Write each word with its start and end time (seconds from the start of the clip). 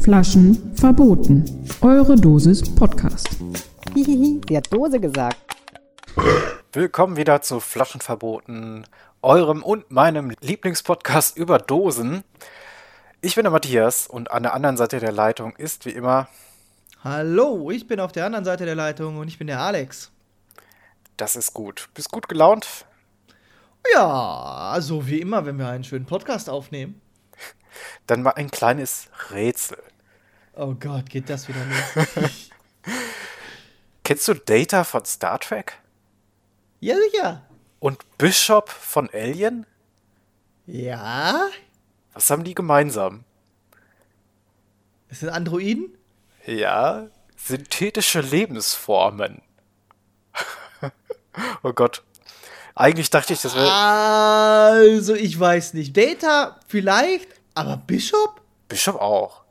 Flaschen 0.00 0.74
verboten. 0.76 1.66
Eure 1.80 2.16
Dosis 2.16 2.62
Podcast. 2.74 3.28
Hihihi, 3.94 4.40
sie 4.46 4.56
hat 4.56 4.70
Dose 4.70 5.00
gesagt. 5.00 5.38
Willkommen 6.72 7.16
wieder 7.16 7.40
zu 7.40 7.60
Flaschen 7.60 8.00
verboten, 8.00 8.84
eurem 9.22 9.62
und 9.62 9.90
meinem 9.90 10.32
Lieblingspodcast 10.40 11.38
über 11.38 11.58
Dosen. 11.58 12.22
Ich 13.22 13.36
bin 13.36 13.44
der 13.44 13.50
Matthias 13.50 14.06
und 14.06 14.30
an 14.30 14.42
der 14.42 14.52
anderen 14.52 14.76
Seite 14.76 15.00
der 15.00 15.12
Leitung 15.12 15.56
ist 15.56 15.86
wie 15.86 15.92
immer. 15.92 16.28
Hallo, 17.04 17.70
ich 17.70 17.86
bin 17.86 18.00
auf 18.00 18.12
der 18.12 18.24
anderen 18.24 18.46
Seite 18.46 18.64
der 18.64 18.74
Leitung 18.74 19.18
und 19.18 19.28
ich 19.28 19.36
bin 19.36 19.46
der 19.46 19.60
Alex. 19.60 20.10
Das 21.18 21.36
ist 21.36 21.52
gut. 21.52 21.90
Bist 21.92 22.10
gut 22.10 22.30
gelaunt? 22.30 22.86
Ja, 23.92 24.70
also 24.72 25.06
wie 25.06 25.20
immer, 25.20 25.44
wenn 25.44 25.58
wir 25.58 25.68
einen 25.68 25.84
schönen 25.84 26.06
Podcast 26.06 26.48
aufnehmen. 26.48 27.02
Dann 28.06 28.22
mal 28.22 28.30
ein 28.30 28.50
kleines 28.50 29.10
Rätsel. 29.30 29.76
Oh 30.54 30.74
Gott, 30.80 31.10
geht 31.10 31.28
das 31.28 31.46
wieder 31.46 31.60
los? 31.66 32.06
Kennst 34.02 34.26
du 34.26 34.32
Data 34.32 34.82
von 34.82 35.04
Star 35.04 35.38
Trek? 35.38 35.74
ja, 36.80 36.96
sicher. 36.96 37.42
Und 37.80 37.98
Bishop 38.16 38.70
von 38.70 39.10
Alien? 39.12 39.66
Ja? 40.66 41.50
Was 42.14 42.30
haben 42.30 42.44
die 42.44 42.54
gemeinsam? 42.54 43.24
Es 45.10 45.20
sind 45.20 45.28
Androiden? 45.28 45.98
Ja, 46.46 47.08
synthetische 47.36 48.20
Lebensformen. 48.20 49.42
oh 51.62 51.72
Gott. 51.72 52.02
Eigentlich 52.74 53.08
dachte 53.10 53.32
ich, 53.32 53.40
das 53.40 53.54
wäre. 53.54 53.70
Also, 53.72 55.14
ich 55.14 55.38
weiß 55.38 55.74
nicht. 55.74 55.96
Data 55.96 56.58
vielleicht, 56.66 57.28
aber 57.54 57.76
Bishop? 57.76 58.40
Bishop 58.68 58.96
auch. 58.96 59.44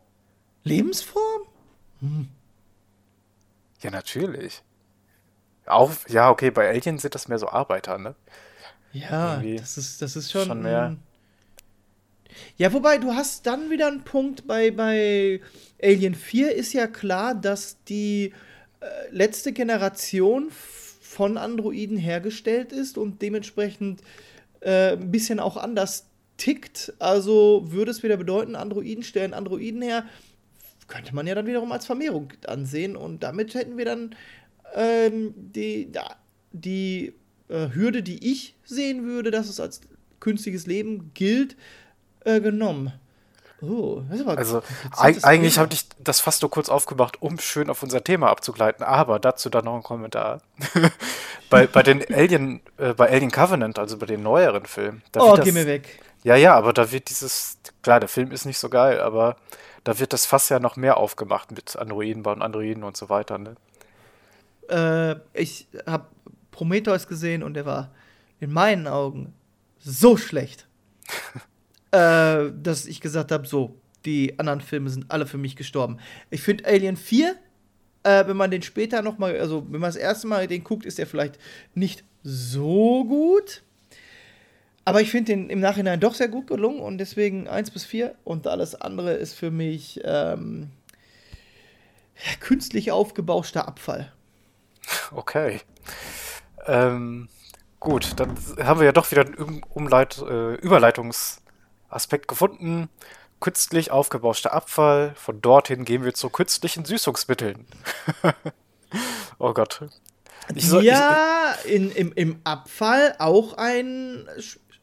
Lebensform? 0.64 1.44
Ja, 3.82 3.92
natürlich. 3.92 4.62
Auch, 5.66 5.92
ja, 6.10 6.30
okay, 6.30 6.52
bei 6.52 6.70
Alien 6.70 7.00
sind 7.00 7.16
das 7.16 7.30
mehr 7.30 7.40
so 7.40 7.48
Arbeiter, 7.48 7.98
ne? 7.98 8.16
Ja, 8.92 9.36
Irgendwie 9.36 9.56
das 9.56 9.78
ist, 9.78 10.02
das 10.02 10.16
ist 10.16 10.32
schon. 10.32 10.46
schon 10.46 10.62
mehr. 10.62 10.98
Ja, 12.58 12.72
wobei, 12.74 12.98
du 12.98 13.14
hast 13.14 13.46
dann 13.46 13.70
wieder 13.70 13.88
einen 13.88 14.04
Punkt 14.04 14.48
bei, 14.48 14.72
bei 14.72 15.42
Alien 15.82 16.16
4 16.16 16.56
ist 16.56 16.74
ja 16.74 16.88
klar, 16.88 17.36
dass 17.36 17.84
die 17.86 18.34
äh, 18.80 18.86
letzte 19.12 19.54
Generation 19.54 20.50
von 20.52 21.38
Androiden 21.38 21.98
hergestellt 21.98 22.72
ist 22.72 22.98
und 22.98 23.22
dementsprechend 23.22 24.02
äh, 24.62 24.94
ein 24.94 25.12
bisschen 25.12 25.40
auch 25.40 25.58
anders 25.58 26.08
tickt. 26.38 26.94
Also 27.00 27.66
würde 27.68 27.92
es 27.92 28.04
wieder 28.04 28.18
bedeuten, 28.18 28.56
Androiden 28.56 29.04
stellen 29.04 29.34
Androiden 29.34 29.82
her, 29.82 30.06
könnte 30.88 31.16
man 31.16 31.28
ja 31.28 31.36
dann 31.36 31.46
wiederum 31.46 31.72
als 31.72 31.86
Vermehrung 31.86 32.34
ansehen 32.48 32.96
und 32.96 33.24
damit 33.24 33.54
hätten 33.54 33.78
wir 33.78 33.86
dann 33.86 34.16
ähm, 34.76 35.34
die, 35.36 35.92
die 36.52 37.14
äh, 37.48 37.70
Hürde, 37.74 38.04
die 38.04 38.32
ich 38.32 38.56
sehen 38.66 39.06
würde, 39.06 39.32
dass 39.32 39.50
es 39.50 39.60
als 39.60 39.82
künstliches 40.20 40.68
Leben 40.68 41.12
gilt, 41.14 41.56
äh, 42.26 42.42
genommen. 42.42 42.94
Oh, 43.62 44.02
Also, 44.26 44.62
eigentlich 44.92 45.58
habe 45.58 45.74
ich 45.74 45.88
das 45.98 46.20
fast 46.20 46.42
nur 46.42 46.52
kurz 46.52 46.68
aufgemacht, 46.68 47.22
um 47.22 47.40
schön 47.40 47.70
auf 47.70 47.82
unser 47.82 48.04
Thema 48.04 48.30
abzugleiten, 48.30 48.86
aber 48.86 49.20
dazu 49.20 49.50
dann 49.50 49.66
noch 49.66 49.76
ein 49.76 49.84
Kommentar. 49.84 50.42
bei, 51.50 51.66
bei 51.68 51.82
den 51.82 52.04
Alien, 52.14 52.62
äh, 52.78 52.94
bei 52.94 53.10
Alien 53.10 53.32
Covenant, 53.32 53.80
also 53.80 53.98
bei 53.98 54.06
den 54.06 54.22
neueren 54.22 54.66
Filmen. 54.66 55.02
Oh, 55.16 55.36
das, 55.38 55.46
geh 55.46 55.54
mir 55.54 55.66
weg. 55.66 56.02
Ja, 56.24 56.36
ja, 56.36 56.56
aber 56.56 56.74
da 56.74 56.92
wird 56.92 57.10
dieses, 57.10 57.58
klar, 57.82 58.02
der 58.02 58.10
Film 58.10 58.32
ist 58.32 58.46
nicht 58.46 58.58
so 58.58 58.68
geil, 58.70 59.00
aber 59.00 59.38
da 59.86 59.98
wird 59.98 60.12
das 60.12 60.26
Fass 60.26 60.50
ja 60.50 60.60
noch 60.60 60.76
mehr 60.76 60.98
aufgemacht 60.98 61.52
mit 61.52 61.78
Androiden 61.78 62.26
und 62.26 62.42
Androiden 62.42 62.84
und 62.84 62.98
so 62.98 63.10
weiter, 63.10 63.38
ne? 63.38 63.56
Äh, 64.70 65.16
ich 65.34 65.68
habe 65.86 66.08
Prometheus 66.52 67.08
gesehen 67.08 67.44
und 67.44 67.54
der 67.54 67.66
war 67.66 67.92
in 68.40 68.52
meinen 68.52 68.88
Augen 68.88 69.34
so 69.80 70.18
schlecht, 70.18 70.68
äh, 71.94 72.52
dass 72.62 72.86
ich 72.88 73.00
gesagt 73.02 73.32
habe, 73.32 73.48
so, 73.48 73.76
die 74.06 74.38
anderen 74.40 74.62
Filme 74.62 74.90
sind 74.90 75.10
alle 75.10 75.26
für 75.28 75.38
mich 75.38 75.56
gestorben. 75.56 76.00
Ich 76.30 76.42
finde 76.42 76.66
Alien 76.66 76.98
4, 76.98 77.36
äh, 78.04 78.28
wenn 78.28 78.36
man 78.36 78.52
den 78.52 78.64
später 78.64 79.02
noch 79.02 79.18
mal, 79.18 79.40
also 79.40 79.64
wenn 79.70 79.80
man 79.80 79.90
das 79.90 79.96
erste 79.96 80.28
Mal 80.28 80.48
den 80.48 80.64
guckt, 80.64 80.86
ist 80.86 80.98
der 80.98 81.08
vielleicht 81.08 81.40
nicht 81.76 82.04
so 82.24 83.06
gut. 83.06 83.62
Aber 84.86 85.00
ich 85.02 85.12
finde 85.12 85.32
den 85.34 85.50
im 85.50 85.60
Nachhinein 85.62 86.00
doch 86.00 86.16
sehr 86.16 86.28
gut 86.28 86.48
gelungen 86.48 86.82
und 86.82 86.98
deswegen 86.98 87.48
1 87.48 87.72
bis 87.72 87.86
4 87.86 88.16
und 88.26 88.48
alles 88.48 88.76
andere 88.76 89.14
ist 89.14 89.34
für 89.36 89.52
mich 89.52 90.02
ähm, 90.04 90.72
künstlich 92.42 92.92
aufgebauschter 92.92 93.68
Abfall. 93.68 94.12
Okay. 95.12 95.62
Ähm, 96.66 97.30
gut, 97.80 98.20
dann 98.20 98.36
haben 98.62 98.80
wir 98.80 98.86
ja 98.88 98.92
doch 98.92 99.10
wieder 99.12 99.26
einen 99.26 99.36
Um- 99.36 99.64
Umleit 99.70 100.18
äh, 100.22 100.56
Überleitungsaspekt 101.94 102.28
gefunden. 102.28 102.90
Künstlich 103.40 103.92
aufgebauschter 103.92 104.54
Abfall. 104.54 105.14
Von 105.16 105.42
dorthin 105.42 105.86
gehen 105.86 106.04
wir 106.04 106.14
zu 106.14 106.30
künstlichen 106.30 106.86
Süßungsmitteln. 106.86 107.66
oh 109.40 109.54
Gott. 109.54 109.82
Ich 110.56 110.68
soll- 110.68 110.84
ja, 110.84 111.54
in, 111.66 111.92
im, 111.92 112.14
im 112.14 112.40
Abfall 112.44 113.16
auch 113.20 113.54
ein, 113.58 114.28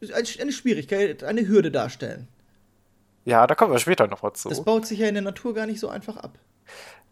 ein, 0.02 0.26
eine 0.40 0.52
Schwierigkeit, 0.52 1.24
eine 1.24 1.46
Hürde 1.46 1.70
darstellen. 1.70 2.28
Ich, 3.24 3.30
ja, 3.32 3.46
da 3.46 3.54
kommen 3.54 3.72
wir 3.72 3.78
später 3.78 4.06
noch 4.06 4.22
mal 4.22 4.30
Das 4.30 4.42
zu. 4.42 4.64
baut 4.64 4.86
sich 4.86 4.98
ja 4.98 5.08
in 5.08 5.14
der 5.14 5.22
Natur 5.22 5.54
gar 5.54 5.66
nicht 5.66 5.80
so 5.80 5.88
einfach 5.88 6.16
ab. 6.16 6.38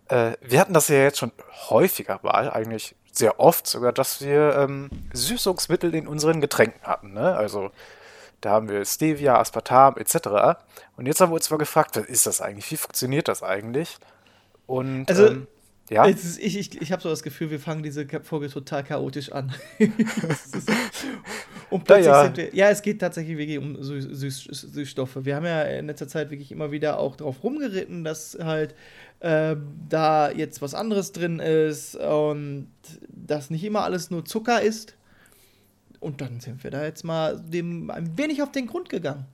Äh, 0.09 0.33
wir 0.41 0.61
hatten 0.61 0.73
das 0.73 0.89
ja 0.89 0.97
jetzt 0.97 1.19
schon 1.19 1.33
häufiger 1.69 2.21
mal, 2.23 2.51
eigentlich 2.51 2.95
sehr 3.13 3.41
oft 3.41 3.67
sogar, 3.67 3.93
dass 3.93 4.23
wir 4.23 4.55
ähm, 4.57 4.89
Süßungsmittel 5.13 5.95
in 5.95 6.07
unseren 6.09 6.41
Getränken 6.41 6.83
hatten. 6.83 7.13
Ne? 7.13 7.37
Also 7.37 7.71
da 8.41 8.51
haben 8.51 8.69
wir 8.69 8.85
Stevia, 8.85 9.39
Aspartam 9.39 9.97
etc. 9.97 10.59
Und 10.97 11.07
jetzt 11.07 11.21
haben 11.21 11.31
wir 11.31 11.35
uns 11.37 11.51
mal 11.51 11.57
gefragt, 11.57 11.97
was 11.97 12.07
ist 12.07 12.27
das 12.27 12.41
eigentlich? 12.41 12.71
Wie 12.71 12.77
funktioniert 12.77 13.29
das 13.29 13.43
eigentlich? 13.43 13.97
Und 14.67 15.09
Also, 15.09 15.27
ähm, 15.29 15.47
ja, 15.91 16.05
ist, 16.05 16.39
ich 16.39 16.59
ich, 16.59 16.81
ich 16.83 16.93
habe 16.93 17.01
so 17.03 17.09
das 17.09 17.23
Gefühl, 17.23 17.51
wir 17.51 17.59
fangen 17.61 17.83
diese 17.83 18.07
Folge 18.23 18.49
total 18.51 18.85
chaotisch 18.85 19.33
an. 19.33 19.55
Ist- 19.79 20.71
und 21.71 21.85
plötzlich 21.85 22.07
Ja, 22.07 22.13
ja. 22.19 22.25
sind 22.25 22.37
wir. 22.37 22.55
Ja, 22.55 22.71
es 22.71 22.83
geht 22.83 23.01
tatsächlich 23.01 23.39
wirklich 23.39 23.59
um 23.59 23.83
Süß, 23.83 24.05
Süß, 24.05 24.45
Süßstoffe. 24.73 25.25
Wir 25.25 25.37
haben 25.37 25.45
ja 25.47 25.63
in 25.63 25.87
letzter 25.87 26.09
Zeit 26.09 26.31
wirklich 26.31 26.53
immer 26.53 26.71
wieder 26.73 26.99
auch 26.99 27.17
drauf 27.17 27.43
rumgeritten, 27.43 28.05
dass 28.05 28.37
halt 28.41 28.75
ähm, 29.21 29.67
da 29.89 30.31
jetzt 30.31 30.63
was 30.63 30.75
anderes 30.75 31.13
drin 31.13 31.39
ist 31.41 31.97
und 31.97 32.71
dass 33.09 33.51
nicht 33.51 33.65
immer 33.65 33.83
alles 33.85 34.11
nur 34.11 34.25
Zucker 34.25 34.61
ist. 34.63 34.95
Und 36.01 36.21
dann 36.21 36.41
sind 36.41 36.63
wir 36.65 36.71
da 36.71 36.85
jetzt 36.85 37.05
mal 37.05 37.39
dem 37.41 37.91
ein 37.91 38.17
wenig 38.17 38.43
auf 38.43 38.53
den 38.53 38.67
Grund 38.67 38.89
gegangen. 38.89 39.27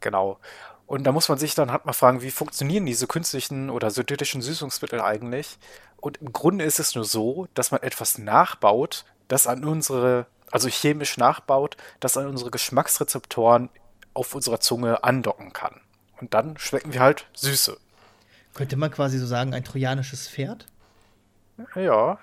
genau. 0.00 0.38
Und 0.86 1.04
da 1.04 1.12
muss 1.12 1.28
man 1.28 1.36
sich 1.36 1.54
dann 1.54 1.70
halt 1.70 1.84
mal 1.84 1.92
fragen, 1.92 2.22
wie 2.22 2.30
funktionieren 2.30 2.86
diese 2.86 3.06
künstlichen 3.06 3.68
oder 3.68 3.90
synthetischen 3.90 4.40
Süßungsmittel 4.40 5.02
eigentlich? 5.02 5.58
Und 5.98 6.16
im 6.22 6.32
Grunde 6.32 6.64
ist 6.64 6.80
es 6.80 6.94
nur 6.94 7.04
so, 7.04 7.46
dass 7.52 7.72
man 7.72 7.82
etwas 7.82 8.16
nachbaut, 8.16 9.04
das 9.28 9.46
an 9.46 9.66
unsere, 9.66 10.24
also 10.50 10.66
chemisch 10.68 11.18
nachbaut, 11.18 11.76
das 12.00 12.16
an 12.16 12.26
unsere 12.26 12.50
Geschmacksrezeptoren 12.50 13.68
auf 14.14 14.34
unserer 14.34 14.60
Zunge 14.60 15.04
andocken 15.04 15.52
kann. 15.52 15.78
Und 16.22 16.32
dann 16.32 16.56
schmecken 16.56 16.94
wir 16.94 17.00
halt 17.00 17.26
Süße. 17.34 17.76
Könnte 18.54 18.76
man 18.76 18.90
quasi 18.90 19.18
so 19.18 19.26
sagen, 19.26 19.52
ein 19.52 19.64
trojanisches 19.64 20.26
Pferd? 20.26 20.66
Ja, 21.74 22.18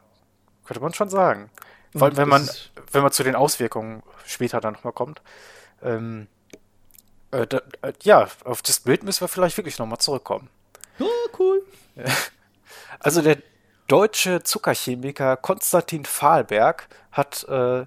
könnte 0.66 0.81
man 0.81 0.94
schon 0.94 1.10
sagen. 1.10 1.51
Vor 1.97 2.07
allem, 2.07 2.18
wenn 2.18 2.30
man, 2.30 2.50
wenn 2.92 3.01
man 3.01 3.12
zu 3.12 3.24
den 3.24 3.36
Auswirkungen 3.36 4.03
später 4.25 4.59
dann 4.59 4.74
nochmal 4.74 4.94
kommt. 4.94 5.21
Ähm, 5.81 6.27
äh, 7.31 7.47
da, 7.47 7.62
äh, 7.81 7.94
ja, 8.03 8.27
auf 8.44 8.62
das 8.62 8.80
Bild 8.81 9.03
müssen 9.03 9.21
wir 9.21 9.27
vielleicht 9.27 9.57
wirklich 9.57 9.80
nochmal 9.80 10.00
zurückkommen. 10.00 10.50
Oh, 11.00 11.06
cool. 11.39 11.63
Also 12.97 13.21
der 13.21 13.38
deutsche 13.88 14.42
Zuckerchemiker 14.42 15.38
Konstantin 15.38 16.06
Fahlberg 16.06 16.88
hat 17.12 17.45
äh, 17.47 17.86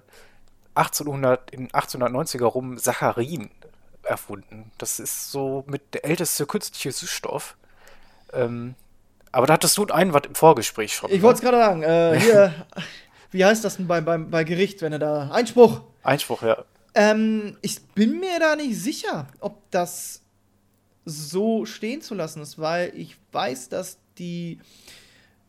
1800, 0.75 1.51
in 1.51 1.69
1890er 1.69 2.45
rum 2.45 2.77
Saccharin 2.77 3.49
erfunden. 4.03 4.71
Das 4.77 4.99
ist 4.99 5.31
so 5.31 5.65
mit 5.67 5.93
der 5.93 6.05
älteste 6.05 6.45
künstliche 6.45 6.91
Süßstoff. 6.91 7.57
Ähm, 8.31 8.75
aber 9.31 9.47
da 9.47 9.53
hattest 9.53 9.77
du 9.77 9.81
einen 9.81 9.91
Einwand 9.91 10.27
im 10.27 10.35
Vorgespräch 10.35 10.93
schon. 10.93 11.09
Ich 11.09 11.17
ne? 11.17 11.23
wollte 11.23 11.37
es 11.37 11.41
gerade 11.41 11.57
sagen, 11.57 11.83
äh, 11.83 12.19
hier, 12.21 12.65
wie 13.31 13.45
heißt 13.45 13.63
das 13.63 13.77
denn 13.77 13.87
bei, 13.87 14.01
bei, 14.01 14.17
bei 14.17 14.43
Gericht, 14.43 14.81
wenn 14.81 14.93
er 14.93 14.99
da. 14.99 15.29
Einspruch! 15.31 15.81
Einspruch, 16.03 16.43
ja. 16.43 16.63
Ähm, 16.95 17.57
ich 17.61 17.81
bin 17.89 18.19
mir 18.19 18.39
da 18.39 18.55
nicht 18.55 18.77
sicher, 18.79 19.27
ob 19.39 19.69
das 19.71 20.21
so 21.05 21.65
stehen 21.65 22.01
zu 22.01 22.15
lassen 22.15 22.41
ist, 22.41 22.59
weil 22.59 22.91
ich 22.95 23.17
weiß, 23.31 23.69
dass 23.69 23.99
die 24.17 24.59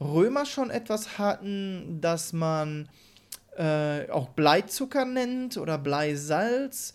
Römer 0.01 0.47
schon 0.47 0.71
etwas 0.71 1.19
hatten, 1.19 2.01
dass 2.01 2.33
man 2.33 2.89
äh, 3.57 4.09
auch 4.11 4.31
Bleizucker 4.31 5.05
nennt 5.05 5.57
oder 5.57 5.79
Bleisalz 5.79 6.93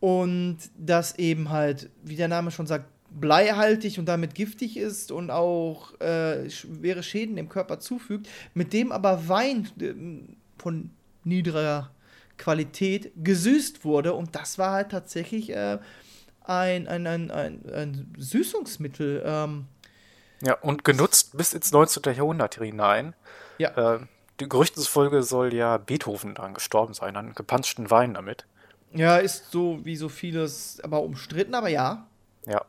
und 0.00 0.58
das 0.76 1.18
eben 1.18 1.50
halt, 1.50 1.90
wie 2.02 2.16
der 2.16 2.28
Name 2.28 2.50
schon 2.50 2.66
sagt, 2.66 2.86
bleihaltig 3.20 3.98
und 3.98 4.06
damit 4.06 4.34
giftig 4.34 4.76
ist 4.76 5.12
und 5.12 5.30
auch 5.30 5.98
äh, 6.00 6.50
schwere 6.50 7.02
Schäden 7.02 7.36
dem 7.36 7.48
Körper 7.48 7.78
zufügt, 7.78 8.28
mit 8.54 8.72
dem 8.72 8.92
aber 8.92 9.28
Wein 9.28 9.68
äh, 9.80 9.94
von 10.60 10.90
niedriger 11.22 11.90
Qualität 12.36 13.12
gesüßt 13.16 13.84
wurde 13.84 14.14
und 14.14 14.34
das 14.34 14.58
war 14.58 14.72
halt 14.72 14.90
tatsächlich 14.90 15.50
äh, 15.50 15.78
ein, 16.42 16.88
ein, 16.88 17.06
ein, 17.06 17.30
ein, 17.30 17.60
ein 17.72 18.12
Süßungsmittel. 18.18 19.22
Ähm, 19.24 19.66
Ja, 20.42 20.54
und 20.60 20.84
genutzt 20.84 21.36
bis 21.36 21.54
ins 21.54 21.72
19. 21.72 22.14
Jahrhundert 22.14 22.56
hinein. 22.56 23.14
ja. 23.58 23.94
Äh, 23.94 24.00
die 24.40 24.48
Gerüchtesfolge 24.48 25.22
soll 25.22 25.54
ja 25.54 25.76
Beethoven 25.78 26.34
dann 26.34 26.54
gestorben 26.54 26.92
sein, 26.92 27.16
an 27.16 27.34
gepanschten 27.34 27.90
Wein 27.92 28.14
damit. 28.14 28.46
ja, 28.92 29.18
ist 29.18 29.52
so 29.52 29.78
wie 29.84 29.94
so 29.94 30.08
vieles, 30.08 30.80
aber 30.82 31.02
umstritten, 31.02 31.54
aber 31.54 31.68
ja. 31.68 32.08
Ja. 32.46 32.64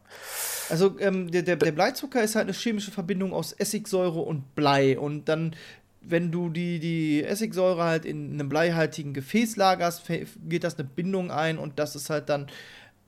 Also 0.69 0.98
ähm, 1.00 1.30
der, 1.30 1.44
der, 1.44 1.56
der 1.57 1.72
Bleizucker 1.72 2.24
ist 2.24 2.36
halt 2.36 2.45
eine 2.45 2.54
chemische 2.54 2.92
Verbindung 2.92 3.33
aus 3.33 3.54
Essigsäure 3.54 4.19
und 4.19 4.56
Blei. 4.56 4.98
Und 4.98 5.25
dann, 5.25 5.56
wenn 6.01 6.31
du 6.31 6.50
die, 6.50 6.80
die 6.80 7.24
Essigsäure 7.24 7.83
halt 7.83 8.06
in 8.06 8.33
einem 8.33 8.50
bleihaltigen 8.50 9.13
Gefäß 9.13 9.57
lagerst, 9.57 10.04
geht 10.48 10.63
das 10.63 10.77
eine 10.77 10.88
Bindung 10.88 11.31
ein 11.31 11.57
und 11.57 11.77
das 11.80 11.95
ist 11.95 12.10
halt 12.10 12.30
dann. 12.30 12.48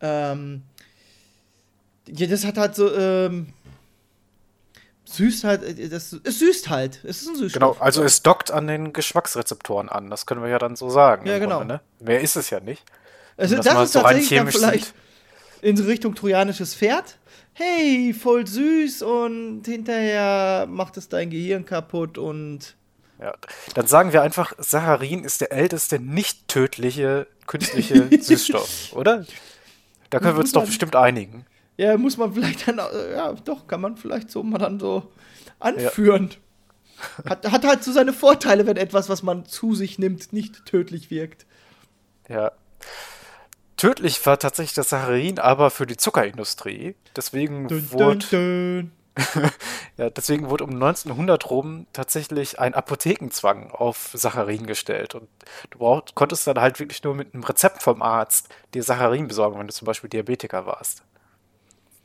Ähm, 0.02 0.64
ja, 2.08 2.28
das 2.28 2.46
hat 2.46 2.58
halt 2.58 2.75
so. 2.75 2.94
Ähm, 2.94 3.54
süßt 5.06 5.44
halt. 5.44 5.64
äh, 5.64 5.90
Das, 5.90 6.16
es 6.24 6.40
süßt 6.40 6.69
halt. 6.69 7.04
Es 7.04 7.22
ist 7.22 7.30
ein 7.30 7.36
Süßstoff. 7.36 7.54
Genau, 7.54 7.75
also 7.80 8.04
es 8.04 8.22
dockt 8.22 8.52
an 8.52 8.68
den 8.68 8.94
Geschmacksrezeptoren 8.94 9.90
an, 9.90 10.10
das 10.10 10.25
können 10.25 10.44
wir 10.44 10.50
ja 10.50 10.60
dann 10.60 10.75
so 10.75 10.90
sagen. 10.90 11.25
Ja, 11.25 11.40
genau. 11.40 11.60
Grunde, 11.60 11.75
ne? 11.75 11.81
Mehr 12.00 12.22
ist 12.22 12.36
es 12.36 12.50
ja 12.50 12.60
nicht. 12.60 12.84
Also 13.36 13.56
das, 13.56 13.74
mal 13.74 13.84
ist 13.84 13.92
tatsächlich 13.94 14.30
dann 14.30 14.74
sieht. 14.74 14.94
In 15.62 15.77
Richtung 15.77 16.15
trojanisches 16.15 16.75
Pferd. 16.75 17.18
Hey, 17.54 18.13
voll 18.13 18.45
süß 18.45 19.01
und 19.01 19.63
hinterher 19.65 20.68
macht 20.69 20.98
es 20.98 21.09
dein 21.09 21.30
Gehirn 21.30 21.65
kaputt 21.65 22.18
und 22.18 22.75
Ja. 23.19 23.33
Dann 23.74 23.88
sagen 23.88 24.13
wir 24.13 24.21
einfach, 24.21 24.54
Saccharin 24.59 25.24
ist 25.24 25.42
der 25.42 25.51
älteste 25.51 26.00
nicht 26.00 26.48
tödliche 26.48 27.27
künstliche 27.48 28.07
Süßstoff, 28.21 28.94
oder? 28.94 29.25
Da 30.09 30.19
können 30.19 30.36
wir 30.36 30.42
uns 30.42 30.51
doch 30.51 30.65
bestimmt 30.65 30.95
einigen. 30.95 31.45
ja, 31.77 31.98
muss 31.98 32.18
man 32.18 32.33
vielleicht 32.33 32.68
dann, 32.68 32.77
äh, 32.80 33.13
ja, 33.15 33.33
doch, 33.33 33.68
kann 33.68 33.81
man 33.81 33.98
vielleicht 33.98 34.30
so 34.30 34.44
mal 34.44 34.57
dann 34.59 34.80
so 34.80 35.12
anführen. 35.59 36.30
Hat, 37.27 37.51
hat 37.51 37.65
halt 37.65 37.83
so 37.83 37.92
seine 37.92 38.13
Vorteile, 38.13 38.65
wenn 38.65 38.77
etwas, 38.77 39.09
was 39.09 39.21
man 39.24 39.45
zu 39.45 39.75
sich 39.75 40.00
nimmt, 40.00 40.33
nicht 40.33 40.65
tödlich 40.65 41.09
wirkt. 41.12 41.45
Ja. 42.30 42.51
Tödlich 43.77 44.25
war 44.25 44.39
tatsächlich 44.39 44.74
das 44.74 44.89
Saccharin 44.89 45.39
aber 45.39 45.69
für 45.69 45.85
die 45.85 45.97
Zuckerindustrie. 45.97 46.95
Deswegen 47.15 47.68
dün, 47.68 47.91
wurde 47.91 48.18
dün. 48.29 48.91
Ja, 49.97 50.12
deswegen 50.12 50.50
wurde 50.51 50.63
um 50.63 50.71
1900 50.71 51.50
rum 51.50 51.88
tatsächlich 51.91 52.59
ein 52.59 52.75
Apothekenzwang 52.75 53.71
auf 53.71 54.12
Saccharin 54.13 54.68
gestellt. 54.68 55.15
Und 55.15 55.27
du 55.71 55.79
braucht, 55.79 56.13
konntest 56.13 56.45
dann 56.45 56.59
halt 56.62 56.79
wirklich 56.79 57.03
nur 57.03 57.15
mit 57.15 57.33
einem 57.33 57.44
Rezept 57.44 57.81
vom 57.81 58.03
Arzt 58.03 58.50
dir 58.75 58.83
Saccharin 58.83 59.27
besorgen, 59.27 59.57
wenn 59.59 59.65
du 59.68 59.74
zum 59.74 59.88
Beispiel 59.88 60.09
Diabetiker 60.09 60.68
warst. 60.68 61.01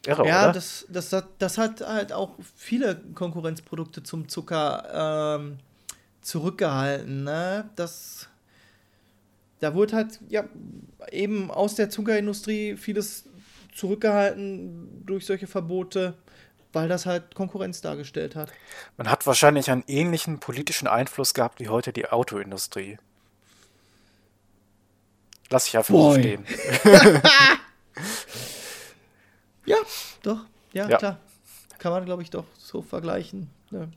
Irre, 0.06 0.26
Ja, 0.26 0.44
oder? 0.44 0.52
das, 0.54 0.86
das, 0.88 1.12
hat- 1.12 1.28
das 1.38 1.58
hat 1.58 1.82
halt 1.82 2.14
auch 2.14 2.30
viele 2.56 2.96
Konkurrenzprodukte 3.14 4.02
zum 4.02 4.28
Zucker 4.30 5.36
ähm, 5.38 5.58
zurückgehalten. 6.22 7.24
Ne? 7.24 7.68
Das, 7.76 8.28
da 9.62 9.74
wurde 9.74 9.94
halt 9.94 10.20
ja 10.28 10.44
eben 11.12 11.50
aus 11.52 11.76
der 11.76 11.88
Zuckerindustrie 11.88 12.76
vieles 12.76 13.24
zurückgehalten 13.72 15.06
durch 15.06 15.24
solche 15.24 15.46
Verbote, 15.46 16.14
weil 16.72 16.88
das 16.88 17.06
halt 17.06 17.34
Konkurrenz 17.36 17.80
dargestellt 17.80 18.34
hat. 18.34 18.52
Man 18.96 19.08
hat 19.08 19.24
wahrscheinlich 19.24 19.70
einen 19.70 19.84
ähnlichen 19.86 20.40
politischen 20.40 20.88
Einfluss 20.88 21.32
gehabt 21.32 21.60
wie 21.60 21.68
heute 21.68 21.92
die 21.92 22.08
Autoindustrie. 22.08 22.98
Lass 25.48 25.68
ich 25.68 25.76
einfach 25.76 25.94
Boy. 25.94 26.18
stehen. 26.18 26.44
Ja, 29.64 29.76
doch, 30.24 30.40
ja, 30.72 30.88
Ja. 30.88 30.98
klar. 30.98 31.20
Kann 31.78 31.92
man, 31.92 32.04
glaube 32.04 32.22
ich, 32.22 32.30
doch 32.30 32.46
so 32.58 32.82
vergleichen. 32.82 33.48
Ne? 33.70 33.92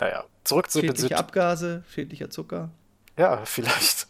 Naja, 0.00 0.24
zurück 0.42 0.68
zu 0.72 0.80
den 0.80 0.88
Schädliche 0.88 1.08
Synt 1.08 1.20
Abgase, 1.20 1.84
schädlicher 1.88 2.30
Zucker. 2.30 2.70
Ja, 3.16 3.36
vielleicht. 3.44 4.07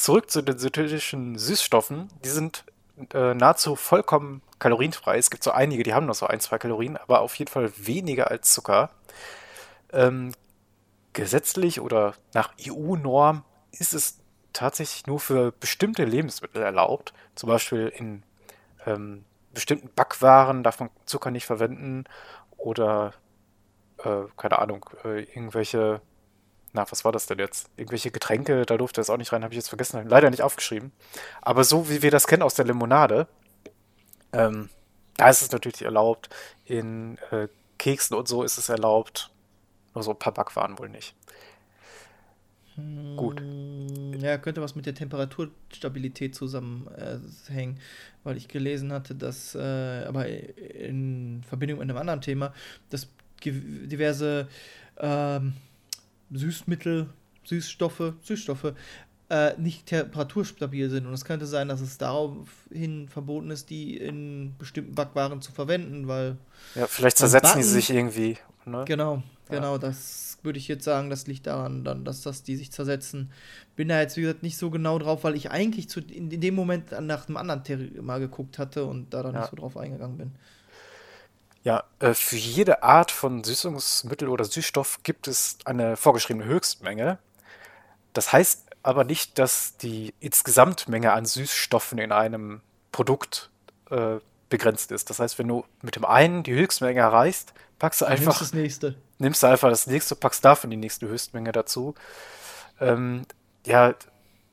Zurück 0.00 0.30
zu 0.30 0.40
den 0.40 0.56
synthetischen 0.56 1.36
Süßstoffen. 1.36 2.08
Die 2.24 2.30
sind 2.30 2.64
äh, 3.12 3.34
nahezu 3.34 3.76
vollkommen 3.76 4.40
kalorienfrei. 4.58 5.18
Es 5.18 5.28
gibt 5.28 5.44
so 5.44 5.50
einige, 5.50 5.82
die 5.82 5.92
haben 5.92 6.06
noch 6.06 6.14
so 6.14 6.26
ein, 6.26 6.40
zwei 6.40 6.56
Kalorien, 6.56 6.96
aber 6.96 7.20
auf 7.20 7.34
jeden 7.34 7.50
Fall 7.50 7.70
weniger 7.76 8.30
als 8.30 8.50
Zucker. 8.50 8.88
Ähm, 9.92 10.32
gesetzlich 11.12 11.82
oder 11.82 12.14
nach 12.32 12.54
EU-Norm 12.66 13.44
ist 13.72 13.92
es 13.92 14.20
tatsächlich 14.54 15.06
nur 15.06 15.20
für 15.20 15.52
bestimmte 15.52 16.06
Lebensmittel 16.06 16.62
erlaubt. 16.62 17.12
Zum 17.34 17.50
Beispiel 17.50 17.92
in 17.94 18.22
ähm, 18.86 19.26
bestimmten 19.52 19.90
Backwaren 19.94 20.62
darf 20.62 20.80
man 20.80 20.88
Zucker 21.04 21.30
nicht 21.30 21.44
verwenden 21.44 22.04
oder 22.56 23.12
äh, 23.98 24.22
keine 24.38 24.60
Ahnung, 24.60 24.88
äh, 25.04 25.24
irgendwelche 25.24 26.00
na, 26.72 26.90
was 26.90 27.04
war 27.04 27.12
das 27.12 27.26
denn 27.26 27.38
jetzt? 27.38 27.68
Irgendwelche 27.76 28.10
Getränke, 28.10 28.64
da 28.64 28.76
durfte 28.76 29.00
es 29.00 29.10
auch 29.10 29.16
nicht 29.16 29.32
rein, 29.32 29.42
habe 29.42 29.52
ich 29.52 29.58
jetzt 29.58 29.68
vergessen, 29.68 30.08
leider 30.08 30.30
nicht 30.30 30.42
aufgeschrieben. 30.42 30.92
Aber 31.42 31.64
so 31.64 31.88
wie 31.88 32.02
wir 32.02 32.10
das 32.10 32.26
kennen 32.26 32.42
aus 32.42 32.54
der 32.54 32.64
Limonade, 32.64 33.26
ähm, 34.32 34.68
da 35.16 35.28
ist 35.28 35.42
es 35.42 35.50
natürlich 35.50 35.82
erlaubt. 35.82 36.30
In 36.64 37.18
äh, 37.30 37.48
Keksen 37.78 38.16
und 38.16 38.28
so 38.28 38.42
ist 38.42 38.58
es 38.58 38.68
erlaubt. 38.68 39.30
Nur 39.94 40.04
so 40.04 40.12
ein 40.12 40.18
paar 40.18 40.32
Backwaren 40.32 40.78
wohl 40.78 40.88
nicht. 40.88 41.14
Gut. 43.16 43.42
Ja, 44.18 44.38
könnte 44.38 44.62
was 44.62 44.74
mit 44.74 44.86
der 44.86 44.94
Temperaturstabilität 44.94 46.34
zusammenhängen, 46.34 47.78
weil 48.22 48.36
ich 48.36 48.48
gelesen 48.48 48.92
hatte, 48.92 49.14
dass, 49.14 49.54
äh, 49.54 50.04
aber 50.06 50.26
in 50.28 51.42
Verbindung 51.46 51.80
mit 51.80 51.90
einem 51.90 51.98
anderen 51.98 52.20
Thema, 52.20 52.54
dass 52.88 53.08
diverse 53.44 54.48
ähm, 54.98 55.54
Süßmittel, 56.32 57.08
Süßstoffe, 57.44 58.14
Süßstoffe 58.22 58.74
äh, 59.28 59.52
nicht 59.58 59.86
temperaturstabil 59.86 60.90
sind. 60.90 61.06
Und 61.06 61.12
es 61.14 61.24
könnte 61.24 61.46
sein, 61.46 61.68
dass 61.68 61.80
es 61.80 61.98
daraufhin 61.98 63.08
verboten 63.08 63.50
ist, 63.50 63.70
die 63.70 63.96
in 63.96 64.54
bestimmten 64.58 64.94
Backwaren 64.94 65.40
zu 65.40 65.52
verwenden, 65.52 66.08
weil 66.08 66.36
Ja, 66.74 66.86
vielleicht 66.86 67.18
zersetzen 67.18 67.52
die 67.54 67.58
Backen- 67.60 67.68
sich 67.68 67.90
irgendwie. 67.90 68.38
Ne? 68.66 68.84
Genau, 68.86 69.16
Ja. 69.48 69.56
genau, 69.56 69.78
das 69.78 70.38
würde 70.42 70.58
ich 70.58 70.68
jetzt 70.68 70.84
sagen, 70.84 71.10
das 71.10 71.26
liegt 71.26 71.46
daran, 71.46 71.84
dann, 71.84 72.04
dass 72.04 72.22
das 72.22 72.42
die 72.42 72.56
sich 72.56 72.72
zersetzen. 72.72 73.30
Bin 73.76 73.88
da 73.88 74.00
jetzt, 74.00 74.16
wie 74.16 74.22
gesagt, 74.22 74.42
nicht 74.42 74.56
so 74.56 74.70
genau 74.70 74.98
drauf, 74.98 75.22
weil 75.24 75.34
ich 75.36 75.50
eigentlich 75.50 75.88
zu, 75.88 76.00
in, 76.00 76.30
in 76.30 76.40
dem 76.40 76.54
Moment 76.54 76.92
nach 77.00 77.28
einem 77.28 77.36
anderen 77.36 77.62
Thema 77.64 78.18
geguckt 78.18 78.58
hatte 78.58 78.84
und 78.84 79.12
da 79.14 79.22
dann 79.22 79.34
Ja. 79.34 79.40
nicht 79.42 79.50
so 79.50 79.56
drauf 79.56 79.76
eingegangen 79.76 80.16
bin. 80.18 80.32
Ja, 81.62 81.84
äh, 81.98 82.14
für 82.14 82.36
jede 82.36 82.82
Art 82.82 83.10
von 83.10 83.44
Süßungsmittel 83.44 84.28
oder 84.28 84.44
Süßstoff 84.44 85.00
gibt 85.02 85.28
es 85.28 85.58
eine 85.64 85.96
vorgeschriebene 85.96 86.46
Höchstmenge. 86.46 87.18
Das 88.12 88.32
heißt 88.32 88.66
aber 88.82 89.04
nicht, 89.04 89.38
dass 89.38 89.76
die 89.76 90.14
Insgesamtmenge 90.20 91.12
an 91.12 91.26
Süßstoffen 91.26 91.98
in 91.98 92.12
einem 92.12 92.62
Produkt 92.92 93.50
äh, 93.90 94.16
begrenzt 94.48 94.90
ist. 94.90 95.10
Das 95.10 95.18
heißt, 95.18 95.38
wenn 95.38 95.48
du 95.48 95.64
mit 95.82 95.96
dem 95.96 96.04
einen 96.04 96.42
die 96.42 96.54
Höchstmenge 96.54 97.00
erreichst, 97.00 97.52
packst 97.78 98.00
du 98.00 98.06
Dann 98.06 98.14
nimmst 98.14 98.28
einfach, 98.28 98.40
das 98.40 98.54
nächste. 98.54 98.94
nimmst 99.18 99.42
du 99.42 99.46
einfach 99.46 99.68
das 99.68 99.86
nächste, 99.86 100.16
packst 100.16 100.44
davon 100.44 100.70
die 100.70 100.76
nächste 100.78 101.08
Höchstmenge 101.08 101.52
dazu. 101.52 101.94
Ähm, 102.80 103.26
ja, 103.66 103.94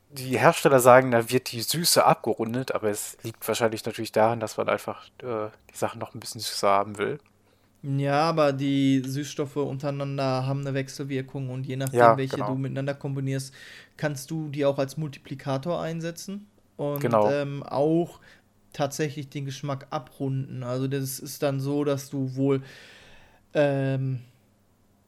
die 0.09 0.37
Hersteller 0.39 0.79
sagen, 0.79 1.11
da 1.11 1.29
wird 1.29 1.51
die 1.51 1.61
Süße 1.61 2.05
abgerundet, 2.05 2.73
aber 2.73 2.89
es 2.89 3.17
liegt 3.23 3.47
wahrscheinlich 3.47 3.85
natürlich 3.85 4.11
daran, 4.11 4.39
dass 4.39 4.57
man 4.57 4.69
einfach 4.69 5.07
äh, 5.21 5.49
die 5.71 5.77
Sachen 5.77 5.99
noch 5.99 6.13
ein 6.13 6.19
bisschen 6.19 6.41
süßer 6.41 6.69
haben 6.69 6.97
will. 6.97 7.19
Ja, 7.83 8.21
aber 8.29 8.53
die 8.53 9.01
Süßstoffe 9.05 9.55
untereinander 9.57 10.45
haben 10.47 10.61
eine 10.61 10.73
Wechselwirkung 10.73 11.49
und 11.49 11.65
je 11.67 11.75
nachdem, 11.77 11.99
Ja, 11.99 12.17
welche 12.17 12.35
genau. 12.35 12.47
du 12.51 12.55
miteinander 12.55 12.95
kombinierst, 12.95 13.53
kannst 13.97 14.31
du 14.31 14.49
die 14.49 14.65
auch 14.65 14.79
als 14.79 14.97
Multiplikator 14.97 15.79
einsetzen 15.81 16.47
und 16.75 17.01
Genau. 17.01 17.25
ähm, 17.25 17.63
auch 17.63 18.19
tatsächlich 18.73 19.29
den 19.29 19.45
Geschmack 19.45 19.87
abrunden. 19.91 20.63
Also 20.63 20.87
das 20.87 21.19
ist 21.19 21.43
dann 21.43 21.59
so, 21.59 21.83
dass 21.83 22.09
du 22.09 22.35
wohl 22.35 22.63
ähm, 23.53 24.21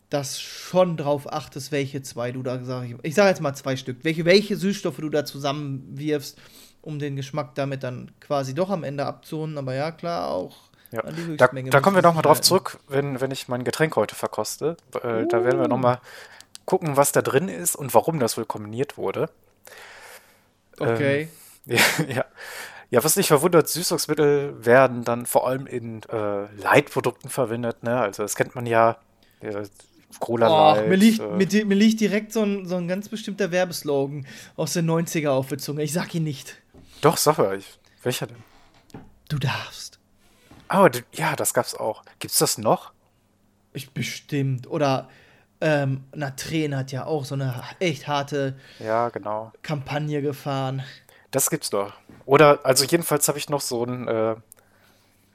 das 0.10 0.40
schon 0.42 0.98
drauf 0.98 1.32
achtest, 1.32 1.72
welche 1.72 2.02
zwei 2.02 2.32
du 2.32 2.42
da 2.42 2.64
sag 2.64 2.86
ich, 2.86 2.96
ich 3.04 3.16
sage 3.16 3.30
jetzt 3.30 3.42
mal 3.42 3.54
zwei 3.54 3.76
Stück, 3.76 3.98
welche, 4.04 4.26
welche 4.26 4.56
Süßstoffe 4.56 4.98
du 4.98 5.10
da 5.10 5.26
zusammenwirfst, 5.26 6.38
um 6.82 6.98
den 7.00 7.16
Geschmack 7.16 7.56
damit 7.56 7.84
dann 7.84 8.12
quasi 8.20 8.56
doch 8.56 8.70
am 8.70 8.84
Ende 8.84 9.06
abzurunden. 9.06 9.58
Aber 9.58 9.76
ja, 9.76 9.92
klar, 9.92 10.30
auch 10.30 10.58
Ja. 10.92 11.04
Da, 11.04 11.12
Höchstmenge 11.12 11.70
da 11.70 11.80
kommen 11.82 11.96
wir 11.96 12.02
nochmal 12.02 12.24
drauf 12.24 12.42
zurück, 12.42 12.80
wenn, 12.88 13.22
wenn 13.22 13.30
ich 13.32 13.48
mein 13.48 13.64
Getränk 13.64 13.96
heute 13.96 14.16
verkoste. 14.16 14.78
Äh, 14.96 15.28
Da 15.28 15.44
werden 15.44 15.60
wir 15.60 15.68
nochmal 15.68 16.00
gucken, 16.66 16.98
was 16.98 17.12
da 17.12 17.22
drin 17.22 17.48
ist 17.50 17.76
und 17.76 17.94
warum 17.94 18.20
das 18.20 18.38
wohl 18.38 18.46
kombiniert 18.46 18.98
wurde. 18.98 19.30
Okay. 20.80 21.30
Ja, 21.66 21.78
ja. 22.08 22.26
ja, 22.90 23.04
was 23.04 23.14
dich 23.14 23.28
verwundert, 23.28 23.70
Süßungsmittel 23.70 24.66
werden 24.66 25.04
dann 25.04 25.28
vor 25.28 25.48
allem 25.48 25.68
in 25.68 26.02
äh, 26.10 26.46
Light-Produkten 26.56 27.30
verwendet. 27.30 27.84
Ne? 27.84 28.00
Also 28.00 28.24
das 28.24 28.36
kennt 28.36 28.56
man 28.56 28.66
ja. 28.66 28.98
Äh, 29.42 29.66
Cola 30.20 30.48
Light. 30.76 30.90
mir, 30.90 30.96
liegt, 30.96 31.20
äh, 31.20 31.28
mir, 31.28 31.66
mir 31.66 31.76
liegt 31.76 32.00
direkt 32.02 32.34
so 32.34 32.42
ein, 32.44 32.66
so 32.66 32.76
ein 32.78 32.88
ganz 32.88 33.10
bestimmter 33.10 33.52
Werbeslogan 33.52 34.26
aus 34.56 34.74
den 34.74 34.90
90er 34.90 35.30
auf 35.30 35.48
der 35.50 35.58
Zunge. 35.60 35.84
Ich 35.84 35.94
sag 35.94 36.14
ihn 36.16 36.24
nicht. 36.24 36.56
doch, 37.02 37.18
sag 37.18 37.38
ich, 37.58 37.80
welcher 38.04 38.28
denn? 38.28 38.44
Du 39.30 39.38
darfst. 39.38 40.00
Aber 40.68 40.90
d- 40.90 41.04
ja, 41.14 41.36
das 41.36 41.54
gab's 41.54 41.76
auch. 41.76 42.04
Gibt's 42.20 42.40
das 42.40 42.58
noch? 42.58 42.92
Ich 43.74 43.92
bestimmt. 43.92 44.68
Oder 44.68 45.08
ähm, 45.62 46.04
Natren 46.16 46.76
hat 46.76 46.92
ja 46.92 47.06
auch 47.06 47.26
so 47.26 47.36
eine 47.36 47.62
echt 47.80 48.08
harte 48.08 48.58
Ja, 48.80 49.10
genau. 49.10 49.52
Kampagne 49.62 50.22
gefahren. 50.22 50.82
Das 51.32 51.50
gibt's 51.52 51.70
doch. 51.70 51.94
Oder, 52.26 52.60
also 52.66 52.84
jedenfalls 52.86 53.28
habe 53.28 53.38
ich 53.38 53.50
noch 53.50 53.62
so 53.62 53.84
ein, 53.86 54.08
äh, 54.08 54.36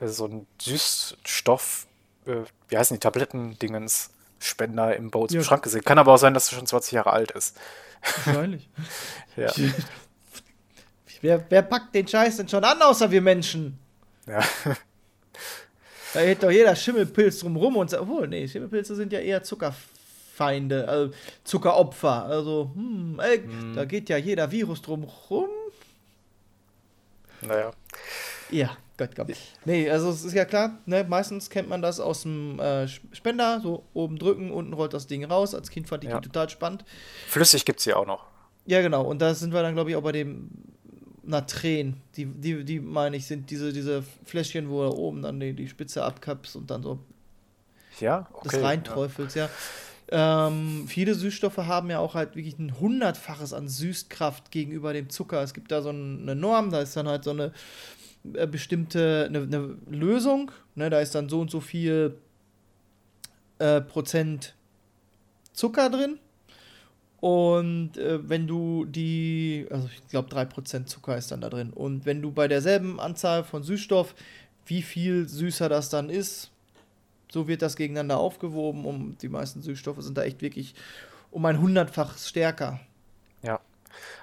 so 0.01 0.27
ein 0.27 0.47
Süßstoff, 0.61 1.87
äh, 2.27 2.37
wie 2.69 2.77
heißen 2.79 2.97
die, 2.97 3.01
Tabletten-Dingens, 3.01 4.11
Spender 4.45 4.95
im 4.97 5.11
im 5.11 5.27
Ja. 5.31 5.43
Schrank 5.43 5.63
gesehen. 5.63 5.85
Kann 5.85 5.99
aber 5.99 6.13
auch 6.13 6.19
sein, 6.19 6.35
dass 6.35 6.51
er 6.53 6.59
schon 6.59 6.67
20 6.67 6.93
Jahre 6.93 7.13
alt 7.13 7.31
ist. 7.33 7.57
Wahrscheinlich. 8.25 8.69
Ja. 9.37 9.51
wer, 11.21 11.45
wer 11.49 11.63
packt 11.63 11.93
den 11.95 12.07
Scheiß 12.07 12.37
denn 12.37 12.49
schon 12.49 12.63
an, 12.63 12.81
außer 12.83 13.11
wir 13.11 13.21
Menschen? 13.21 13.79
ja. 14.27 14.41
Da 16.13 16.21
hält 16.21 16.45
doch 16.45 16.51
jeder 16.53 16.77
Schimmelpilz 16.77 17.41
drumrum 17.41 17.75
und 17.75 17.91
sagt, 17.91 18.05
obwohl, 18.05 18.29
nee, 18.29 18.47
Schimmelpilze 18.47 18.95
sind 18.95 19.13
ja 19.13 19.19
eher 19.19 19.43
Zuckerfeinde, 19.43 20.87
also 20.87 21.13
Zuckeropfer. 21.43 22.27
Also, 22.27 22.71
hm, 22.73 23.19
ey, 23.21 23.43
da 23.75 23.85
geht 23.85 24.09
ja 24.09 24.17
jeder 24.17 24.49
Virus 24.53 24.81
drum 24.81 25.03
rum. 25.29 25.49
Naja. 27.41 27.73
Ja, 28.51 28.77
Gott, 28.97 29.17
Gott. 29.17 29.29
Nee, 29.65 29.91
also 29.91 30.09
es 30.11 30.25
ist 30.25 30.35
ja 30.35 30.45
klar, 30.45 30.79
ne, 30.87 31.05
meistens 31.09 31.51
kennt 31.51 31.69
man 31.69 31.83
das 31.83 31.99
aus 31.99 32.23
dem 32.23 32.61
äh, 32.61 32.87
Spender, 32.87 33.61
so 33.61 33.85
oben 33.93 34.19
drücken, 34.19 34.53
unten 34.53 34.73
rollt 34.73 34.95
das 34.95 35.07
Ding 35.09 35.25
raus. 35.25 35.55
Als 35.55 35.69
Kind 35.71 35.89
fand 35.89 36.05
ich 36.05 36.11
Ja. 36.11 36.21
die 36.21 36.29
total 36.29 36.49
spannend. 36.49 36.85
Flüssig 37.27 37.65
gibt's 37.65 37.83
hier 37.85 37.99
auch 37.99 38.07
noch. 38.07 38.27
Ja, 38.67 38.83
genau, 38.83 39.03
und 39.05 39.21
da 39.21 39.35
sind 39.35 39.53
wir 39.53 39.63
dann, 39.63 39.75
glaube 39.75 39.91
ich, 39.91 39.97
auch 39.97 40.03
bei 40.03 40.13
dem 40.13 40.49
Natren. 41.25 41.97
Die, 42.17 42.27
die, 42.27 42.65
die 42.65 42.81
meine 42.81 43.17
ich, 43.17 43.27
sind 43.27 43.51
diese, 43.51 43.73
diese 43.73 44.05
Fläschchen, 44.25 44.69
wo 44.71 44.85
du 44.85 44.97
oben 44.97 45.23
dann 45.23 45.41
die, 45.41 45.53
die 45.55 45.69
Spitze 45.69 46.05
abkappst 46.05 46.55
und 46.57 46.71
dann 46.71 46.83
so 46.83 46.99
Ja, 48.01 48.29
okay. 48.33 48.49
das 48.53 48.63
reinträufelst, 48.63 49.37
ja. 49.37 49.49
Ähm, 50.09 50.85
viele 50.87 51.15
Süßstoffe 51.15 51.57
haben 51.57 51.91
ja 51.91 51.99
auch 51.99 52.15
halt 52.15 52.37
wirklich 52.37 52.59
ein 52.59 52.79
hundertfaches 52.79 53.53
an 53.55 53.69
Süßkraft 53.69 54.51
gegenüber 54.51 54.93
dem 54.93 55.09
Zucker. 55.09 55.43
Es 55.43 55.55
gibt 55.55 55.73
da 55.73 55.81
so 55.83 55.91
ein- 55.91 56.21
eine 56.23 56.35
Norm, 56.37 56.71
da 56.71 56.81
ist 56.81 56.95
dann 56.97 57.09
halt 57.09 57.25
so 57.25 57.31
eine 57.31 57.53
bestimmte 58.25 59.27
eine, 59.29 59.43
eine 59.43 59.77
Lösung, 59.87 60.51
ne, 60.75 60.91
da 60.91 61.01
ist 61.01 61.15
dann 61.15 61.29
so 61.29 61.41
und 61.41 61.51
so 61.51 61.61
viel 61.61 62.17
äh, 63.59 63.81
Prozent 63.81 64.55
Zucker 65.53 65.91
drin. 65.91 66.19
Und 67.21 67.97
äh, 67.97 68.29
wenn 68.29 68.47
du 68.47 68.85
die, 68.85 69.67
also 69.71 69.89
ich 69.93 70.07
glaube 70.09 70.29
3% 70.29 70.87
Zucker 70.87 71.17
ist 71.17 71.31
dann 71.31 71.41
da 71.41 71.49
drin. 71.49 71.73
Und 71.73 72.05
wenn 72.05 72.21
du 72.21 72.33
bei 72.33 72.49
derselben 72.49 73.01
Anzahl 73.01 73.45
von 73.45 73.63
Süßstoff, 73.63 74.15
wie 74.67 74.83
viel 74.83 75.29
süßer 75.29 75.69
das 75.69 75.89
dann 75.89 76.11
ist, 76.11 76.51
so 77.33 77.49
wird 77.49 77.63
das 77.63 77.77
gegeneinander 77.77 78.19
aufgewoben. 78.19 78.85
Und 78.85 79.23
die 79.23 79.29
meisten 79.29 79.63
Süßstoffe 79.63 80.03
sind 80.03 80.19
da 80.19 80.25
echt 80.25 80.43
wirklich 80.43 80.75
um 81.31 81.45
ein 81.47 81.61
hundertfaches 81.61 82.29
stärker. 82.29 82.81
Ja. 83.43 83.61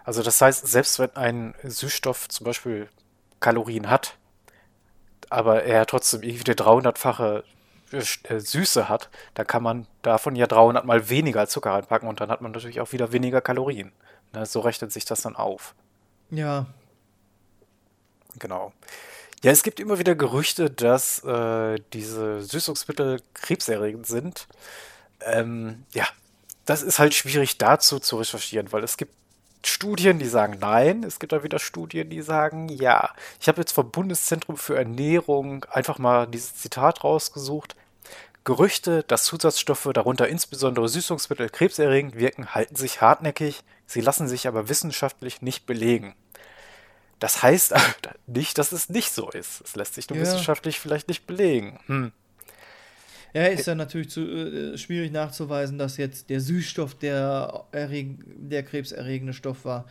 Also 0.04 0.22
das 0.22 0.40
heißt, 0.40 0.68
selbst 0.68 1.00
wenn 1.00 1.16
ein 1.16 1.54
Süßstoff 1.64 2.30
zum 2.30 2.46
Beispiel 2.46 2.88
Kalorien 3.42 3.90
hat, 3.90 4.16
aber 5.30 5.64
er 5.64 5.86
trotzdem 5.86 6.24
irgendwie 6.24 6.52
eine 6.52 6.56
300-fache 6.56 7.44
äh, 7.92 8.40
Süße 8.40 8.88
hat, 8.88 9.10
dann 9.34 9.48
kann 9.48 9.64
man 9.64 9.88
davon 10.02 10.38
ja 10.38 10.48
300 10.48 10.86
mal 10.86 11.10
weniger 11.10 11.48
Zucker 11.48 11.72
reinpacken 11.72 12.08
und 12.08 12.22
dann 12.22 12.30
hat 12.30 12.42
man 12.42 12.54
natürlich 12.54 12.80
auch 12.80 12.94
wieder 12.94 13.12
weniger 13.12 13.42
Kalorien. 13.42 13.92
Ne, 14.34 14.46
so 14.46 14.62
rechnet 14.62 14.94
sich 14.94 15.04
das 15.04 15.22
dann 15.22 15.36
auf. 15.36 15.76
Ja, 16.30 16.68
Genau. 18.40 18.74
Ja, 19.44 19.52
es 19.52 19.64
gibt 19.64 19.80
immer 19.80 19.98
wieder 19.98 20.16
Gerüchte, 20.16 20.70
dass 20.70 21.24
äh, 21.24 21.80
diese 21.94 22.42
Süßungsmittel 22.42 23.22
krebserregend 23.34 24.06
sind. 24.06 24.48
Ähm, 25.22 25.86
ja, 25.94 26.06
das 26.66 26.84
ist 26.84 27.00
halt 27.00 27.14
schwierig 27.16 27.58
dazu 27.58 28.00
zu 28.00 28.18
recherchieren, 28.18 28.72
weil 28.72 28.84
es 28.84 28.98
gibt 28.98 29.14
Studien, 29.64 30.20
die 30.20 30.28
sagen 30.28 30.58
nein, 30.60 31.04
es 31.04 31.20
gibt 31.20 31.32
dann 31.34 31.44
wieder 31.44 31.60
Studien, 31.60 32.10
die 32.10 32.22
sagen 32.22 32.68
ja. 32.70 33.12
Ich 33.40 33.48
habe 33.48 33.62
jetzt 33.62 33.74
vom 33.74 33.92
Bundeszentrum 33.92 34.58
für 34.58 34.76
Ernährung 34.78 35.66
einfach 35.72 36.00
mal 36.00 36.28
dieses 36.28 36.56
Zitat 36.56 37.04
rausgesucht. 37.04 37.76
Gerüchte, 38.44 39.04
dass 39.04 39.26
Zusatzstoffe, 39.26 39.88
darunter 39.94 40.28
insbesondere 40.28 40.90
Süßungsmittel, 40.90 41.50
krebserregend 41.50 42.16
wirken, 42.16 42.56
halten 42.56 42.76
sich 42.76 43.00
hartnäckig, 43.02 43.64
sie 43.86 44.02
lassen 44.02 44.28
sich 44.28 44.48
aber 44.48 44.68
wissenschaftlich 44.68 45.44
nicht 45.44 45.68
belegen. 45.68 46.16
Das 47.20 47.44
heißt 47.44 47.74
aber 47.74 47.86
nicht, 48.26 48.58
dass 48.58 48.72
es 48.72 48.90
nicht 48.90 49.12
so 49.14 49.30
ist. 49.30 49.62
Es 49.62 49.76
lässt 49.76 49.94
sich 49.94 50.10
nur 50.10 50.18
Ja. 50.18 50.24
wissenschaftlich 50.24 50.80
vielleicht 50.80 51.08
nicht 51.08 51.28
belegen. 51.28 51.80
Hm. 51.86 52.12
Ja 53.34 53.46
ist 53.46 53.68
dann 53.68 53.78
natürlich 53.78 54.10
zu, 54.10 54.22
äh, 54.22 54.78
schwierig 54.78 55.12
nachzuweisen, 55.12 55.78
dass 55.78 55.98
jetzt 55.98 56.30
der 56.30 56.40
Süßstoff 56.42 56.96
der, 56.96 57.66
der 57.74 58.64
krebserregende 58.64 59.34
Stoff 59.34 59.66
war. 59.66 59.86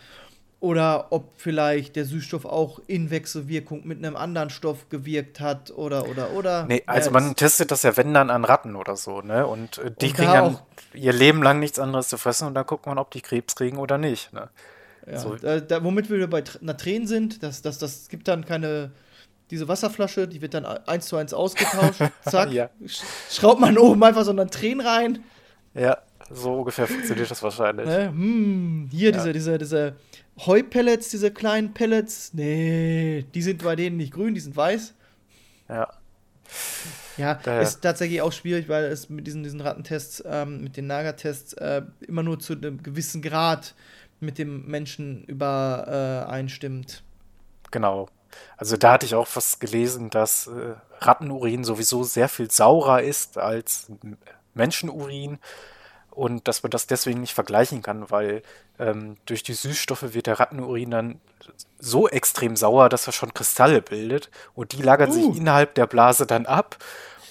Oder 0.62 1.06
ob 1.11 1.32
vielleicht 1.40 1.97
der 1.97 2.04
Süßstoff 2.04 2.44
auch 2.44 2.80
in 2.87 3.11
Wechselwirkung 3.11 3.87
mit 3.87 3.97
einem 3.97 4.14
anderen 4.14 4.50
Stoff 4.50 4.90
gewirkt 4.90 5.40
hat 5.40 5.70
oder 5.70 6.06
oder 6.06 6.32
oder. 6.32 6.66
Nee, 6.66 6.82
also 6.85 7.09
Ja, 7.09 7.18
man 7.18 7.35
testet 7.35 7.70
das 7.70 7.82
ja, 7.82 7.97
wenn 7.97 8.12
dann 8.12 8.28
an 8.28 8.44
Ratten 8.44 8.76
oder 8.76 8.94
so, 8.94 9.23
ne? 9.23 9.47
Und 9.47 9.78
äh, 9.78 9.90
die 10.02 10.09
Und 10.09 10.14
kriegen 10.16 10.32
da 10.32 10.42
dann 10.42 10.59
ihr 10.92 11.14
Leben 11.14 11.42
lang 11.42 11.61
nichts 11.61 11.78
anderes 11.78 12.09
zu 12.09 12.18
fressen 12.18 12.47
und 12.47 12.54
dann 12.54 12.66
guckt 12.66 12.85
man, 12.85 12.99
ob 12.99 13.11
die 13.11 13.23
Krebs 13.23 13.54
kriegen 13.54 13.78
oder 13.78 13.97
nicht. 13.97 14.35
Ne? 14.35 14.50
Ja, 15.11 15.18
So. 15.18 15.35
da, 15.37 15.61
da, 15.61 15.82
womit 15.82 16.11
wir 16.11 16.28
bei 16.28 16.40
Tr- 16.40 16.59
Natren 16.61 17.06
sind, 17.06 17.42
das, 17.42 17.62
das, 17.62 17.78
das 17.78 18.09
gibt 18.11 18.28
dann 18.28 18.44
keine, 18.44 18.90
diese 19.50 19.69
Wasserflasche, 19.69 20.28
die 20.28 20.40
wird 20.40 20.54
dann 20.54 20.64
eins 20.64 21.07
zu 21.07 21.16
eins 21.16 21.35
ausgetauscht, 21.35 22.00
zack, 22.25 22.50
Ja. 22.52 22.71
sch 22.87 23.02
schraubt 23.30 23.61
man 23.61 23.76
oben 23.78 24.02
einfach 24.04 24.25
so 24.25 24.30
einen 24.30 24.50
Tränen 24.50 24.87
rein, 24.87 25.25
Ja, 25.75 25.99
so 26.30 26.54
ungefähr 26.61 26.87
funktioniert 26.87 27.30
das 27.30 27.42
wahrscheinlich. 27.42 27.87
ne? 27.87 28.09
hm, 28.09 28.88
hier 28.90 29.11
Ja. 29.11 29.16
diese, 29.16 29.33
diese, 29.33 29.59
diese 29.59 29.97
Heupellets, 30.47 31.11
diese 31.11 31.30
kleinen 31.30 31.75
Pellets, 31.75 32.33
nee, 32.35 33.25
die 33.35 33.42
sind 33.42 33.62
bei 33.62 33.76
denen 33.76 33.97
nicht 33.99 34.12
grün, 34.12 34.35
die 34.35 34.40
sind 34.40 34.57
weiß. 34.57 34.95
Ja. 35.69 35.88
Ja, 37.16 37.35
Daher- 37.35 37.61
ist 37.62 37.80
tatsächlich 37.83 38.23
auch 38.23 38.33
schwierig, 38.33 38.69
weil 38.69 38.85
es 38.85 39.09
mit 39.11 39.26
diesen, 39.26 39.42
diesen 39.42 39.61
Rattentests, 39.61 40.23
ähm, 40.26 40.62
mit 40.62 40.76
den 40.76 40.87
Nagertests, 40.87 41.52
äh, 41.54 41.83
immer 42.09 42.23
nur 42.23 42.38
zu 42.40 42.54
einem 42.54 42.83
gewissen 42.83 43.21
Grad 43.23 43.75
mit 44.21 44.38
dem 44.38 44.66
Menschen 44.66 45.25
übereinstimmt. 45.25 47.02
Genau. 47.71 48.09
Also 48.56 48.76
da 48.76 48.92
hatte 48.92 49.06
ich 49.06 49.14
auch 49.14 49.28
was 49.34 49.58
gelesen, 49.58 50.10
dass 50.10 50.46
äh, 50.49 50.75
Rattenurin 51.00 51.64
sowieso 51.64 52.02
sehr 52.04 52.28
viel 52.28 52.50
saurer 52.50 53.02
ist 53.02 53.38
als 53.38 53.90
Menschenurin 54.54 55.38
und 56.10 56.49
dass 56.49 56.62
man 56.62 56.70
das 56.70 56.87
deswegen 56.87 57.20
nicht 57.20 57.34
vergleichen 57.34 57.82
kann, 57.82 58.10
weil 58.10 58.42
ähm, 58.78 59.16
durch 59.26 59.42
die 59.42 59.54
Süßstoffe 59.54 60.12
wird 60.14 60.26
der 60.26 60.40
Rattenurin 60.40 60.90
dann 60.90 61.20
so 61.78 62.08
extrem 62.08 62.56
sauer, 62.56 62.88
dass 62.88 63.06
er 63.06 63.12
schon 63.12 63.32
Kristalle 63.32 63.80
bildet 63.80 64.30
und 64.54 64.72
die 64.72 64.82
lagern 64.82 65.10
Uh. 65.10 65.12
sich 65.12 65.37
innerhalb 65.37 65.75
der 65.75 65.87
Blase 65.87 66.26
dann 66.26 66.46
ab 66.46 66.76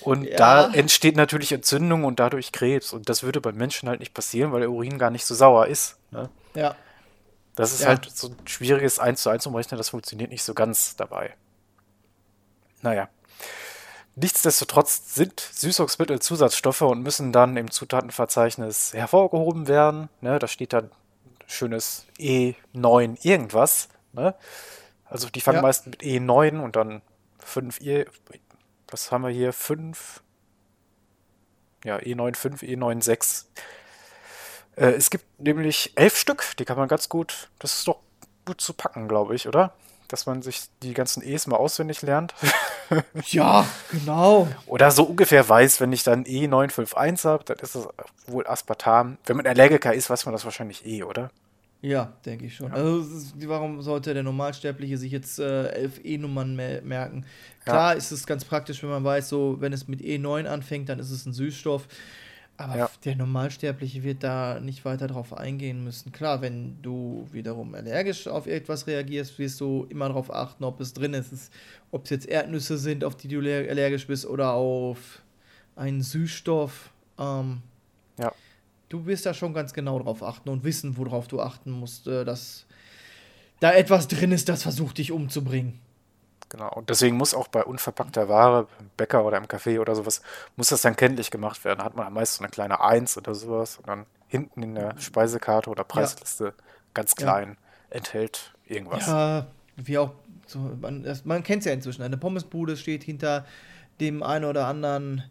und 0.01 0.23
Ja. 0.23 0.37
da 0.37 0.71
entsteht 0.73 1.17
natürlich 1.17 1.51
Entzündung 1.51 2.05
und 2.05 2.19
dadurch 2.19 2.51
Krebs 2.51 2.93
und 2.93 3.09
das 3.09 3.21
würde 3.21 3.41
beim 3.41 3.55
Menschen 3.55 3.89
halt 3.89 3.99
nicht 3.99 4.13
passieren, 4.13 4.51
weil 4.51 4.61
der 4.61 4.71
Urin 4.71 4.97
gar 4.97 5.11
nicht 5.11 5.25
so 5.25 5.35
sauer 5.35 5.67
ist. 5.67 5.97
Ne? 6.11 6.29
Ja. 6.55 6.75
Das 7.59 7.73
ist 7.73 7.81
Ja. 7.81 7.89
halt 7.89 8.09
so 8.09 8.29
ein 8.29 8.47
schwieriges 8.47 8.99
1 8.99 9.21
zu 9.21 9.29
1 9.29 9.45
umrechnen, 9.45 9.77
das 9.77 9.89
funktioniert 9.89 10.31
nicht 10.31 10.43
so 10.43 10.53
ganz 10.53 10.95
dabei. 10.95 11.35
Naja. 12.81 13.09
Nichtsdestotrotz 14.15 15.13
sind 15.13 15.41
Süßungsmittel 15.41 16.21
Zusatzstoffe 16.21 16.81
und 16.83 17.03
müssen 17.03 17.33
dann 17.33 17.57
im 17.57 17.69
Zutatenverzeichnis 17.69 18.93
hervorgehoben 18.93 19.67
werden. 19.67 20.07
Ne, 20.21 20.39
da 20.39 20.47
steht 20.47 20.71
dann 20.71 20.89
schönes 21.47 22.05
E9 22.17 23.17
irgendwas. 23.25 23.89
Ne? 24.13 24.35
Also 25.03 25.27
die 25.29 25.41
fangen 25.41 25.57
Ja. 25.57 25.61
meist 25.61 25.85
mit 25.85 26.01
E9 26.01 26.61
und 26.61 26.77
dann 26.77 27.01
5 27.39 27.81
E. 27.81 28.05
Was 28.89 29.11
haben 29.11 29.23
wir 29.23 29.31
hier? 29.31 29.51
5. 29.51 30.23
Ja, 31.83 31.97
E 31.99 32.13
E9, 32.13 32.35
5, 32.37 32.61
E9, 32.61 33.01
6. 33.03 33.49
Äh, 34.79 34.91
es 34.91 35.09
gibt 35.09 35.25
nämlich 35.39 35.91
elf 35.95 36.17
Stück, 36.17 36.43
die 36.57 36.65
kann 36.65 36.77
man 36.77 36.87
ganz 36.87 37.09
gut. 37.09 37.49
Das 37.59 37.73
ist 37.73 37.87
doch 37.87 37.99
gut 38.45 38.61
zu 38.61 38.73
packen, 38.73 39.07
glaube 39.07 39.35
ich, 39.35 39.47
oder? 39.47 39.73
Dass 40.07 40.25
man 40.25 40.41
sich 40.41 40.63
die 40.81 40.93
ganzen 40.93 41.21
E's 41.21 41.47
mal 41.47 41.57
auswendig 41.57 42.01
lernt. 42.01 42.33
Ja, 43.27 43.67
genau. 43.91 44.47
Oder 44.65 44.89
so 44.89 45.03
ungefähr 45.03 45.47
weiß, 45.47 45.79
wenn 45.79 45.93
ich 45.93 46.01
dann 46.01 46.23
E951 46.23 47.23
habe, 47.23 47.43
dann 47.43 47.57
ist 47.59 47.75
es 47.75 47.87
wohl 48.25 48.47
Aspartam. 48.47 49.19
Wenn 49.27 49.37
man 49.37 49.45
Allergiker 49.45 49.93
ist, 49.93 50.09
weiß 50.09 50.25
man 50.25 50.33
das 50.33 50.43
wahrscheinlich 50.43 50.87
eh, 50.87 51.03
oder? 51.03 51.29
Ja, 51.81 52.13
denke 52.25 52.47
ich 52.47 52.55
schon. 52.55 52.71
Also, 52.71 53.01
es 53.01 53.11
ist, 53.11 53.47
warum 53.47 53.83
sollte 53.83 54.15
der 54.15 54.23
Normalsterbliche 54.23 54.97
sich 54.97 55.11
jetzt 55.11 55.37
äh, 55.37 55.67
elf 55.67 56.03
E-Nummern 56.03 56.55
mer 56.55 56.81
merken? 56.81 57.27
Klar 57.63 57.95
ist 57.95 58.09
es 58.11 58.25
ganz 58.25 58.43
praktisch, 58.43 58.81
wenn 58.81 58.89
man 58.89 59.03
weiß, 59.03 59.29
so, 59.29 59.57
wenn 59.59 59.71
es 59.71 59.87
mit 59.87 60.01
E9 60.01 60.47
anfängt, 60.47 60.89
dann 60.89 60.97
ist 60.97 61.11
es 61.11 61.27
ein 61.27 61.33
Süßstoff. 61.33 61.87
Aber 62.59 62.77
Ja. 62.77 62.89
der 63.05 63.15
Normalsterbliche 63.15 64.03
wird 64.03 64.21
da 64.21 64.59
nicht 64.59 64.83
weiter 64.83 65.07
drauf 65.07 65.31
eingehen 65.33 65.81
müssen. 65.81 66.11
Klar, 66.11 66.41
wenn 66.41 66.81
du 66.81 67.25
wiederum 67.31 67.73
allergisch 67.73 68.27
auf 68.27 68.47
etwas 68.47 68.85
reagierst, 68.85 69.39
wirst 69.39 69.61
du 69.61 69.85
immer 69.89 70.09
darauf 70.09 70.29
achten, 70.29 70.65
ob 70.65 70.81
es 70.81 70.93
drin 70.93 71.13
ist. 71.13 71.51
Ob 71.91 72.03
es 72.03 72.09
jetzt 72.09 72.27
Erdnüsse 72.27 72.77
sind, 72.77 73.05
auf 73.05 73.15
die 73.15 73.29
du 73.29 73.39
aller- 73.39 73.69
allergisch 73.69 74.07
bist, 74.07 74.25
oder 74.25 74.51
auf 74.53 75.21
einen 75.77 76.01
Süßstoff. 76.01 76.91
Ähm, 77.17 77.61
Ja. 78.19 78.33
du 78.89 79.05
wirst 79.05 79.25
da 79.25 79.33
schon 79.33 79.53
ganz 79.53 79.71
genau 79.73 79.97
drauf 79.99 80.21
achten 80.21 80.49
und 80.49 80.65
wissen, 80.65 80.97
worauf 80.97 81.29
du 81.29 81.39
achten 81.39 81.71
musst, 81.71 82.07
äh, 82.07 82.25
dass 82.25 82.65
da 83.61 83.71
etwas 83.71 84.09
drin 84.09 84.33
ist, 84.33 84.49
das 84.49 84.63
versucht 84.63 84.97
dich 84.97 85.13
umzubringen. 85.13 85.79
Genau. 86.49 86.71
Und 86.73 86.89
deswegen 86.89 87.15
muss 87.15 87.33
auch 87.33 87.47
bei 87.47 87.63
unverpackter 87.63 88.27
Ware, 88.27 88.67
im 88.79 88.89
Bäcker 88.97 89.23
oder 89.23 89.37
im 89.37 89.45
Café 89.45 89.79
oder 89.79 89.95
sowas, 89.95 90.21
muss 90.55 90.69
das 90.69 90.81
dann 90.81 90.95
kenntlich 90.95 91.29
gemacht 91.29 91.63
werden. 91.63 91.79
Da 91.79 91.85
hat 91.85 91.95
man 91.95 92.07
am 92.07 92.13
meisten 92.13 92.39
so 92.39 92.43
eine 92.43 92.51
kleine 92.51 92.81
Eins 92.81 93.17
oder 93.17 93.35
sowas 93.35 93.77
und 93.77 93.87
dann 93.87 94.05
hinten 94.27 94.63
in 94.63 94.75
der 94.75 94.99
Speisekarte 94.99 95.69
oder 95.69 95.83
Preisliste 95.83 96.53
ganz 96.93 97.13
Ja. 97.19 97.23
klein 97.25 97.57
enthält 97.91 98.53
irgendwas. 98.65 99.07
Ja, 99.07 99.47
wie 99.75 99.97
auch, 99.97 100.11
so, 100.47 100.59
man, 100.81 101.05
man 101.23 101.43
kennt 101.43 101.61
es 101.61 101.65
ja 101.65 101.73
inzwischen. 101.73 102.01
Eine 102.01 102.17
Pommesbude 102.17 102.77
steht 102.77 103.03
hinter 103.03 103.45
dem 103.99 104.23
einen 104.23 104.45
oder 104.45 104.65
anderen 104.67 105.23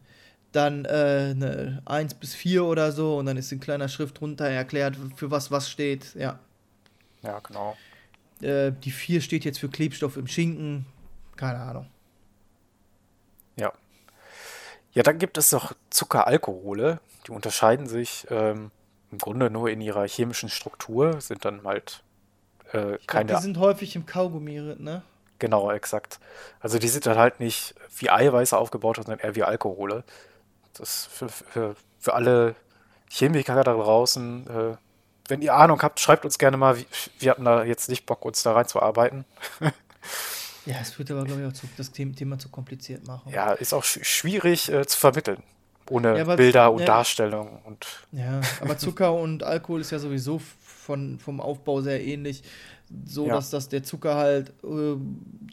dann 0.53 0.85
äh, 0.85 0.89
eine 1.35 1.83
1 1.85 2.15
bis 2.15 2.35
4 2.35 2.65
oder 2.65 2.91
so 2.93 3.19
und 3.19 3.27
dann 3.27 3.37
ist 3.37 3.53
in 3.53 3.61
kleiner 3.61 3.89
Schrift 3.89 4.21
drunter 4.21 4.49
erklärt, 4.49 4.97
für 5.17 5.31
was 5.31 5.51
was 5.51 5.69
steht. 5.69 6.15
Ja. 6.15 6.39
Ja, 7.23 7.41
genau. 7.41 7.77
Äh, 8.41 8.73
die 8.85 8.91
4 8.93 9.21
steht 9.21 9.45
jetzt 9.45 9.59
für 9.59 9.69
Klebstoff 9.69 10.17
im 10.17 10.27
Schinken. 10.27 10.87
Keine 11.39 11.61
Ahnung. 11.61 11.87
Ja. 13.57 13.73
Ja, 14.93 15.03
dann 15.05 15.19
gibt 15.19 15.39
es 15.39 15.53
noch 15.53 15.73
Zuckeralkohole. 15.89 17.01
Die 17.27 17.31
unterscheiden 17.31 17.87
sich 17.87 18.27
ähm, 18.29 18.73
im 19.13 19.19
Grunde 19.19 19.49
nur 19.49 19.71
in 19.71 19.81
ihrer 19.81 20.07
chemischen 20.07 20.49
Struktur, 20.49 21.21
sind 21.21 21.45
dann 21.45 21.63
halt 21.65 22.03
äh, 22.75 22.97
Ich 22.97 23.07
glaub, 23.07 23.07
keine. 23.07 23.35
die 23.37 23.43
sind 23.43 23.59
häufig 23.59 23.95
im 23.95 24.05
Kaugummi, 24.05 24.61
ne? 24.79 25.03
Genau, 25.39 25.71
exakt. 25.71 26.19
Also 26.59 26.81
die 26.81 26.89
sind 26.89 27.07
dann 27.07 27.17
halt 27.17 27.39
nicht 27.39 27.77
wie 27.97 28.11
Eiweiße 28.11 28.59
aufgebaut, 28.59 28.97
sondern 28.97 29.21
eher 29.21 29.37
wie 29.37 29.45
Alkohole. 29.45 30.03
Das 30.75 31.07
für, 31.07 31.29
für, 31.29 31.77
für 32.01 32.15
alle 32.15 32.57
Chemiker 33.09 33.63
da 33.63 33.75
draußen, 33.75 34.47
äh, 34.49 34.77
wenn 35.29 35.43
ihr 35.43 35.55
Ahnung 35.55 35.81
habt, 35.83 36.01
schreibt 36.01 36.25
uns 36.25 36.39
gerne 36.39 36.57
mal. 36.57 36.79
Wir, 36.79 36.87
wir 37.21 37.31
hatten 37.31 37.45
da 37.45 37.63
jetzt 37.63 37.89
nicht 37.89 38.07
Bock, 38.07 38.25
uns 38.25 38.43
da 38.43 38.55
reinzuarbeiten. 38.55 39.25
Ja, 40.69 40.77
es 40.81 40.99
wird 40.99 41.11
aber, 41.11 41.25
glaube 41.25 41.41
ich, 41.43 41.47
auch 41.49 41.53
zu, 41.53 41.67
das 41.77 41.91
Thema, 41.93 42.39
zu 42.39 42.49
kompliziert 42.51 43.07
machen. 43.07 43.33
Ja, 43.33 43.53
ist 43.53 43.73
auch 43.73 43.85
sch 43.85 44.01
schwierig 44.05 44.71
äh, 44.71 44.87
zu 44.87 44.99
vermitteln. 44.99 45.43
Ohne 45.91 46.17
Ja, 46.17 46.23
aber- 46.23 46.37
Bilder 46.37 46.71
und 46.71 46.81
ja. 46.81 46.87
Darstellung 46.87 47.61
und 47.65 47.87
Ja, 48.13 48.41
aber 48.61 48.77
Zucker 48.79 49.15
und 49.15 49.43
Alkohol 49.43 49.81
ist 49.81 49.91
ja 49.91 49.99
sowieso 49.99 50.41
von, 50.61 51.19
vom 51.19 51.41
Aufbau 51.41 51.81
sehr 51.81 52.05
ähnlich. 52.05 52.43
So, 53.07 53.27
Ja. 53.27 53.35
dass, 53.35 53.51
dass 53.51 53.69
der 53.69 53.83
Zucker 53.83 54.15
halt 54.17 54.51
äh, 54.65 54.97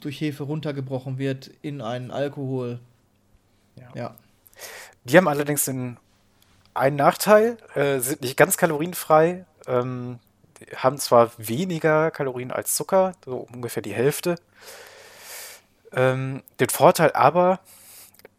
durch 0.00 0.20
Hefe 0.20 0.42
runtergebrochen 0.44 1.18
wird 1.18 1.50
in 1.62 1.80
einen 1.80 2.10
Alkohol. 2.10 2.78
Ja. 3.94 4.14
Die 5.04 5.16
haben 5.16 5.28
allerdings 5.28 5.64
den 5.66 5.96
einen 6.74 6.96
Nachteil, 6.96 7.56
äh, 7.74 8.00
sind 8.00 8.22
nicht 8.22 8.36
ganz 8.36 8.56
kalorienfrei, 8.56 9.44
ähm, 9.66 10.18
haben 10.76 10.98
zwar 10.98 11.30
weniger 11.38 12.10
Kalorien 12.10 12.50
als 12.50 12.74
Zucker, 12.74 13.12
so 13.24 13.46
ungefähr 13.52 13.82
die 13.82 13.92
Hälfte. 13.94 14.36
Ähm, 15.92 16.42
den 16.60 16.68
Vorteil 16.68 17.12
aber, 17.12 17.60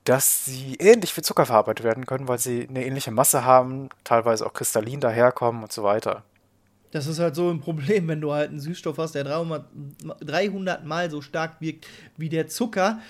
dass 0.04 0.46
sie 0.46 0.76
ähnlich 0.76 1.16
wie 1.18 1.22
Zucker 1.22 1.46
verarbeitet 1.46 1.84
werden 1.84 2.06
können, 2.06 2.28
weil 2.28 2.40
sie 2.40 2.68
eine 2.70 2.86
ähnliche 2.86 3.12
Masse 3.12 3.44
haben, 3.44 3.90
teilweise 4.04 4.46
auch 4.46 4.54
kristallin 4.54 5.02
daherkommen 5.02 5.64
und 5.64 5.72
so 5.72 5.84
weiter. 5.84 6.24
Das 6.92 7.08
ist 7.08 7.20
halt 7.20 7.36
so 7.36 7.50
ein 7.50 7.60
Problem, 7.60 8.08
wenn 8.08 8.22
du 8.22 8.32
halt 8.32 8.50
einen 8.50 8.60
Süßstoff 8.60 8.98
hast, 8.98 9.16
der 9.16 9.26
300, 9.26 9.66
300 10.22 10.86
Mal 10.86 11.12
so 11.12 11.22
stark 11.22 11.60
wirkt 11.60 11.88
wie 12.16 12.30
der 12.30 12.48
Zucker. 12.48 13.02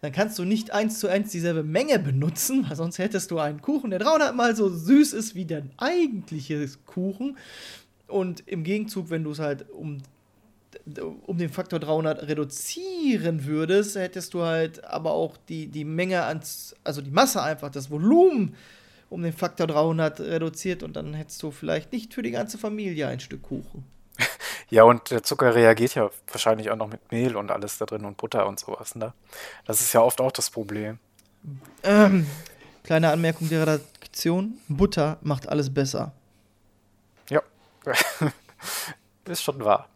Dann 0.00 0.12
kannst 0.12 0.38
du 0.38 0.44
nicht 0.44 0.70
eins 0.70 1.00
zu 1.00 1.08
eins 1.08 1.32
dieselbe 1.32 1.64
Menge 1.64 1.98
benutzen, 1.98 2.66
weil 2.68 2.76
sonst 2.76 2.98
hättest 2.98 3.30
du 3.30 3.38
einen 3.38 3.60
Kuchen, 3.60 3.90
der 3.90 3.98
300 3.98 4.36
Mal 4.36 4.54
so 4.54 4.68
süß 4.68 5.12
ist 5.14 5.34
wie 5.34 5.46
der 5.46 5.62
eigentliche 5.78 6.68
Kuchen. 6.86 7.36
Und 8.06 8.46
im 8.46 8.62
Gegenzug, 8.62 9.10
wenn 9.10 9.24
du 9.24 9.30
es 9.32 9.38
halt 9.40 9.68
um, 9.70 10.02
um 11.26 11.38
den 11.38 11.50
Faktor 11.50 11.78
300 11.78 12.28
reduzieren 12.28 13.44
würdest, 13.44 13.96
hättest 13.96 14.34
du 14.34 14.42
halt 14.42 14.84
aber 14.84 15.12
auch 15.12 15.36
die, 15.48 15.66
die 15.66 15.84
Menge 15.84 16.24
ans, 16.24 16.74
also 16.84 17.00
die 17.02 17.10
Masse 17.10 17.42
einfach, 17.42 17.70
das 17.70 17.90
Volumen 17.90 18.54
um 19.10 19.22
den 19.22 19.32
Faktor 19.32 19.66
300 19.66 20.20
reduziert 20.20 20.82
und 20.82 20.96
dann 20.96 21.14
hättest 21.14 21.42
du 21.42 21.50
vielleicht 21.50 21.92
nicht 21.92 22.14
für 22.14 22.22
die 22.22 22.30
ganze 22.30 22.58
Familie 22.58 23.08
ein 23.08 23.20
Stück 23.20 23.42
Kuchen. 23.42 23.84
Ja, 24.70 24.84
und 24.84 25.10
der 25.10 25.22
Zucker 25.22 25.54
reagiert 25.54 25.94
ja 25.94 26.10
wahrscheinlich 26.26 26.70
auch 26.70 26.76
noch 26.76 26.88
mit 26.88 27.12
Mehl 27.12 27.36
und 27.36 27.50
alles 27.50 27.78
da 27.78 27.84
drin 27.84 28.04
und 28.04 28.16
Butter 28.16 28.46
und 28.46 28.58
sowas, 28.58 28.94
ne? 28.96 29.12
Das 29.66 29.80
ist 29.82 29.92
ja 29.92 30.00
oft 30.00 30.20
auch 30.22 30.32
das 30.32 30.50
Problem. 30.50 30.98
Ähm, 31.82 32.26
kleine 32.82 33.10
Anmerkung 33.10 33.48
der 33.50 33.66
Redaktion: 33.66 34.58
Butter 34.68 35.18
macht 35.20 35.48
alles 35.48 35.72
besser. 35.72 36.12
Ja, 37.28 37.42
ist 39.26 39.42
schon 39.42 39.62
wahr. 39.64 39.88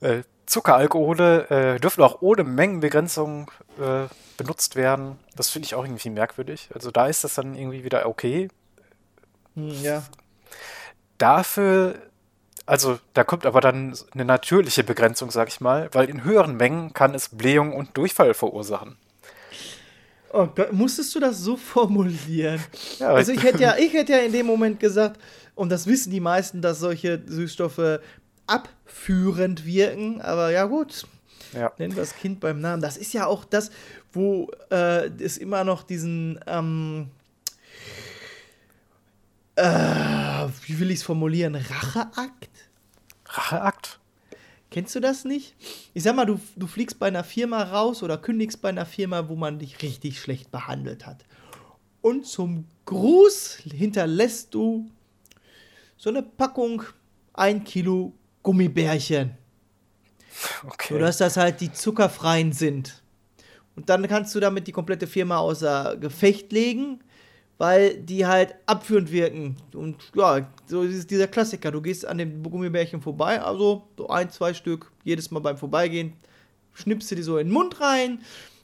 Äh, 0.00 0.22
Zuckeralkohole 0.46 1.76
äh, 1.76 1.80
dürfen 1.80 2.02
auch 2.02 2.22
ohne 2.22 2.42
Mengenbegrenzung 2.42 3.50
äh, 3.78 4.06
benutzt 4.36 4.74
werden. 4.74 5.18
Das 5.36 5.48
finde 5.48 5.66
ich 5.66 5.74
auch 5.76 5.84
irgendwie 5.84 6.10
merkwürdig. 6.10 6.68
Also 6.74 6.90
da 6.90 7.06
ist 7.06 7.22
das 7.22 7.34
dann 7.34 7.54
irgendwie 7.54 7.84
wieder 7.84 8.06
okay. 8.06 8.48
Hm, 9.54 9.82
ja. 9.82 10.02
Dafür, 11.18 11.94
also 12.66 12.98
da 13.14 13.22
kommt 13.22 13.46
aber 13.46 13.60
dann 13.60 13.96
eine 14.12 14.24
natürliche 14.24 14.82
Begrenzung, 14.82 15.30
sag 15.30 15.48
ich 15.48 15.60
mal, 15.60 15.88
weil 15.92 16.08
in 16.10 16.24
höheren 16.24 16.56
Mengen 16.56 16.92
kann 16.94 17.14
es 17.14 17.28
Blähung 17.28 17.72
und 17.72 17.96
Durchfall 17.96 18.34
verursachen. 18.34 18.96
Oh 20.32 20.46
Gott, 20.46 20.72
musstest 20.72 21.14
du 21.14 21.20
das 21.20 21.38
so 21.38 21.56
formulieren? 21.56 22.60
Ja, 22.98 23.08
also 23.08 23.32
ich 23.32 23.42
hätte 23.42 23.62
ja, 23.62 23.76
ich 23.78 23.92
hätte 23.92 24.12
ja 24.12 24.18
in 24.18 24.32
dem 24.32 24.46
Moment 24.46 24.80
gesagt, 24.80 25.20
und 25.54 25.68
das 25.68 25.86
wissen 25.86 26.10
die 26.10 26.20
meisten, 26.20 26.62
dass 26.62 26.78
solche 26.78 27.20
Süßstoffe 27.26 28.00
abführend 28.50 29.64
wirken, 29.64 30.20
aber 30.20 30.50
ja 30.50 30.64
gut, 30.66 31.06
Ja. 31.54 31.72
nennen 31.78 31.94
wir 31.94 32.02
das 32.02 32.16
Kind 32.16 32.40
beim 32.40 32.60
Namen. 32.60 32.82
Das 32.82 32.96
ist 32.96 33.12
ja 33.12 33.26
auch 33.26 33.44
das, 33.44 33.70
wo 34.12 34.50
äh, 34.70 35.06
es 35.22 35.38
immer 35.38 35.64
noch 35.64 35.82
diesen, 35.84 36.40
ähm, 36.46 37.08
äh, 39.56 40.48
wie 40.66 40.78
will 40.80 40.90
ich 40.90 40.98
es 41.00 41.02
formulieren, 41.02 41.54
Racheakt? 41.54 42.50
Racheakt. 43.26 43.98
Kennst 44.70 44.94
du 44.94 45.00
das 45.00 45.24
nicht? 45.24 45.54
Ich 45.94 46.04
sag 46.04 46.14
mal, 46.14 46.26
du, 46.26 46.40
du 46.54 46.66
fliegst 46.68 46.98
bei 47.00 47.08
einer 47.08 47.24
Firma 47.24 47.62
raus 47.64 48.02
oder 48.04 48.16
kündigst 48.18 48.62
bei 48.62 48.68
einer 48.68 48.86
Firma, 48.86 49.28
wo 49.28 49.34
man 49.34 49.58
dich 49.58 49.82
richtig 49.82 50.20
schlecht 50.20 50.50
behandelt 50.52 51.06
hat. 51.06 51.24
Und 52.02 52.24
zum 52.26 52.64
Gruß 52.86 53.56
hinterlässt 53.72 54.54
du 54.54 54.88
so 55.96 56.08
eine 56.08 56.22
Packung, 56.22 56.82
ein 57.34 57.64
Kilo 57.64 58.12
Gummibärchen. 58.42 59.36
Okay. 60.66 60.94
Sodass 60.94 61.18
das 61.18 61.36
halt 61.36 61.60
die 61.60 61.72
zuckerfreien 61.72 62.52
sind. 62.52 63.02
Und 63.76 63.88
dann 63.88 64.06
kannst 64.08 64.34
du 64.34 64.40
damit 64.40 64.66
die 64.66 64.72
komplette 64.72 65.06
Firma 65.06 65.38
außer 65.38 65.96
Gefecht 65.98 66.52
legen, 66.52 67.00
weil 67.58 67.98
die 67.98 68.26
halt 68.26 68.54
abführend 68.66 69.12
wirken. 69.12 69.56
Und 69.74 69.96
ja, 70.14 70.50
so 70.66 70.82
ist 70.82 71.10
dieser 71.10 71.28
Klassiker. 71.28 71.70
Du 71.70 71.80
gehst 71.80 72.06
an 72.06 72.18
dem 72.18 72.42
Gummibärchen 72.42 73.02
vorbei, 73.02 73.40
also 73.40 73.86
so 73.96 74.08
ein, 74.08 74.30
zwei 74.30 74.54
Stück, 74.54 74.90
jedes 75.04 75.30
Mal 75.30 75.40
beim 75.40 75.58
Vorbeigehen, 75.58 76.14
schnippst 76.72 77.10
du 77.10 77.14
die 77.16 77.22
so 77.22 77.38
in 77.38 77.48
den 77.48 77.52
Mund 77.52 77.80
rein 77.80 78.20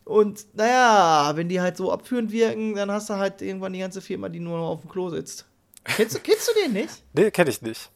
Und 0.07 0.47
naja, 0.55 1.33
wenn 1.35 1.49
die 1.49 1.61
halt 1.61 1.77
so 1.77 1.91
abführend 1.91 2.31
wirken, 2.31 2.75
dann 2.77 2.91
hast 2.93 3.11
du 3.11 3.15
halt 3.15 3.43
irgendwann 3.43 3.73
die 3.73 3.81
ganze 3.81 4.01
Firma, 4.01 4.29
die 4.29 4.39
nur 4.39 4.57
noch 4.57 4.69
auf 4.69 4.81
dem 4.83 4.89
Klo 4.91 5.11
sitzt. 5.11 5.47
Kennst 5.83 6.15
du, 6.15 6.21
kennst 6.21 6.49
du 6.49 6.53
den 6.63 6.73
nicht? 6.75 7.03
Nee, 7.13 7.31
kenne 7.33 7.51
ich 7.51 7.61
nicht. 7.61 7.91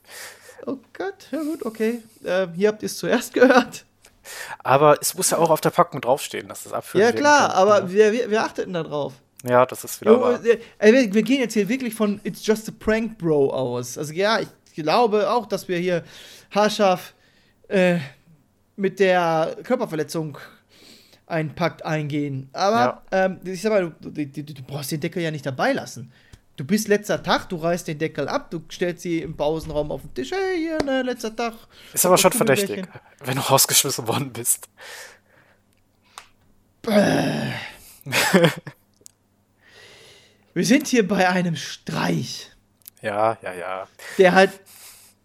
Oh 0.66 0.78
Gott, 0.92 1.28
ja 1.30 1.42
gut, 1.42 1.64
okay. 1.64 2.02
Äh, 2.24 2.48
hier 2.54 2.68
habt 2.68 2.82
ihr 2.82 2.86
es 2.86 2.98
zuerst 2.98 3.34
gehört. 3.34 3.84
Aber 4.62 4.98
es 5.00 5.14
muss 5.14 5.30
ja 5.30 5.38
auch 5.38 5.50
auf 5.50 5.60
der 5.60 5.70
Packung 5.70 6.00
draufstehen, 6.00 6.48
dass 6.48 6.64
das 6.64 6.72
abführen 6.72 7.04
Ja 7.04 7.12
klar, 7.12 7.54
aber 7.54 7.90
wer, 7.92 8.12
wer, 8.12 8.30
wer 8.30 8.44
achtet 8.44 8.66
denn 8.66 8.74
da 8.74 8.82
drauf? 8.82 9.14
Ja, 9.44 9.64
das 9.64 9.84
ist 9.84 10.00
wieder 10.00 10.20
wahr. 10.20 10.44
Äh, 10.44 10.92
wir, 10.92 11.14
wir 11.14 11.22
gehen 11.22 11.40
jetzt 11.40 11.54
hier 11.54 11.68
wirklich 11.68 11.94
von 11.94 12.20
It's 12.24 12.44
Just 12.44 12.68
a 12.68 12.72
Prank 12.78 13.18
Bro 13.18 13.50
aus. 13.50 13.96
Also 13.96 14.12
ja, 14.12 14.40
ich 14.40 14.48
glaube 14.74 15.30
auch, 15.30 15.46
dass 15.46 15.66
wir 15.68 15.78
hier 15.78 16.04
haarscharf 16.50 17.14
äh, 17.68 17.98
mit 18.76 19.00
der 19.00 19.56
Körperverletzung 19.62 20.36
einen 21.26 21.54
Pakt 21.54 21.84
eingehen. 21.84 22.50
Aber 22.52 23.02
ähm, 23.12 23.40
ich 23.44 23.62
sag 23.62 23.72
mal, 23.72 23.94
du, 24.00 24.10
du, 24.10 24.26
du, 24.26 24.42
du 24.42 24.62
brauchst 24.62 24.90
den 24.90 25.00
Deckel 25.00 25.22
ja 25.22 25.30
nicht 25.30 25.46
dabei 25.46 25.72
lassen. 25.72 26.12
Du 26.60 26.66
bist 26.66 26.88
letzter 26.88 27.22
Tag, 27.22 27.48
du 27.48 27.56
reißt 27.56 27.88
den 27.88 27.98
Deckel 27.98 28.28
ab, 28.28 28.50
du 28.50 28.60
stellst 28.70 29.00
sie 29.00 29.20
im 29.22 29.34
Pausenraum 29.34 29.90
auf 29.90 30.02
den 30.02 30.12
Tisch. 30.12 30.30
Hey, 30.30 30.58
hier, 30.58 30.76
ne, 30.82 31.00
letzter 31.00 31.34
Tag. 31.34 31.54
Ist 31.94 32.04
aber 32.04 32.18
schon 32.18 32.32
verdächtig, 32.32 32.86
wenn 33.24 33.36
du 33.36 33.40
rausgeschmissen 33.40 34.06
worden 34.06 34.30
bist. 34.30 34.68
Wir 40.52 40.66
sind 40.66 40.86
hier 40.86 41.08
bei 41.08 41.26
einem 41.30 41.56
Streich, 41.56 42.50
Ja, 43.00 43.38
ja, 43.40 43.54
ja. 43.54 43.88
der 44.18 44.32
halt 44.34 44.60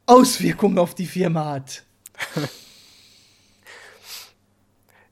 Auswirkungen 0.06 0.80
auf 0.80 0.96
die 0.96 1.06
Firma 1.06 1.52
hat. 1.52 1.84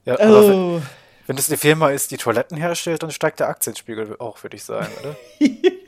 ja 0.06 0.14
aber 0.18 0.48
wenn, 0.48 0.54
Oh. 0.54 0.82
wenn 1.26 1.36
das 1.36 1.50
eine 1.50 1.58
Firma 1.58 1.90
ist, 1.90 2.12
die 2.12 2.16
Toiletten 2.16 2.56
herstellt, 2.56 3.02
dann 3.02 3.10
steigt 3.10 3.40
der 3.40 3.48
Aktienspiegel 3.50 4.16
auch, 4.20 4.42
würde 4.42 4.56
ich 4.56 4.64
sagen, 4.64 4.90
oder? 5.02 5.16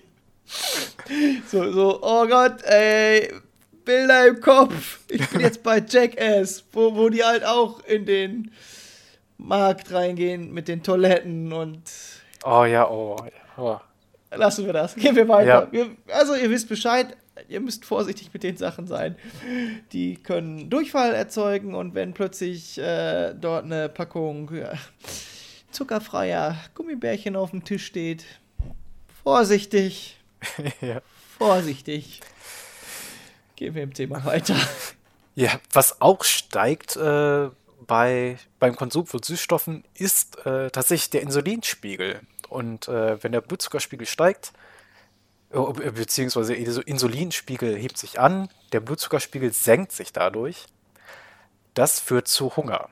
So, 1.49 1.73
so, 1.73 1.99
oh 2.03 2.27
Gott, 2.27 2.63
ey, 2.65 3.33
Bilder 3.85 4.29
im 4.29 4.41
Kopf. 4.41 5.01
Ich 5.09 5.27
bin 5.29 5.41
jetzt 5.41 5.63
bei 5.63 5.83
Jackass, 5.87 6.65
wo, 6.73 6.95
wo 6.95 7.09
die 7.09 7.25
halt 7.25 7.45
auch 7.45 7.83
in 7.85 8.07
den 8.07 8.51
Markt 9.39 9.93
reingehen 9.93 10.53
mit 10.53 10.69
den 10.69 10.83
Toiletten 10.83 11.53
und 11.53 11.83
Oh 12.45 12.65
ja, 12.65 12.89
oh. 12.89 13.17
oh. 13.57 13.79
lassen 14.31 14.67
wir 14.67 14.73
das. 14.73 14.95
Gehen 14.95 15.17
wir 15.17 15.29
weiter. 15.29 15.65
Ja. 15.65 15.73
Wir, 15.73 15.97
also, 16.13 16.35
ihr 16.35 16.49
wisst 16.49 16.69
Bescheid, 16.69 17.17
ihr 17.49 17.61
müsst 17.61 17.85
vorsichtig 17.85 18.33
mit 18.33 18.43
den 18.43 18.57
Sachen 18.57 18.87
sein. 18.87 19.17
Die 19.93 20.17
können 20.17 20.71
Durchfall 20.71 21.15
erzeugen 21.15 21.75
und 21.75 21.95
wenn 21.95 22.15
plötzlich 22.15 22.79
äh, 22.79 23.35
dort 23.35 23.65
eine 23.65 23.89
Packung 23.89 24.55
ja, 24.55 24.75
zuckerfreier 25.71 26.57
Gummibärchen 26.75 27.35
auf 27.37 27.51
dem 27.51 27.65
Tisch 27.65 27.85
steht, 27.85 28.25
vorsichtig. 29.25 30.16
ja. 30.81 31.01
Vorsichtig. 31.39 32.21
Gehen 33.57 33.75
wir 33.75 33.83
im 33.83 33.95
Thema 33.95 34.25
weiter. 34.25 34.57
Ja, 35.35 35.61
was 35.73 36.01
auch 36.01 36.25
steigt 36.25 36.97
äh, 36.97 37.51
bei, 37.87 38.39
beim 38.59 38.77
Konsum 38.77 39.07
von 39.07 39.23
Süßstoffen, 39.23 39.85
ist 39.95 40.39
äh, 40.47 40.71
tatsächlich 40.71 41.11
der 41.11 41.23
Insulinspiegel. 41.23 42.21
Und 42.49 42.89
äh, 42.89 43.23
wenn 43.23 43.33
der 43.33 43.41
Blutzuckerspiegel 43.41 44.07
steigt, 44.07 44.53
äh, 45.51 45.91
beziehungsweise 45.91 46.55
der 46.55 46.87
Insulinspiegel 46.87 47.77
hebt 47.77 47.99
sich 47.99 48.19
an, 48.19 48.49
der 48.73 48.81
Blutzuckerspiegel 48.81 49.53
senkt 49.53 49.93
sich 49.93 50.13
dadurch, 50.13 50.67
das 51.75 52.01
führt 52.01 52.29
zu 52.29 52.57
Hunger. 52.57 52.89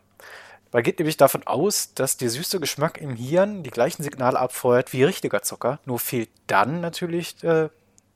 Man 0.74 0.82
geht 0.82 0.98
nämlich 0.98 1.16
davon 1.16 1.44
aus, 1.46 1.94
dass 1.94 2.16
der 2.16 2.28
süße 2.30 2.58
Geschmack 2.58 3.00
im 3.00 3.14
Hirn 3.14 3.62
die 3.62 3.70
gleichen 3.70 4.02
Signale 4.02 4.40
abfeuert 4.40 4.92
wie 4.92 5.04
richtiger 5.04 5.40
Zucker, 5.40 5.78
nur 5.84 6.00
fehlt 6.00 6.30
dann 6.48 6.80
natürlich 6.80 7.44
äh, 7.44 7.68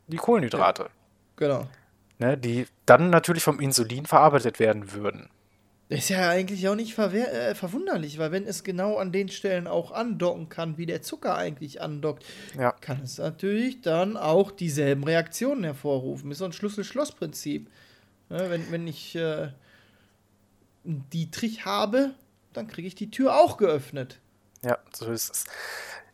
die 0.09 0.17
Kohlenhydrate, 0.17 0.91
Genau. 1.37 1.69
ne, 2.19 2.37
die 2.37 2.67
dann 2.85 3.11
natürlich 3.11 3.45
vom 3.45 3.61
Insulin 3.61 4.07
verarbeitet 4.07 4.59
werden 4.59 4.91
würden. 4.93 5.31
Ist 5.89 6.09
ja 6.09 6.29
eigentlich 6.31 6.69
auch 6.69 6.75
nicht 6.75 6.99
äh, 6.99 7.55
verwunderlich, 7.55 8.19
weil 8.19 8.33
wenn 8.33 8.45
es 8.45 8.65
genau 8.65 8.97
an 8.97 9.13
den 9.13 9.29
Stellen 9.29 9.69
auch 9.69 9.93
andocken 9.93 10.49
kann, 10.49 10.79
wie 10.79 10.87
der 10.87 11.01
Zucker 11.01 11.37
eigentlich 11.37 11.81
andockt, 11.81 12.25
Ja. 12.59 12.73
kann 12.73 13.03
es 13.05 13.19
natürlich 13.19 13.83
dann 13.83 14.17
auch 14.17 14.51
dieselben 14.51 15.05
Reaktionen 15.05 15.63
hervorrufen. 15.63 16.33
Ist 16.33 16.39
so 16.39 16.45
ein 16.45 16.53
Schlüssel-Schloss-Prinzip. 16.53 17.71
Ne, 18.31 18.51
wenn, 18.51 18.73
wenn 18.73 18.89
ich 18.89 19.15
äh, 19.15 19.51
einen 20.85 21.09
Dietrich 21.13 21.65
habe, 21.65 22.15
dann 22.53 22.67
kriege 22.67 22.89
ich 22.89 22.95
die 22.95 23.11
Tür 23.11 23.39
auch 23.39 23.57
geöffnet. 23.57 24.21
Ja, 24.65 24.79
so 24.93 25.11
ist 25.11 25.31
es. 25.31 25.45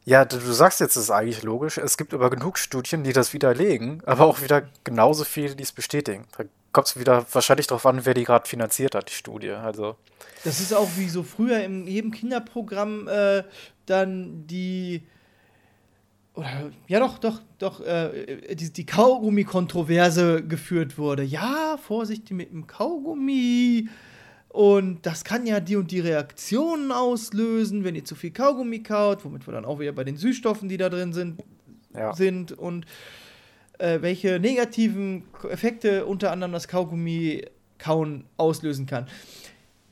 Ja, 0.04 0.24
du, 0.26 0.36
du 0.38 0.52
sagst 0.52 0.80
jetzt, 0.80 0.96
es 0.96 1.04
ist 1.04 1.10
eigentlich 1.10 1.42
logisch. 1.42 1.78
Es 1.78 1.96
gibt 1.96 2.12
aber 2.12 2.28
genug 2.28 2.58
Studien, 2.58 3.04
die 3.04 3.14
das 3.14 3.32
widerlegen, 3.32 4.02
aber 4.04 4.26
auch 4.26 4.42
wieder 4.42 4.68
genauso 4.84 5.24
viele, 5.24 5.56
die 5.56 5.62
es 5.62 5.72
bestätigen. 5.72 6.26
Da 6.36 6.44
kommt 6.72 6.88
es 6.88 6.98
wieder 6.98 7.24
wahrscheinlich 7.32 7.68
darauf 7.68 7.86
an, 7.86 8.04
wer 8.04 8.12
die 8.12 8.24
gerade 8.24 8.46
finanziert 8.46 8.94
hat, 8.94 9.08
die 9.08 9.14
Studie. 9.14 9.52
Also, 9.52 9.96
Das 10.44 10.60
ist 10.60 10.74
auch 10.74 10.90
wie 10.96 11.08
so 11.08 11.22
früher 11.22 11.64
in 11.64 11.86
jedem 11.86 12.10
Kinderprogramm 12.10 13.08
äh, 13.08 13.44
dann 13.86 14.46
die. 14.46 15.06
Oder, 16.34 16.70
ja, 16.88 16.98
doch, 16.98 17.18
doch, 17.18 17.40
doch, 17.58 17.80
äh, 17.80 18.54
die, 18.56 18.72
die 18.72 18.86
Kaugummi-Kontroverse 18.86 20.42
geführt 20.42 20.98
wurde. 20.98 21.22
Ja, 21.22 21.78
vorsichtig 21.78 22.32
mit 22.32 22.50
dem 22.50 22.66
Kaugummi. 22.66 23.88
Und 24.54 25.04
das 25.04 25.24
kann 25.24 25.46
ja 25.46 25.58
die 25.58 25.74
und 25.74 25.90
die 25.90 25.98
Reaktionen 25.98 26.92
auslösen, 26.92 27.82
wenn 27.82 27.96
ihr 27.96 28.04
zu 28.04 28.14
viel 28.14 28.30
Kaugummi 28.30 28.84
kaut, 28.84 29.24
womit 29.24 29.48
wir 29.48 29.52
dann 29.52 29.64
auch 29.64 29.80
wieder 29.80 29.90
bei 29.90 30.04
den 30.04 30.16
Süßstoffen, 30.16 30.68
die 30.68 30.76
da 30.76 30.88
drin 30.90 31.12
sind, 31.12 31.42
ja. 31.92 32.14
sind 32.14 32.52
und 32.52 32.86
äh, 33.78 34.00
welche 34.00 34.38
negativen 34.38 35.24
Effekte 35.50 36.06
unter 36.06 36.30
anderem 36.30 36.52
das 36.52 36.68
Kaugummi 36.68 37.44
kauen 37.78 38.26
auslösen 38.36 38.86
kann. 38.86 39.08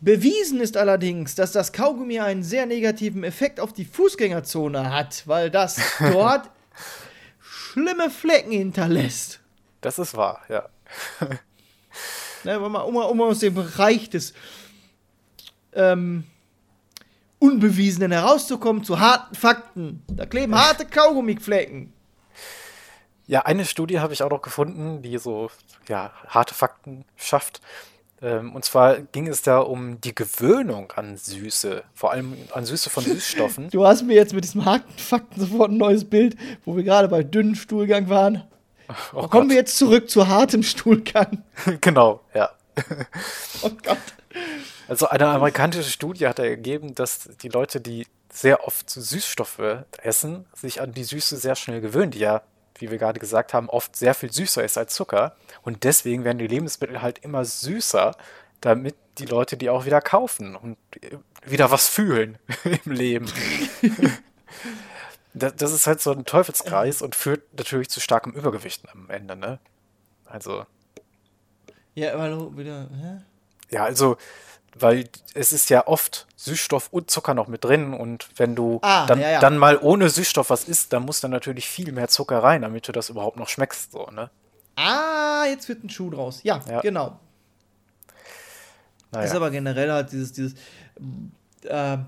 Bewiesen 0.00 0.60
ist 0.60 0.76
allerdings, 0.76 1.34
dass 1.34 1.50
das 1.50 1.72
Kaugummi 1.72 2.20
einen 2.20 2.44
sehr 2.44 2.66
negativen 2.66 3.24
Effekt 3.24 3.58
auf 3.58 3.72
die 3.72 3.84
Fußgängerzone 3.84 4.94
hat, 4.94 5.26
weil 5.26 5.50
das 5.50 5.80
dort 5.98 6.48
schlimme 7.40 8.10
Flecken 8.10 8.52
hinterlässt. 8.52 9.40
Das 9.80 9.98
ist 9.98 10.16
wahr, 10.16 10.40
ja. 10.48 10.68
Ne, 12.44 12.58
um, 12.58 12.74
um, 12.74 12.96
um 12.96 13.20
aus 13.22 13.38
dem 13.38 13.54
Bereich 13.54 14.10
des 14.10 14.34
ähm, 15.74 16.24
Unbewiesenen 17.38 18.12
herauszukommen 18.12 18.84
zu 18.84 19.00
harten 19.00 19.34
Fakten. 19.34 20.02
Da 20.08 20.26
kleben 20.26 20.54
harte 20.54 20.86
Kaugummiflecken. 20.86 21.92
Ja, 23.26 23.42
eine 23.42 23.64
Studie 23.64 24.00
habe 24.00 24.12
ich 24.12 24.22
auch 24.22 24.30
noch 24.30 24.42
gefunden, 24.42 25.02
die 25.02 25.16
so 25.18 25.50
ja, 25.88 26.12
harte 26.28 26.54
Fakten 26.54 27.04
schafft. 27.16 27.60
Ähm, 28.20 28.54
und 28.54 28.64
zwar 28.64 29.00
ging 29.00 29.26
es 29.26 29.42
da 29.42 29.58
um 29.58 30.00
die 30.00 30.14
Gewöhnung 30.14 30.92
an 30.92 31.16
Süße, 31.16 31.82
vor 31.94 32.12
allem 32.12 32.36
an 32.52 32.64
Süße 32.64 32.90
von 32.90 33.02
Süßstoffen. 33.04 33.70
Du 33.70 33.84
hast 33.84 34.02
mir 34.02 34.14
jetzt 34.14 34.32
mit 34.32 34.44
diesem 34.44 34.64
harten 34.64 34.96
Fakten 34.96 35.40
sofort 35.40 35.70
ein 35.72 35.76
neues 35.76 36.04
Bild, 36.04 36.36
wo 36.64 36.76
wir 36.76 36.84
gerade 36.84 37.08
bei 37.08 37.22
dünnen 37.24 37.56
Stuhlgang 37.56 38.08
waren. 38.08 38.44
Oh 39.12 39.28
Kommen 39.28 39.48
wir 39.48 39.56
jetzt 39.56 39.76
zurück 39.76 40.10
zu 40.10 40.28
hartem 40.28 40.62
Stuhlgang. 40.62 41.44
genau, 41.80 42.20
ja. 42.34 42.50
Oh 43.62 43.70
Gott. 43.82 43.98
Also 44.88 45.08
eine 45.08 45.28
amerikanische 45.28 45.90
Studie 45.90 46.26
hat 46.26 46.38
ergeben, 46.38 46.94
dass 46.94 47.28
die 47.42 47.48
Leute, 47.48 47.80
die 47.80 48.06
sehr 48.32 48.66
oft 48.66 48.88
Süßstoffe 48.90 49.84
essen, 50.02 50.46
sich 50.54 50.80
an 50.80 50.92
die 50.92 51.04
Süße 51.04 51.36
sehr 51.36 51.54
schnell 51.54 51.80
gewöhnen, 51.80 52.10
die 52.10 52.20
ja, 52.20 52.42
wie 52.78 52.90
wir 52.90 52.98
gerade 52.98 53.20
gesagt 53.20 53.52
haben, 53.54 53.68
oft 53.68 53.94
sehr 53.94 54.14
viel 54.14 54.32
süßer 54.32 54.64
ist 54.64 54.78
als 54.78 54.94
Zucker. 54.94 55.36
Und 55.62 55.84
deswegen 55.84 56.24
werden 56.24 56.38
die 56.38 56.46
Lebensmittel 56.46 57.02
halt 57.02 57.18
immer 57.18 57.44
süßer, 57.44 58.16
damit 58.60 58.94
die 59.18 59.26
Leute 59.26 59.56
die 59.56 59.68
auch 59.68 59.84
wieder 59.84 60.00
kaufen 60.00 60.56
und 60.56 60.78
wieder 61.44 61.70
was 61.70 61.88
fühlen 61.88 62.38
im 62.84 62.92
Leben. 62.92 63.30
Das, 65.34 65.54
das 65.56 65.72
ist 65.72 65.86
halt 65.86 66.00
so 66.00 66.12
ein 66.12 66.24
Teufelskreis 66.24 67.00
und 67.02 67.14
führt 67.14 67.42
natürlich 67.56 67.88
zu 67.90 68.00
starkem 68.00 68.32
Übergewicht 68.32 68.82
am 68.92 69.08
Ende, 69.10 69.36
ne? 69.36 69.58
Also. 70.26 70.66
Ja, 71.94 72.28
du 72.28 72.56
wieder. 72.56 72.88
Hä? 72.90 73.22
Ja, 73.70 73.84
also, 73.84 74.16
weil 74.78 75.08
es 75.34 75.52
ist 75.52 75.70
ja 75.70 75.86
oft 75.86 76.26
Süßstoff 76.36 76.88
und 76.90 77.10
Zucker 77.10 77.34
noch 77.34 77.48
mit 77.48 77.64
drin 77.64 77.94
und 77.94 78.28
wenn 78.36 78.54
du 78.54 78.78
Ah, 78.82 79.06
dann, 79.06 79.20
ja, 79.20 79.30
ja. 79.32 79.40
dann 79.40 79.58
mal 79.58 79.78
ohne 79.78 80.08
Süßstoff 80.08 80.50
was 80.50 80.64
isst, 80.64 80.92
dann 80.92 81.04
muss 81.04 81.20
da 81.20 81.28
natürlich 81.28 81.68
viel 81.68 81.92
mehr 81.92 82.08
Zucker 82.08 82.42
rein, 82.42 82.62
damit 82.62 82.88
du 82.88 82.92
das 82.92 83.08
überhaupt 83.10 83.38
noch 83.38 83.48
schmeckst, 83.48 83.92
so, 83.92 84.06
ne? 84.06 84.30
Ah, 84.76 85.44
jetzt 85.46 85.68
wird 85.68 85.84
ein 85.84 85.90
Schuh 85.90 86.10
draus. 86.10 86.42
Ja, 86.42 86.60
Ja. 86.68 86.80
genau. 86.80 87.18
Naja. 89.10 89.26
Ist 89.26 89.34
aber 89.34 89.50
generell 89.50 89.92
halt 89.92 90.10
dieses, 90.12 90.32
dieses 90.32 90.54
äh, 91.64 91.98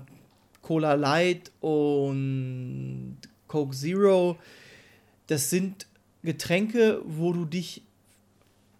Cola 0.65 0.95
Light 0.95 1.51
und 1.61 3.17
Coke 3.47 3.75
Zero. 3.75 4.35
Das 5.27 5.51
sind 5.51 5.85
Getränke, 6.23 7.01
wo 7.05 7.33
du 7.33 7.45
dich 7.45 7.83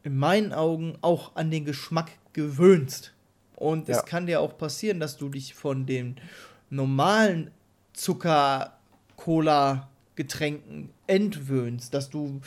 in 0.01 0.17
meinen 0.17 0.51
Augen 0.51 0.97
auch 1.01 1.35
an 1.35 1.51
den 1.51 1.63
Geschmack 1.63 2.09
gewöhnst. 2.33 3.13
Und 3.55 3.87
Ja. 3.87 3.97
es 3.99 4.05
kann 4.05 4.25
dir 4.25 4.41
auch 4.41 4.57
passieren, 4.57 4.99
dass 4.99 5.15
du 5.17 5.29
dich 5.29 5.53
von 5.53 5.85
den 5.85 6.15
normalen 6.71 7.51
Zucker, 7.93 8.73
Cola, 9.15 9.87
Getränken 10.15 10.89
entwöhnst, 11.05 11.93
dass 11.93 12.09
du 12.09 12.41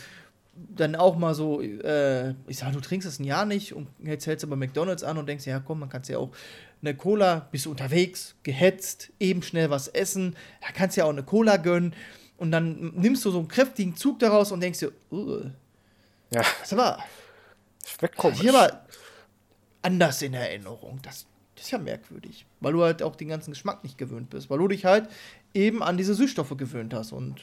dann 0.75 0.97
auch 0.97 1.17
mal 1.17 1.35
so, 1.35 1.61
äh, 1.63 2.31
ich 2.49 2.59
sag, 2.59 2.73
du 2.73 2.81
trinkst 2.81 3.07
es 3.07 3.21
ein 3.21 3.25
Jahr 3.25 3.45
nicht 3.47 3.73
und 3.73 3.87
jetzt 4.03 4.27
hältst 4.27 4.43
du 4.43 4.49
bei 4.49 4.57
McDonalds 4.57 5.05
an 5.05 5.17
und 5.17 5.29
denkst, 5.29 5.47
ja 5.47 5.61
komm, 5.61 5.79
man 5.79 5.89
kann 5.89 6.03
ja 6.09 6.19
auch 6.19 6.31
eine 6.81 6.95
Cola, 6.95 7.49
bist 7.51 7.67
du 7.67 7.71
unterwegs, 7.71 8.35
gehetzt, 8.43 9.11
eben 9.19 9.43
schnell 9.43 9.71
was 9.71 9.89
essen, 9.89 10.37
da 10.61 10.69
kannst 10.73 10.97
du 10.97 11.01
ja 11.01 11.07
auch 11.07 11.11
eine 11.11 11.23
Cola 11.25 11.57
gönnen 11.57 11.95
und 12.37 12.53
dann 12.53 12.93
nimmst 12.95 13.25
du 13.25 13.31
so 13.31 13.39
einen 13.39 13.49
kräftigen 13.49 13.97
Zug 13.97 14.19
daraus 14.21 14.53
und 14.53 14.61
denkst 14.61 14.79
dir, 14.81 14.93
uh, 15.11 15.43
Ja, 16.31 16.43
das 16.61 16.77
war 16.77 17.05
schmeckt 17.87 18.17
komisch. 18.17 18.41
hier 18.41 18.53
war 18.53 18.85
anders 19.83 20.23
in 20.23 20.35
Erinnerung. 20.35 21.01
Das, 21.03 21.27
das 21.57 21.67
ist 21.67 21.71
ja 21.71 21.79
merkwürdig, 21.79 22.47
weil 22.61 22.73
du 22.73 22.83
halt 22.83 23.03
auch 23.03 23.17
den 23.17 23.29
ganzen 23.29 23.51
Geschmack 23.51 23.83
nicht 23.83 23.99
gewöhnt 23.99 24.31
bist, 24.31 24.51
weil 24.51 24.59
du 24.59 24.69
dich 24.69 24.85
halt 24.85 25.09
eben 25.55 25.83
an 25.83 25.97
diese 25.97 26.15
Süßstoffe 26.15 26.57
gewöhnt 26.57 26.95
hast 26.95 27.13
und 27.13 27.43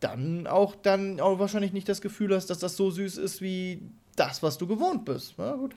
dann 0.00 0.48
auch 0.48 0.74
dann 0.74 1.20
auch 1.20 1.38
wahrscheinlich 1.38 1.72
nicht 1.72 1.88
das 1.88 2.00
Gefühl 2.00 2.34
hast, 2.34 2.46
dass 2.50 2.58
das 2.58 2.76
so 2.76 2.90
süß 2.90 3.18
ist 3.18 3.40
wie 3.40 3.82
das, 4.16 4.42
was 4.42 4.58
du 4.58 4.66
gewohnt 4.66 5.04
bist. 5.04 5.34
Ja, 5.38 5.52
gut. 5.52 5.74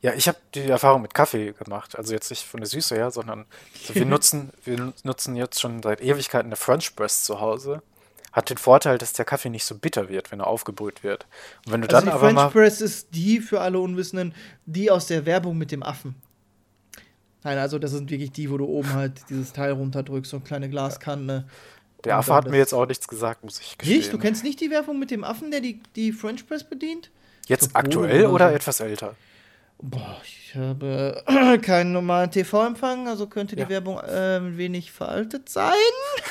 Ja, 0.00 0.12
ich 0.14 0.28
habe 0.28 0.38
die 0.54 0.62
Erfahrung 0.62 1.02
mit 1.02 1.12
Kaffee 1.12 1.52
gemacht. 1.52 1.96
Also 1.96 2.12
jetzt 2.12 2.30
nicht 2.30 2.44
von 2.44 2.60
der 2.60 2.68
Süße 2.68 2.94
her, 2.94 3.10
sondern 3.10 3.46
so 3.74 3.94
wir 3.94 4.06
nutzen, 4.06 4.52
wir 4.64 4.92
nutzen 5.02 5.34
jetzt 5.34 5.60
schon 5.60 5.82
seit 5.82 6.00
Ewigkeiten 6.00 6.48
eine 6.48 6.56
French 6.56 6.94
Press 6.94 7.24
zu 7.24 7.40
Hause. 7.40 7.82
Hat 8.32 8.50
den 8.50 8.58
Vorteil, 8.58 8.98
dass 8.98 9.14
der 9.14 9.24
Kaffee 9.24 9.48
nicht 9.48 9.64
so 9.64 9.74
bitter 9.74 10.08
wird, 10.08 10.30
wenn 10.30 10.40
er 10.40 10.46
aufgebrüht 10.46 11.02
wird. 11.02 11.26
Und 11.66 11.72
wenn 11.72 11.80
du 11.80 11.88
Also 11.88 11.96
dann 11.96 12.04
die 12.04 12.10
aber 12.12 12.30
French. 12.30 12.52
Press 12.52 12.80
ist 12.80 13.08
die 13.12 13.40
für 13.40 13.60
alle 13.60 13.80
Unwissenden, 13.80 14.34
die 14.66 14.90
aus 14.90 15.06
der 15.06 15.26
Werbung 15.26 15.58
mit 15.58 15.72
dem 15.72 15.82
Affen. 15.82 16.14
Nein, 17.42 17.58
also 17.58 17.78
das 17.78 17.92
sind 17.92 18.10
wirklich 18.10 18.30
die, 18.30 18.50
wo 18.50 18.58
du 18.58 18.66
oben 18.66 18.92
halt 18.92 19.22
dieses 19.30 19.52
Teil 19.52 19.72
runterdrückst, 19.72 20.30
so 20.30 20.36
eine 20.36 20.44
kleine 20.44 20.68
Glaskanne. 20.68 21.48
Der 22.04 22.16
Affe 22.16 22.34
hat 22.34 22.48
mir 22.48 22.58
jetzt 22.58 22.74
auch 22.74 22.86
nichts 22.86 23.08
gesagt, 23.08 23.42
muss 23.42 23.60
ich 23.60 23.78
gestehen. 23.78 23.98
Nicht? 23.98 24.12
Du 24.12 24.18
kennst 24.18 24.44
nicht 24.44 24.60
die 24.60 24.70
Werbung 24.70 24.98
mit 24.98 25.10
dem 25.10 25.24
Affen, 25.24 25.50
der 25.50 25.60
die, 25.60 25.82
die 25.96 26.12
French 26.12 26.46
Press 26.46 26.62
bedient? 26.62 27.10
Jetzt 27.48 27.70
aktuell 27.74 28.26
oder 28.26 28.34
oder 28.34 28.52
etwas 28.54 28.80
älter? 28.80 29.14
Boah, 29.80 30.20
ich 30.24 30.54
habe 30.56 31.22
keinen 31.62 31.92
normalen 31.92 32.30
TV-Empfang, 32.30 33.06
also 33.08 33.26
könnte 33.26 33.54
die 33.56 33.62
Ja. 33.62 33.68
Werbung 33.68 33.98
äh, 33.98 34.38
ein 34.38 34.58
wenig 34.58 34.90
veraltet 34.92 35.48
sein. 35.48 35.72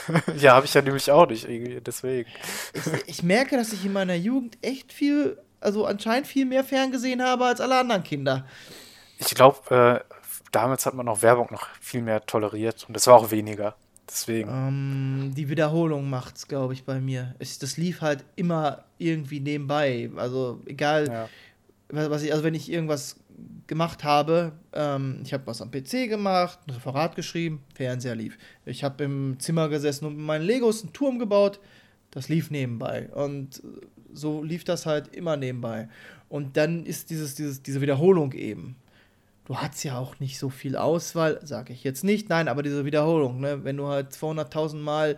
ja, 0.38 0.54
habe 0.56 0.66
ich 0.66 0.74
ja 0.74 0.82
nämlich 0.82 1.10
auch 1.12 1.28
nicht, 1.28 1.48
irgendwie, 1.48 1.80
deswegen. 1.80 2.30
Ich, 2.74 3.08
ich 3.08 3.24
merke, 3.24 3.56
dass 3.58 3.72
ich 3.74 3.86
in 3.86 3.94
meiner 3.94 4.16
Jugend 4.16 4.58
echt 4.62 4.92
viel, 4.92 5.38
also 5.62 5.86
anscheinend 5.86 6.28
viel 6.28 6.46
mehr 6.46 6.64
ferngesehen 6.64 7.24
habe 7.24 7.46
als 7.46 7.62
alle 7.62 7.78
anderen 7.78 8.04
Kinder. 8.04 8.46
Ich 9.18 9.34
glaube, 9.34 10.04
äh, 10.04 10.14
damals 10.52 10.86
hat 10.86 10.94
man 10.94 11.08
auch 11.08 11.22
Werbung 11.22 11.48
noch 11.52 11.68
viel 11.80 12.02
mehr 12.02 12.26
toleriert 12.26 12.86
und 12.88 12.98
es 12.98 13.08
war 13.08 13.16
auch 13.16 13.32
weniger. 13.32 13.76
Deswegen. 14.10 14.50
Ähm, 14.50 15.34
die 15.36 15.50
Wiederholung 15.50 16.10
macht's, 16.10 16.48
glaube 16.48 16.74
ich, 16.74 16.84
bei 16.86 17.00
mir. 17.02 17.36
Es, 17.40 17.60
das 17.60 17.78
lief 17.78 18.02
halt 18.02 18.24
immer 18.36 18.86
irgendwie 18.98 19.40
nebenbei. 19.40 20.10
Also 20.16 20.62
egal, 20.66 21.08
Ja. 21.08 21.30
was 21.90 22.10
was 22.10 22.24
ich, 22.24 22.32
also 22.32 22.44
wenn 22.44 22.56
ich 22.56 22.72
irgendwas 22.72 23.18
gemacht 23.68 24.04
habe, 24.04 24.54
ähm, 24.74 25.20
ich 25.24 25.34
habe 25.34 25.46
was 25.46 25.62
am 25.62 25.70
PC 25.72 26.08
gemacht, 26.08 26.58
ein 26.68 26.72
Referat 26.74 27.16
geschrieben, 27.16 27.62
Fernseher 27.76 28.16
lief. 28.16 28.38
Ich 28.66 28.84
habe 28.84 29.04
im 29.04 29.36
Zimmer 29.40 29.68
gesessen 29.70 30.06
und 30.06 30.16
mit 30.16 30.26
meinen 30.26 30.46
Legos 30.46 30.84
einen 30.84 30.94
Turm 30.94 31.20
gebaut, 31.20 31.60
das 32.12 32.30
lief 32.30 32.50
nebenbei. 32.50 33.10
Und 33.14 33.62
so 34.14 34.42
lief 34.42 34.64
das 34.64 34.86
halt 34.86 35.14
immer 35.16 35.36
nebenbei. 35.38 35.90
Und 36.30 36.58
dann 36.58 36.86
ist 36.86 37.10
dieses, 37.10 37.36
dieses, 37.36 37.62
diese 37.62 37.82
Wiederholung 37.82 38.32
eben. 38.34 38.76
Du 39.48 39.56
hast 39.56 39.82
ja 39.86 39.98
auch 39.98 40.20
nicht 40.20 40.38
so 40.40 40.50
viel 40.50 40.76
Auswahl, 40.76 41.40
sage 41.42 41.72
ich 41.72 41.86
jetzt 41.86 42.04
nicht, 42.04 42.28
nein, 42.28 42.50
aber 42.50 42.64
diese 42.64 42.84
Wiederholung, 42.84 43.40
ne? 43.40 43.64
wenn 43.64 43.78
du 43.78 43.88
halt 43.88 44.12
200.000 44.12 44.76
Mal 44.76 45.16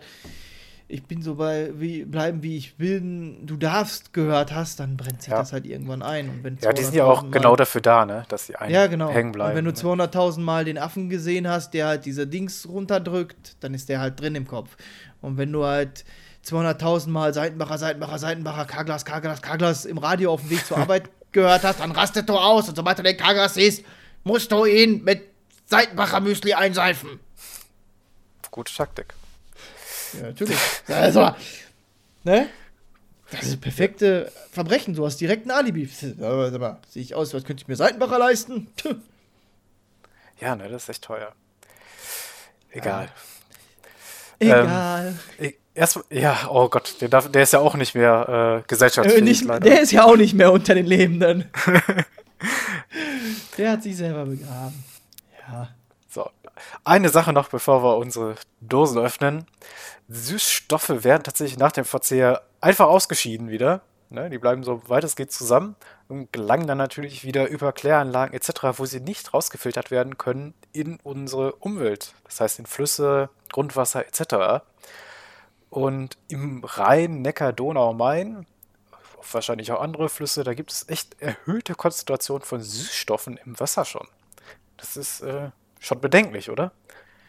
ich 0.92 1.04
bin 1.04 1.22
so 1.22 1.36
bei 1.36 1.70
wie, 1.74 2.04
bleiben 2.04 2.42
wie 2.42 2.56
ich 2.56 2.76
bin, 2.76 3.46
du 3.46 3.56
darfst 3.56 4.12
gehört 4.12 4.52
hast, 4.52 4.80
dann 4.80 4.96
brennt 4.96 5.22
sich 5.22 5.30
Ja. 5.30 5.38
das 5.38 5.52
halt 5.52 5.64
irgendwann 5.64 6.02
ein. 6.02 6.28
Und 6.28 6.42
wenn 6.44 6.58
Ja, 6.60 6.72
die 6.72 6.82
sind 6.82 6.94
ja 6.96 7.04
auch 7.04 7.22
200.000 7.22 7.24
Mal- 7.26 7.30
genau 7.30 7.56
dafür 7.56 7.80
da, 7.80 8.04
ne? 8.04 8.24
Dass 8.28 8.46
sie 8.48 8.56
einen 8.56 8.72
ja, 8.74 8.88
genau. 8.88 9.08
hängen 9.08 9.30
bleiben. 9.30 9.50
Und 9.50 9.56
wenn 9.56 9.64
du 9.66 9.70
ne? 9.70 9.76
200.000 9.76 10.40
Mal 10.40 10.64
den 10.64 10.78
Affen 10.78 11.08
gesehen 11.08 11.46
hast, 11.48 11.74
der 11.74 11.86
halt 11.86 12.06
diese 12.06 12.26
Dings 12.26 12.68
runterdrückt, 12.68 13.56
dann 13.60 13.72
ist 13.72 13.88
der 13.88 14.00
halt 14.00 14.20
drin 14.20 14.34
im 14.34 14.48
Kopf. 14.48 14.76
Und 15.20 15.36
wenn 15.38 15.52
du 15.52 15.64
halt 15.64 16.04
200.000 16.44 17.08
Mal 17.10 17.32
Seitenbacher, 17.34 17.78
Seitenbacher, 17.78 18.18
Seitenbacher, 18.18 18.64
Karglas, 18.64 19.04
Karglas, 19.04 19.42
Karglas 19.42 19.84
im 19.84 19.98
Radio 19.98 20.32
auf 20.32 20.40
dem 20.40 20.50
Weg 20.50 20.66
zur 20.66 20.76
Arbeit 20.78 21.08
gehört 21.30 21.62
hast, 21.62 21.78
dann 21.78 21.92
rastet 21.92 22.28
du 22.28 22.34
aus. 22.34 22.68
Und 22.68 22.74
sobald 22.74 22.98
du 22.98 23.04
den 23.04 23.16
Karglas 23.16 23.54
siehst, 23.54 23.84
musst 24.24 24.52
du 24.52 24.64
ihn 24.64 25.02
mit 25.04 25.22
Seitenbacher 25.66 26.20
Müsli 26.20 26.52
einseifen. 26.54 27.20
Gute 28.50 28.74
Taktik. 28.74 29.14
Ja, 30.14 30.22
natürlich. 30.22 30.58
Also, 30.88 31.34
ne? 32.24 32.48
Das 33.30 33.44
ist 33.46 33.60
perfekte 33.60 34.32
Verbrechen. 34.50 34.94
Du 34.94 35.06
hast 35.06 35.18
direkt 35.20 35.46
ein 35.46 35.52
Alibi. 35.52 35.88
Aber 36.20 36.50
sag 36.50 36.60
mal, 36.60 36.78
sehe 36.88 37.02
ich 37.02 37.14
aus, 37.14 37.32
was 37.32 37.44
könnte 37.44 37.62
ich 37.62 37.68
mir 37.68 37.76
Seitenbacher 37.76 38.18
leisten? 38.18 38.66
Ja, 40.40 40.56
ne, 40.56 40.68
das 40.68 40.82
ist 40.84 40.88
echt 40.88 41.04
teuer. 41.04 41.32
Egal. 42.72 43.08
Egal. 44.40 45.16
Ich- 45.38 45.54
Erst, 45.72 46.00
ja, 46.10 46.48
oh 46.50 46.68
Gott, 46.68 46.96
der, 47.00 47.08
darf, 47.08 47.30
der 47.30 47.44
ist 47.44 47.52
ja 47.52 47.60
auch 47.60 47.76
nicht 47.76 47.94
mehr 47.94 48.26
äh, 48.28 48.58
Äh, 48.58 48.62
gesellschaftsfähig, 48.66 49.22
nicht, 49.22 49.44
leider. 49.44 49.60
der 49.60 49.80
ist 49.80 49.92
ja 49.92 50.04
auch 50.04 50.16
nicht 50.16 50.34
mehr 50.34 50.50
unter 50.52 50.74
den 50.74 50.84
Lebenden. 50.84 51.48
der 53.60 53.72
hat 53.72 53.82
sich 53.82 53.96
selber 53.96 54.24
begraben. 54.24 54.84
Ja. 55.46 55.68
So. 56.08 56.30
Eine 56.82 57.08
Sache 57.08 57.32
noch, 57.32 57.48
bevor 57.48 57.82
wir 57.82 57.96
unsere 57.96 58.34
Dosen 58.60 58.98
öffnen. 58.98 59.46
Süßstoffe 60.08 61.04
werden 61.04 61.22
tatsächlich 61.22 61.58
nach 61.58 61.72
dem 61.72 61.84
Verzehr 61.84 62.42
einfach 62.60 62.86
ausgeschieden 62.86 63.48
wieder. 63.50 63.82
Ne? 64.08 64.28
Die 64.28 64.38
bleiben 64.38 64.64
so 64.64 64.82
weit 64.88 65.04
es 65.04 65.14
geht 65.14 65.30
zusammen 65.30 65.76
und 66.08 66.32
gelangen 66.32 66.66
dann 66.66 66.78
natürlich 66.78 67.22
wieder 67.22 67.48
über 67.48 67.72
Kläranlagen 67.72 68.34
etc., 68.34 68.78
wo 68.78 68.86
sie 68.86 69.00
nicht 69.00 69.32
rausgefiltert 69.32 69.90
werden 69.90 70.18
können, 70.18 70.54
in 70.72 70.98
unsere 71.02 71.52
Umwelt. 71.56 72.14
Das 72.24 72.40
heißt 72.40 72.58
in 72.58 72.66
Flüsse, 72.66 73.28
Grundwasser 73.52 74.04
etc. 74.06 74.64
Und 75.68 76.18
im 76.28 76.64
Rhein, 76.64 77.22
Neckar, 77.22 77.52
Donau, 77.52 77.92
Main, 77.92 78.46
wahrscheinlich 79.30 79.72
auch 79.72 79.80
andere 79.80 80.08
Flüsse, 80.08 80.44
da 80.44 80.54
gibt 80.54 80.72
es 80.72 80.88
echt 80.88 81.20
erhöhte 81.20 81.74
Konzentrationen 81.74 82.44
von 82.44 82.60
Süßstoffen 82.60 83.38
im 83.44 83.58
Wasser 83.60 83.84
schon. 83.84 84.06
Das 84.76 84.96
ist 84.96 85.20
äh, 85.20 85.50
schon 85.78 86.00
bedenklich, 86.00 86.50
oder? 86.50 86.72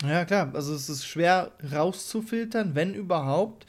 Ja, 0.04 0.26
klar. 0.26 0.50
Also 0.54 0.74
es 0.74 0.90
ist 0.90 1.06
schwer 1.06 1.52
rauszufiltern, 1.72 2.76
wenn 2.76 2.94
überhaupt. 2.94 3.66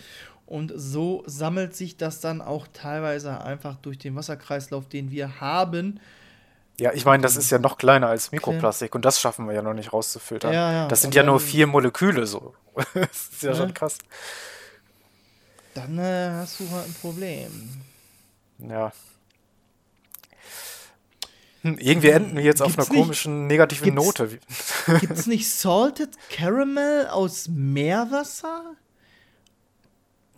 Und 0.46 0.72
so 0.74 1.22
sammelt 1.26 1.74
sich 1.74 1.96
das 1.96 2.20
dann 2.20 2.40
auch 2.40 2.66
teilweise 2.72 3.40
einfach 3.42 3.76
durch 3.76 3.98
den 3.98 4.16
Wasserkreislauf, 4.16 4.88
den 4.88 5.10
wir 5.10 5.40
haben. 5.40 6.00
Ja, 6.78 6.92
ich 6.92 7.04
meine, 7.04 7.22
das 7.22 7.36
ist 7.36 7.50
ja 7.50 7.58
noch 7.58 7.76
kleiner 7.78 8.08
als 8.08 8.32
Mikroplastik 8.32 8.94
und 8.94 9.04
das 9.04 9.20
schaffen 9.20 9.46
wir 9.46 9.54
ja 9.54 9.62
noch 9.62 9.74
nicht 9.74 9.92
rauszufiltern. 9.92 10.52
Ja, 10.52 10.72
ja, 10.72 10.88
Das 10.88 11.02
sind 11.02 11.14
ja 11.14 11.22
nur 11.22 11.38
vier 11.38 11.66
Moleküle 11.66 12.26
so. 12.26 12.54
das 12.94 13.28
ist 13.30 13.42
ja, 13.42 13.50
Ja. 13.50 13.56
schon 13.56 13.74
krass. 13.74 13.98
Dann 15.74 15.98
äh, 15.98 16.30
hast 16.32 16.60
du 16.60 16.70
halt 16.70 16.86
ein 16.86 16.94
Problem. 16.94 17.82
Ja. 18.68 18.92
Hm, 21.62 21.78
irgendwie 21.78 22.08
enden 22.10 22.36
wir 22.36 22.42
jetzt 22.42 22.60
auf 22.60 22.74
Gibt's 22.74 22.88
einer 22.88 22.96
nicht- 22.98 23.02
komischen 23.06 23.46
negativen 23.46 23.84
gibt's- 23.94 24.04
Note. 24.04 24.38
Gibt 25.00 25.12
es 25.12 25.26
nicht 25.26 25.48
Salted 25.50 26.10
Caramel 26.30 27.06
aus 27.08 27.48
Meerwasser? 27.48 28.74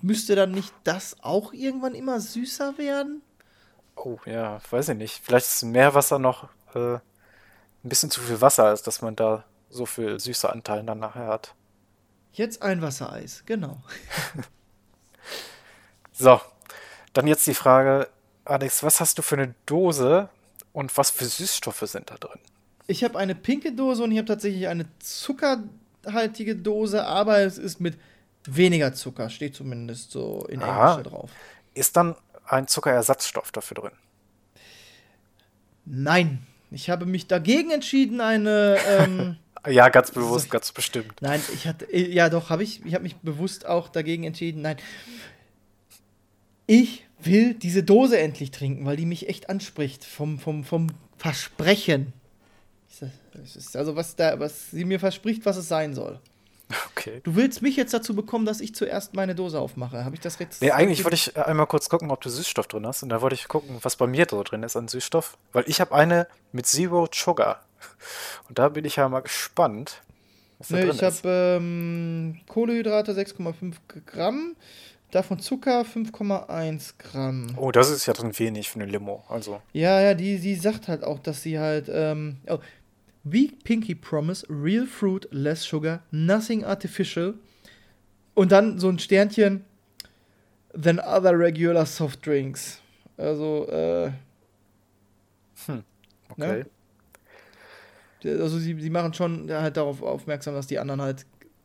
Müsste 0.02 0.36
dann 0.36 0.50
nicht 0.52 0.72
das 0.84 1.16
auch 1.22 1.54
irgendwann 1.54 1.94
immer 1.94 2.20
süßer 2.20 2.76
werden? 2.76 3.22
Oh, 3.96 4.18
ja, 4.26 4.60
weiß 4.70 4.90
ich 4.90 4.96
nicht. 4.98 5.22
Vielleicht 5.24 5.46
ist 5.46 5.62
Meerwasser 5.62 6.18
noch 6.18 6.48
äh, 6.74 6.96
ein 6.96 7.00
bisschen 7.82 8.10
zu 8.10 8.20
viel 8.20 8.40
Wasser, 8.42 8.64
als 8.64 8.82
dass 8.82 9.00
man 9.00 9.16
da 9.16 9.44
so 9.70 9.86
viel 9.86 10.20
süße 10.20 10.50
Anteile 10.52 10.84
dann 10.84 10.98
nachher 10.98 11.26
hat. 11.28 11.54
Jetzt 12.32 12.60
ein 12.62 12.82
Wassereis, 12.82 13.44
genau. 13.46 13.80
So, 16.16 16.40
dann 17.12 17.26
jetzt 17.26 17.44
die 17.48 17.54
Frage, 17.54 18.08
Alex, 18.44 18.82
was 18.82 19.00
hast 19.00 19.18
du 19.18 19.22
für 19.22 19.36
eine 19.36 19.54
Dose 19.66 20.28
und 20.72 20.96
was 20.96 21.10
für 21.10 21.24
Süßstoffe 21.24 21.84
sind 21.86 22.10
da 22.10 22.16
drin? 22.16 22.40
Ich 22.86 23.02
habe 23.04 23.18
eine 23.18 23.34
pinke 23.34 23.72
Dose 23.72 24.02
und 24.02 24.12
ich 24.12 24.18
habe 24.18 24.28
tatsächlich 24.28 24.68
eine 24.68 24.86
zuckerhaltige 24.98 26.56
Dose, 26.56 27.06
aber 27.06 27.38
es 27.38 27.56
ist 27.56 27.80
mit 27.80 27.96
weniger 28.46 28.92
Zucker, 28.92 29.30
steht 29.30 29.54
zumindest 29.54 30.10
so 30.10 30.44
in 30.50 30.62
Aha. 30.62 30.96
Englisch 30.96 31.10
drauf. 31.10 31.30
Ist 31.72 31.96
dann 31.96 32.14
ein 32.46 32.68
Zuckerersatzstoff 32.68 33.52
dafür 33.52 33.76
drin? 33.76 33.92
Nein, 35.86 36.46
ich 36.70 36.90
habe 36.90 37.06
mich 37.06 37.26
dagegen 37.26 37.70
entschieden, 37.70 38.20
eine. 38.20 38.76
Ähm, 38.86 39.36
Ja, 39.66 39.88
ganz 39.88 40.10
bewusst, 40.10 40.50
ganz 40.50 40.72
bestimmt. 40.72 41.22
nein, 41.22 41.40
ich 41.54 41.66
hatte. 41.66 41.86
äh, 41.90 42.10
Ja, 42.12 42.28
doch, 42.28 42.50
habe 42.50 42.62
ich. 42.62 42.84
Ich 42.84 42.92
habe 42.92 43.02
mich 43.04 43.16
bewusst 43.16 43.64
auch 43.64 43.88
dagegen 43.88 44.24
entschieden. 44.24 44.60
Nein. 44.60 44.76
Ich 46.66 47.06
will 47.26 47.54
diese 47.54 47.82
Dose 47.82 48.18
endlich 48.18 48.50
trinken, 48.50 48.84
weil 48.86 48.96
die 48.96 49.06
mich 49.06 49.28
echt 49.28 49.48
anspricht. 49.50 50.04
Vom, 50.04 50.38
vom, 50.38 50.64
vom 50.64 50.88
Versprechen. 51.16 52.12
Ich 52.88 53.00
Es 53.42 53.56
ist 53.56 53.76
also, 53.76 53.96
was, 53.96 54.16
da, 54.16 54.38
was 54.38 54.70
sie 54.70 54.84
mir 54.84 55.00
verspricht, 55.00 55.44
was 55.46 55.56
es 55.56 55.68
sein 55.68 55.94
soll. 55.94 56.20
Okay. 56.90 57.20
Du 57.24 57.36
willst 57.36 57.60
mich 57.60 57.76
jetzt 57.76 57.92
dazu 57.92 58.14
bekommen, 58.14 58.46
dass 58.46 58.60
ich 58.60 58.74
zuerst 58.74 59.14
meine 59.14 59.34
Dose 59.34 59.60
aufmache. 59.60 60.04
Habe 60.04 60.14
ich 60.14 60.20
das 60.20 60.38
jetzt? 60.38 60.62
Nee, 60.62 60.70
eigentlich 60.70 61.04
wollte 61.04 61.14
ich 61.16 61.36
einmal 61.36 61.66
kurz 61.66 61.88
gucken, 61.88 62.10
ob 62.10 62.20
du 62.22 62.30
Süßstoff 62.30 62.66
drin 62.68 62.86
hast. 62.86 63.02
Und 63.02 63.10
da 63.10 63.20
wollte 63.20 63.34
ich 63.34 63.48
gucken, 63.48 63.76
was 63.82 63.96
bei 63.96 64.06
mir 64.06 64.26
so 64.30 64.42
drin 64.42 64.62
ist 64.62 64.76
an 64.76 64.88
Süßstoff. 64.88 65.36
Weil 65.52 65.64
ich 65.66 65.80
habe 65.80 65.94
eine 65.94 66.26
mit 66.52 66.66
Zero 66.66 67.06
Sugar. 67.12 67.62
Und 68.48 68.58
da 68.58 68.70
bin 68.70 68.84
ich 68.86 68.96
ja 68.96 69.08
mal 69.08 69.20
gespannt, 69.20 70.00
was 70.58 70.68
da 70.68 70.76
Nee, 70.76 70.82
drin 70.82 70.90
ich 70.96 71.02
ist. 71.02 71.24
habe 71.24 71.28
ähm, 71.60 72.40
Kohlenhydrate 72.48 73.12
6,5 73.12 73.74
Gramm, 74.06 74.56
davon 75.14 75.38
Zucker 75.38 75.82
5,1 75.82 76.94
Gramm. 76.98 77.54
Oh, 77.56 77.70
das 77.70 77.90
ist 77.90 78.06
ja 78.06 78.12
dann 78.12 78.36
wenig 78.38 78.70
für 78.70 78.80
eine 78.80 78.90
Limo. 78.90 79.24
Also, 79.28 79.60
Ja, 79.72 80.00
ja, 80.00 80.14
die, 80.14 80.38
die 80.38 80.54
sagt 80.54 80.88
halt 80.88 81.04
auch, 81.04 81.18
dass 81.18 81.42
sie 81.42 81.58
halt, 81.58 81.88
ähm, 81.92 82.38
oh, 82.48 82.58
wie 83.22 83.48
Pinky 83.48 83.94
Promise, 83.94 84.46
real 84.50 84.86
fruit, 84.86 85.28
less 85.30 85.64
sugar, 85.64 86.02
nothing 86.10 86.64
artificial. 86.64 87.34
Und 88.34 88.52
dann 88.52 88.78
so 88.78 88.88
ein 88.88 88.98
Sternchen, 88.98 89.64
than 90.74 90.98
other 90.98 91.38
regular 91.38 91.86
soft 91.86 92.26
drinks. 92.26 92.80
Also, 93.16 93.68
äh, 93.68 94.10
okay. 96.30 96.64
also 98.24 98.58
sie, 98.58 98.78
sie 98.80 98.90
machen 98.90 99.14
schon 99.14 99.50
halt 99.50 99.76
darauf 99.76 100.02
aufmerksam, 100.02 100.54
dass 100.54 100.66
die 100.66 100.78
anderen 100.78 101.00
halt 101.00 101.24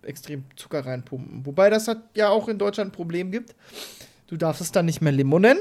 extrem 0.09 0.43
Zucker 0.57 0.85
reinpumpen. 0.85 1.45
Wobei 1.45 1.69
das 1.69 1.87
halt 1.87 1.99
ja 2.15 2.29
auch 2.29 2.47
in 2.49 2.57
Deutschland 2.57 2.89
ein 2.89 2.95
Problem 2.95 3.31
gibt. 3.31 3.55
Du 4.27 4.35
darfst 4.37 4.61
es 4.61 4.71
dann 4.71 4.85
nicht 4.85 5.01
mehr 5.01 5.13
Limo 5.13 5.39
nennen. 5.39 5.59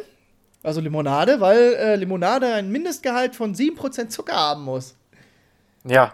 Also 0.64 0.80
Limonade, 0.80 1.40
weil 1.40 1.74
äh, 1.74 1.94
Limonade 1.96 2.52
ein 2.54 2.70
Mindestgehalt 2.70 3.36
von 3.36 3.54
7% 3.54 4.08
Zucker 4.08 4.34
haben 4.34 4.64
muss. 4.64 4.96
Ja, 5.84 6.12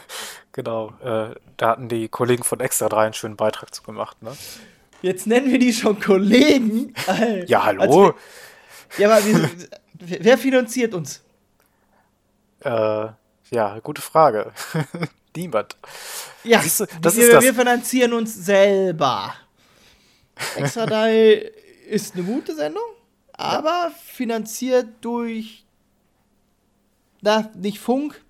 genau. 0.52 0.94
Äh, 1.04 1.34
da 1.58 1.68
hatten 1.68 1.88
die 1.88 2.08
Kollegen 2.08 2.42
von 2.42 2.60
Extra 2.60 2.88
3 2.88 3.04
einen 3.04 3.12
schönen 3.14 3.36
Beitrag 3.36 3.74
zu 3.74 3.82
gemacht, 3.82 4.22
ne? 4.22 4.32
Jetzt 5.02 5.26
nennen 5.26 5.50
wir 5.50 5.58
die 5.58 5.72
schon 5.72 6.00
Kollegen. 6.00 6.94
Ja, 7.46 7.64
hallo. 7.64 7.82
wir- 8.06 8.14
ja, 8.98 9.10
aber 9.10 9.24
wir, 9.26 9.50
wer 10.00 10.24
wer 10.24 10.38
finanziert 10.38 10.94
uns? 10.94 11.22
Äh, 12.60 13.08
ja, 13.50 13.78
gute 13.82 14.00
Frage. 14.02 14.52
Niemand. 15.36 15.76
Ja, 16.44 16.60
du, 16.60 16.86
das 17.00 17.16
wir, 17.16 17.24
ist 17.24 17.32
das. 17.32 17.44
wir 17.44 17.54
finanzieren 17.54 18.12
uns 18.12 18.34
selber. 18.34 19.34
Extra 20.56 20.86
3 20.86 21.52
ist 21.88 22.14
eine 22.14 22.24
gute 22.24 22.54
Sendung, 22.54 22.82
aber 23.32 23.92
finanziert 24.04 24.88
durch. 25.00 25.64
Na, 27.20 27.50
nicht 27.54 27.78
Funk. 27.78 28.20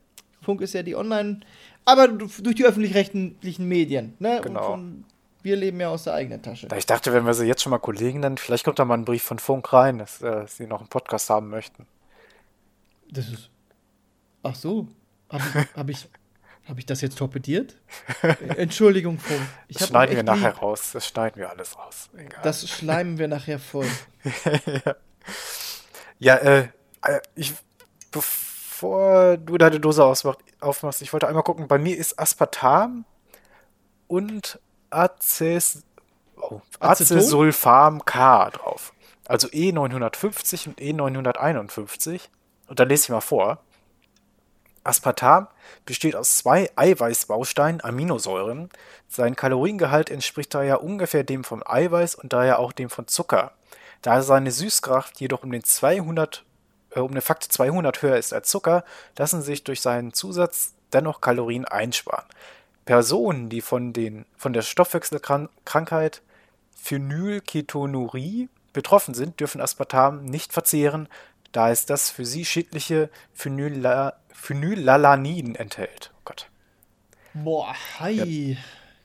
Funk 0.43 0.61
ist 0.61 0.75
ja 0.75 0.83
die 0.83 0.95
Online. 0.97 1.41
Aber 1.85 2.09
durch 2.09 2.55
die 2.57 2.65
öffentlich-rechtlichen 2.65 3.67
Medien. 3.67 4.15
Ne? 4.19 4.37
Und 4.37 4.43
Genau. 4.43 4.67
von, 4.67 5.05
wir 5.43 5.57
leben 5.57 5.81
ja 5.81 5.89
aus 5.89 6.05
der 6.05 6.15
eigenen 6.15 6.43
Tasche. 6.43 6.69
Ich 6.77 6.87
dachte, 6.87 7.13
wenn 7.13 7.25
wir 7.27 7.35
sie 7.35 7.47
jetzt 7.47 7.63
schon 7.63 7.71
mal 7.71 7.79
Kollegen 7.79 8.21
nennen, 8.21 8.39
vielleicht 8.39 8.65
kommt 8.65 8.79
da 8.79 8.85
mal 8.85 8.95
ein 8.99 9.05
Brief 9.05 9.23
von 9.23 9.39
Funk 9.39 9.73
rein, 9.73 9.99
dass 9.99 10.21
äh, 10.23 10.45
sie 10.47 10.67
noch 10.67 10.81
einen 10.81 10.89
Podcast 10.89 11.31
haben 11.31 11.49
möchten. 11.49 11.87
Das 13.11 13.29
ist. 13.29 13.51
Ach 14.43 14.55
so. 14.55 14.87
Habe 15.31 15.43
ich, 15.45 15.77
hab 15.77 15.89
ich, 15.89 16.09
hab 16.69 16.79
ich 16.79 16.87
das 16.87 17.01
jetzt 17.01 17.19
torpediert? 17.19 17.77
Entschuldigung, 18.57 19.19
Funk. 19.19 19.41
Ich 19.69 19.79
Das 19.79 19.89
schneiden 19.89 20.17
wir 20.17 20.23
nachher 20.23 20.53
lieb. 20.53 20.63
raus. 20.63 20.91
Das 20.93 21.07
schneiden 21.07 21.37
wir 21.41 21.51
alles 21.51 21.77
raus. 21.79 22.09
Egal. 22.17 22.41
Das 22.43 22.69
schleimen 22.69 23.19
wir 23.19 23.29
nachher 23.29 23.59
voll. 23.59 23.89
Ja, 26.19 26.37
äh, 26.37 26.69
äh, 27.05 27.21
ich, 27.35 27.53
bevor 28.13 29.37
du 29.39 29.59
deine 29.59 29.81
Dose 29.81 30.05
ausmacht, 30.05 30.39
aufmachst, 30.61 31.03
ich 31.03 31.13
wollte 31.13 31.27
einmal 31.27 31.43
gucken, 31.43 31.67
bei 31.67 31.79
mir 31.79 31.97
ist 31.97 32.17
Aspartam 32.17 33.05
und 34.07 34.61
Aces, 34.91 35.83
oh? 36.37 36.61
Acesulfam 36.79 38.05
K 38.05 38.51
drauf. 38.51 38.93
Also 39.27 39.49
E950 39.49 40.69
und 40.69 40.79
E951. 40.81 42.21
Und 42.69 42.79
dann 42.79 42.89
lese 42.89 43.05
ich 43.05 43.09
mal 43.09 43.21
vor. 43.21 43.65
Aspartam 44.85 45.49
besteht 45.85 46.17
aus 46.17 46.39
zwei 46.39 46.71
Eiweißbausteinen, 46.77 47.83
Aminosäuren. 47.83 48.71
Sein 49.09 49.37
Kaloriengehalt 49.37 50.11
entspricht 50.11 50.55
daher 50.55 50.83
ungefähr 50.83 51.25
dem 51.25 51.45
von 51.45 51.63
Eiweiß 51.65 52.15
und 52.15 52.33
daher 52.33 52.59
auch 52.59 52.73
dem 52.73 52.91
von 52.91 53.07
Zucker. 53.07 53.53
Da 54.03 54.23
seine 54.23 54.51
Süßkraft 54.51 55.21
jedoch 55.21 55.45
um 55.45 55.53
den 55.53 55.63
200, 55.63 56.45
äh, 56.91 57.01
um 57.01 57.13
den 57.13 57.23
Faktor 57.23 57.51
200 57.51 58.03
höher 58.03 58.17
ist 58.17 58.33
als 58.33 58.49
Zucker, 58.49 58.85
lassen 59.17 59.43
sich 59.43 59.65
durch 59.65 59.81
seinen 59.81 60.13
Zusatz 60.13 60.75
dennoch 60.93 61.21
Kalorien 61.21 61.65
einsparen. 61.65 62.27
Personen, 62.85 63.49
die 63.49 63.61
von, 63.61 63.93
den, 63.93 64.27
von 64.37 64.53
der 64.53 64.63
Stoffwechselkrankheit 64.63 66.23
Phenylketonurie 66.75 68.49
betroffen 68.73 69.15
sind, 69.15 69.39
dürfen 69.39 69.61
Aspartam 69.61 70.25
nicht 70.25 70.53
verzehren, 70.53 71.09
da 71.53 71.71
es 71.71 71.87
das 71.87 72.11
für 72.11 72.25
sie 72.25 72.45
schädliche 72.45 73.11
Phenyla 73.35 74.15
Phenylalanin 74.33 75.55
enthält. 75.55 76.11
Oh 76.17 76.21
Gott. 76.25 76.49
Boah, 77.35 77.75
hi. 78.01 78.57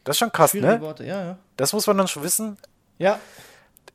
Das 0.04 0.16
ist 0.16 0.20
schon 0.20 0.32
krass, 0.32 0.52
Schwierige 0.52 0.74
ne? 0.74 0.82
Worte, 0.82 1.06
ja, 1.06 1.24
ja. 1.24 1.38
Das 1.58 1.74
muss 1.74 1.86
man 1.88 1.98
dann 1.98 2.08
schon 2.08 2.24
wissen. 2.24 2.58
Ja, 2.98 3.20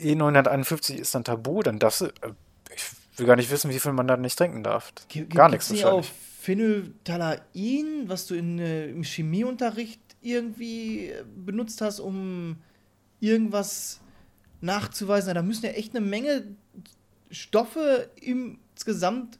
E951 0.00 0.94
ist 0.96 1.14
dann 1.14 1.24
tabu, 1.24 1.62
dann 1.62 1.78
darfst 1.78 2.02
du. 2.02 2.06
Äh, 2.06 2.32
ich 2.74 3.18
will 3.18 3.26
gar 3.26 3.36
nicht 3.36 3.50
wissen, 3.50 3.70
wie 3.70 3.78
viel 3.80 3.92
man 3.92 4.06
da 4.08 4.16
nicht 4.16 4.36
trinken 4.38 4.62
darf. 4.62 4.92
G- 5.08 5.24
Gar 5.24 5.48
nichts 5.50 5.70
wahrscheinlich. 5.70 6.10
Phenyltalain, 6.40 8.04
was 8.08 8.26
du 8.26 8.34
in, 8.34 8.58
äh, 8.58 8.86
im 8.88 9.02
Chemieunterricht 9.04 10.00
irgendwie 10.20 11.08
äh, 11.08 11.24
benutzt 11.36 11.80
hast, 11.80 12.00
um 12.00 12.56
irgendwas 13.20 14.00
nachzuweisen? 14.60 15.28
Na, 15.28 15.34
Da 15.34 15.42
müssen 15.42 15.66
ja 15.66 15.72
echt 15.72 15.94
eine 15.96 16.04
Menge 16.04 16.44
Stoffe 17.33 18.11
insgesamt 18.16 19.38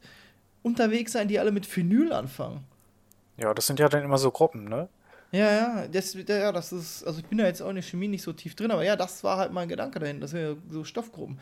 unterwegs 0.61 1.11
sein, 1.13 1.27
die 1.27 1.39
alle 1.39 1.51
mit 1.51 1.65
Phenyl 1.65 2.11
anfangen. 2.13 2.63
Ja, 3.37 3.53
das 3.53 3.67
sind 3.67 3.79
ja 3.79 3.89
dann 3.89 4.03
immer 4.03 4.17
so 4.17 4.31
Gruppen, 4.31 4.65
ne? 4.65 4.89
Ja, 5.31 5.51
ja, 5.51 5.87
das, 5.87 6.13
ja, 6.13 6.51
das 6.51 6.71
ist, 6.71 7.03
also 7.05 7.19
ich 7.19 7.25
bin 7.25 7.39
da 7.39 7.45
jetzt 7.45 7.61
auch 7.61 7.69
in 7.69 7.75
der 7.75 7.83
Chemie 7.83 8.07
nicht 8.07 8.21
so 8.21 8.33
tief 8.33 8.55
drin, 8.55 8.69
aber 8.69 8.83
ja, 8.83 8.95
das 8.95 9.23
war 9.23 9.37
halt 9.37 9.51
mein 9.51 9.67
Gedanke 9.67 9.99
dahin, 9.99 10.21
das 10.21 10.31
sind 10.31 10.41
ja 10.41 10.55
so 10.69 10.83
Stoffgruppen. 10.83 11.39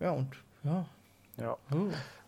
Ja, 0.00 0.10
und, 0.10 0.28
ja. 0.64 0.86
Ja. 1.36 1.56
Oh. 1.72 1.86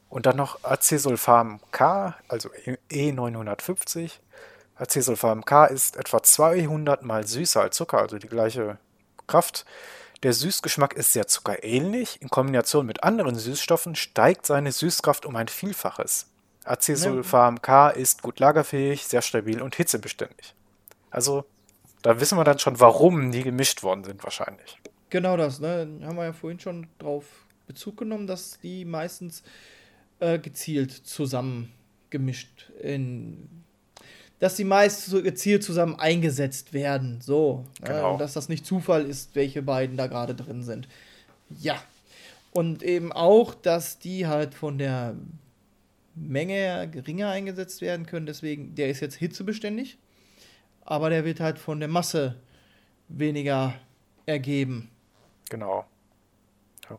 Und 0.08 0.26
dann 0.26 0.36
noch 0.36 0.62
Acesulfam 0.62 1.60
K, 1.72 2.14
also 2.28 2.48
E- 2.64 2.78
E950. 2.90 4.12
Acesulfam 4.76 5.44
K 5.44 5.66
ist 5.66 5.96
etwa 5.96 6.22
200 6.22 7.02
mal 7.02 7.26
süßer 7.26 7.62
als 7.62 7.76
Zucker, 7.76 7.98
also 7.98 8.18
die 8.18 8.28
gleiche 8.28 8.78
Kraft. 9.26 9.64
Der 10.22 10.32
Süßgeschmack 10.32 10.94
ist 10.94 11.12
sehr 11.12 11.26
zuckerähnlich. 11.26 12.20
In 12.22 12.28
Kombination 12.28 12.86
mit 12.86 13.02
anderen 13.04 13.34
Süßstoffen 13.34 13.94
steigt 13.94 14.46
seine 14.46 14.72
Süßkraft 14.72 15.26
um 15.26 15.36
ein 15.36 15.48
Vielfaches. 15.48 16.30
Acesulfam 16.64 17.60
K 17.60 17.90
ist 17.90 18.22
gut 18.22 18.40
lagerfähig, 18.40 19.04
sehr 19.04 19.20
stabil 19.20 19.60
und 19.60 19.74
hitzebeständig. 19.74 20.54
Also, 21.10 21.44
da 22.02 22.20
wissen 22.20 22.38
wir 22.38 22.44
dann 22.44 22.58
schon, 22.58 22.80
warum 22.80 23.32
die 23.32 23.42
gemischt 23.42 23.82
worden 23.82 24.04
sind, 24.04 24.24
wahrscheinlich. 24.24 24.78
Genau 25.10 25.36
das, 25.36 25.60
ne? 25.60 26.00
Haben 26.02 26.16
wir 26.16 26.24
ja 26.24 26.32
vorhin 26.32 26.58
schon 26.58 26.86
drauf 26.98 27.24
Bezug 27.66 27.98
genommen, 27.98 28.26
dass 28.26 28.58
die 28.60 28.84
meistens 28.84 29.42
äh, 30.20 30.38
gezielt 30.38 30.90
zusammen 30.90 31.72
gemischt 32.10 32.70
in. 32.82 33.63
Dass 34.40 34.56
die 34.56 34.64
meist 34.64 35.06
so 35.06 35.22
gezielt 35.22 35.62
zusammen 35.62 35.98
eingesetzt 35.98 36.72
werden. 36.72 37.20
So. 37.20 37.64
ne? 37.80 37.88
Genau. 37.88 38.12
Und 38.12 38.20
dass 38.20 38.32
das 38.34 38.48
nicht 38.48 38.66
Zufall 38.66 39.06
ist, 39.06 39.34
welche 39.34 39.62
beiden 39.62 39.96
da 39.96 40.06
gerade 40.06 40.34
drin 40.34 40.62
sind. 40.62 40.88
Ja. 41.60 41.76
Und 42.52 42.82
eben 42.82 43.12
auch, 43.12 43.54
dass 43.54 43.98
die 43.98 44.26
halt 44.26 44.54
von 44.54 44.78
der 44.78 45.14
Menge 46.14 46.88
geringer 46.90 47.28
eingesetzt 47.30 47.80
werden 47.80 48.06
können. 48.06 48.26
Deswegen, 48.26 48.74
der 48.74 48.88
ist 48.88 49.00
jetzt 49.00 49.16
hitzebeständig. 49.16 49.98
Aber 50.84 51.10
der 51.10 51.24
wird 51.24 51.40
halt 51.40 51.58
von 51.58 51.80
der 51.80 51.88
Masse 51.88 52.36
weniger 53.08 53.74
ergeben. 54.26 54.90
Genau. 55.50 55.84
Ja, 56.90 56.98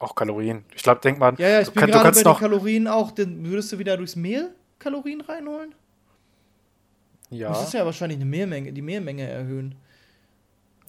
auch 0.00 0.14
Kalorien. 0.14 0.64
Ich 0.74 0.82
glaube, 0.82 1.00
denk 1.00 1.18
mal, 1.18 1.34
Ja, 1.38 1.48
ja, 1.48 1.60
ich 1.60 1.68
du, 1.68 1.74
bin 1.74 1.80
kann, 1.80 1.88
du 1.88 1.92
gerade 1.92 2.04
kannst 2.04 2.20
bei 2.24 2.30
den 2.30 2.32
noch. 2.32 2.40
Kalorien 2.40 2.88
auch. 2.88 3.10
Dann 3.10 3.44
würdest 3.44 3.72
du 3.72 3.78
wieder 3.78 3.96
durchs 3.96 4.16
Mehl 4.16 4.54
Kalorien 4.78 5.20
reinholen? 5.20 5.74
Ja. 7.30 7.48
Das 7.50 7.64
ist 7.64 7.74
ja 7.74 7.84
wahrscheinlich 7.84 8.16
eine 8.16 8.24
Mehlmenge, 8.26 8.72
die 8.72 8.82
Mehlmenge 8.82 9.28
erhöhen. 9.28 9.74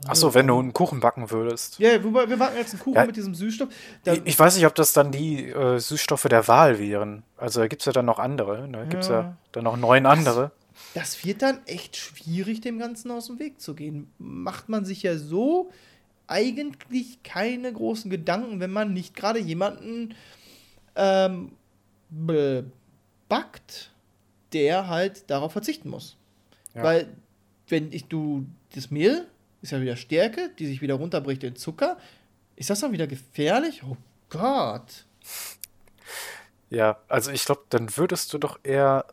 Achso, 0.08 0.34
wenn 0.34 0.48
du 0.48 0.58
einen 0.58 0.72
Kuchen 0.72 1.02
backen 1.02 1.30
würdest. 1.30 1.78
Ja, 1.80 2.02
wobei 2.02 2.30
wir 2.30 2.38
backen 2.38 2.56
jetzt 2.56 2.72
einen 2.74 2.82
Kuchen 2.82 2.96
Ja. 2.96 3.06
mit 3.06 3.18
diesem 3.18 3.36
Süßstoff. 3.36 3.68
Ich, 4.06 4.22
ich 4.24 4.40
weiß 4.40 4.56
nicht, 4.56 4.66
ob 4.66 4.74
das 4.76 4.94
dann 4.94 5.12
die 5.12 5.50
äh, 5.50 5.78
Süßstoffe 5.78 6.24
der 6.30 6.48
Wahl 6.48 6.80
wären. 6.80 7.24
Also 7.36 7.60
da 7.60 7.68
gibt 7.68 7.82
es 7.82 7.86
ja 7.86 7.92
dann 7.92 8.06
noch 8.06 8.18
andere. 8.20 8.70
Da 8.72 8.86
gibt 8.86 9.04
es 9.04 9.10
ja. 9.10 9.22
Ja. 9.22 9.38
dann 9.52 9.66
noch 9.66 9.76
neun 9.76 10.06
andere. 10.06 10.52
das 10.94 11.26
wird 11.26 11.42
dann 11.42 11.60
echt 11.66 11.98
schwierig, 11.98 12.62
dem 12.62 12.80
Ganzen 12.80 13.12
aus 13.12 13.28
dem 13.28 13.40
Weg 13.40 13.60
zu 13.60 13.76
gehen. 13.76 14.10
Macht 14.20 14.70
man 14.70 14.86
sich 14.86 15.04
ja 15.04 15.18
so 15.18 15.70
eigentlich 16.28 17.22
keine 17.24 17.74
großen 17.74 18.10
Gedanken, 18.10 18.62
wenn 18.62 18.72
man 18.72 18.94
nicht 18.94 19.16
gerade 19.18 19.40
jemanden 19.40 20.16
ähm, 20.96 21.52
backt, 23.28 23.92
der 24.54 24.88
halt 24.88 25.30
darauf 25.30 25.52
verzichten 25.52 25.90
muss. 25.90 26.16
Ja. 26.74 26.84
Weil 26.84 27.16
wenn 27.68 27.92
ich 27.92 28.06
du 28.06 28.46
das 28.76 28.92
Mehl 28.92 29.28
ist 29.62 29.72
ja 29.72 29.82
wieder 29.82 29.96
Stärke, 29.96 30.50
die 30.58 30.68
sich 30.68 30.82
wieder 30.82 30.96
runterbricht 30.96 31.44
in 31.44 31.56
Zucker. 31.56 31.98
Ist 32.56 32.70
das 32.70 32.80
dann 32.80 32.92
wieder 32.92 33.08
gefährlich? 33.08 33.84
Oh 33.84 33.98
Gott. 34.30 35.06
Ja, 36.70 37.00
also 37.08 37.32
ich 37.32 37.46
glaube, 37.46 37.64
dann 37.70 37.96
würdest 37.98 38.32
du 38.34 38.38
doch 38.38 38.60
eher, 38.64 39.06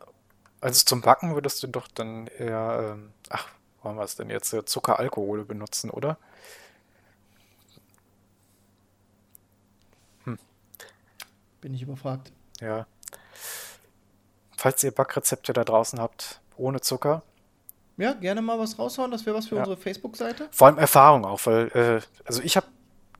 also 0.61 0.83
zum 0.85 1.01
Backen 1.01 1.33
würdest 1.33 1.63
du 1.63 1.67
doch 1.67 1.87
dann 1.87 2.27
eher, 2.27 2.95
ähm, 2.95 3.11
ach, 3.29 3.49
wollen 3.81 3.97
wir 3.97 4.03
es 4.03 4.15
denn 4.15 4.29
jetzt, 4.29 4.53
äh, 4.53 4.63
Zuckeralkohol 4.63 5.43
benutzen, 5.45 5.89
oder? 5.89 6.17
Bin 11.59 11.73
ich 11.73 11.81
überfragt. 11.81 12.31
Ja. 12.61 12.85
Falls 14.55 14.83
ihr 14.83 14.91
Backrezepte 14.91 15.53
da 15.53 15.63
draußen 15.63 15.99
habt, 15.99 16.39
ohne 16.55 16.81
Zucker, 16.81 17.23
Ja, 17.97 18.13
gerne 18.13 18.41
mal 18.41 18.59
was 18.59 18.77
raushauen. 18.77 19.09
Das 19.11 19.25
wäre 19.25 19.35
was 19.35 19.47
für 19.47 19.55
Ja. 19.55 19.61
unsere 19.61 19.77
Facebook-Seite. 19.77 20.47
vor 20.51 20.67
allem 20.67 20.77
Erfahrung 20.77 21.25
auch, 21.25 21.45
weil, 21.45 21.67
äh, 21.73 22.01
also 22.25 22.41
ich 22.43 22.55
habe 22.55 22.67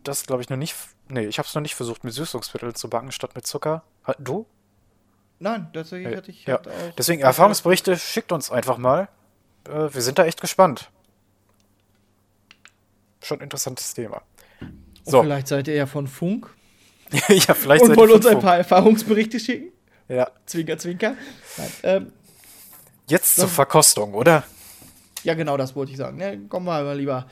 das, 0.03 0.25
glaube 0.25 0.41
ich, 0.41 0.49
noch 0.49 0.57
nicht, 0.57 0.75
nee, 1.09 1.25
ich 1.25 1.39
habe 1.39 1.47
es 1.47 1.55
noch 1.55 1.61
nicht 1.61 1.75
versucht, 1.75 2.03
mit 2.03 2.13
Süßungsmitteln 2.13 2.75
zu 2.75 2.89
backen 2.89 3.11
statt 3.11 3.31
mit 3.35 3.45
Zucker. 3.47 3.83
Du? 4.19 4.45
Nein, 5.39 5.67
tatsächlich 5.73 6.13
Äh, 6.13 6.17
hatte 6.17 6.31
ich 6.31 6.45
ja. 6.45 6.55
halt 6.55 6.67
auch. 6.67 6.95
Deswegen 6.97 7.21
Erfahrungsberichte 7.21 7.97
schickt 7.97 8.31
uns 8.31 8.51
einfach 8.51 8.77
mal. 8.77 9.09
Äh, 9.67 9.93
wir 9.93 10.01
sind 10.01 10.17
da 10.19 10.25
echt 10.25 10.39
gespannt. 10.41 10.89
Schon 13.21 13.41
interessantes 13.41 13.93
Thema. 13.93 14.21
Und 14.61 15.11
So, 15.11 15.21
Vielleicht 15.23 15.47
seid 15.47 15.67
ihr 15.67 15.75
ja 15.75 15.85
von 15.85 16.07
Funk 16.07 16.53
ja, 17.29 17.53
vielleicht 17.53 17.83
und 17.85 17.95
wollt 17.95 18.09
ihr 18.11 18.15
uns 18.15 18.25
ein 18.25 18.33
von 18.33 18.41
paar 18.41 18.57
Erfahrungsberichte 18.57 19.39
schicken. 19.39 19.71
Funk. 20.07 20.17
Ja, 20.17 20.29
Zwinker, 20.45 20.77
zwinker. 20.77 21.15
Nein, 21.57 21.71
ähm, 21.83 22.13
jetzt 23.07 23.35
zur 23.37 23.47
Verkostung, 23.47 24.13
oder? 24.13 24.43
Ja, 25.23 25.33
genau 25.33 25.57
das 25.57 25.75
wollte 25.75 25.91
ich 25.91 25.97
sagen. 25.97 26.17
Ne? 26.17 26.37
Kommen 26.49 26.65
wir 26.65 26.81
mal 26.83 26.97
lieber 26.97 27.27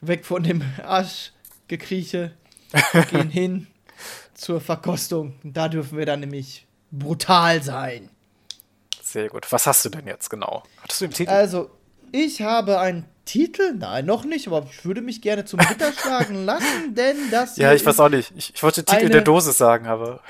weg 0.00 0.24
von 0.24 0.42
dem 0.42 0.62
Arschgekrieche. 0.84 2.32
gehen 3.10 3.28
hin 3.30 3.66
zur 4.34 4.60
Verkostung. 4.60 5.34
Da 5.42 5.68
dürfen 5.68 5.98
wir 5.98 6.06
dann 6.06 6.20
nämlich 6.20 6.66
brutal 6.90 7.62
sein. 7.62 8.08
Sehr 9.02 9.28
gut. 9.28 9.50
Was 9.52 9.66
hast 9.66 9.84
du 9.84 9.88
denn 9.90 10.06
jetzt 10.06 10.30
genau? 10.30 10.62
Hattest 10.82 11.00
du 11.00 11.06
den 11.06 11.12
Titel? 11.14 11.30
Also, 11.30 11.70
ich 12.12 12.42
habe 12.42 12.78
einen 12.80 13.04
Titel, 13.24 13.74
nein, 13.78 14.04
noch 14.06 14.24
nicht, 14.24 14.48
aber 14.48 14.66
ich 14.70 14.84
würde 14.84 15.00
mich 15.00 15.22
gerne 15.22 15.44
zum 15.44 15.60
Gitter 15.60 15.92
schlagen 15.96 16.44
lassen, 16.44 16.94
denn 16.94 17.16
das, 17.30 17.56
ja, 17.56 17.72
ich 17.72 17.86
weiß 17.86 18.00
auch 18.00 18.08
nicht. 18.08 18.32
Ich, 18.36 18.52
ich 18.54 18.62
wollte 18.62 18.82
den 18.82 18.86
Titel 18.86 19.00
eine- 19.04 19.10
der 19.10 19.20
Dose 19.20 19.52
sagen, 19.52 19.86
aber. 19.86 20.20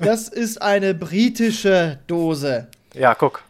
das 0.00 0.28
ist 0.28 0.62
eine 0.62 0.94
britische 0.94 1.98
Dose. 2.06 2.68
Ja, 2.94 3.14
guck. 3.14 3.42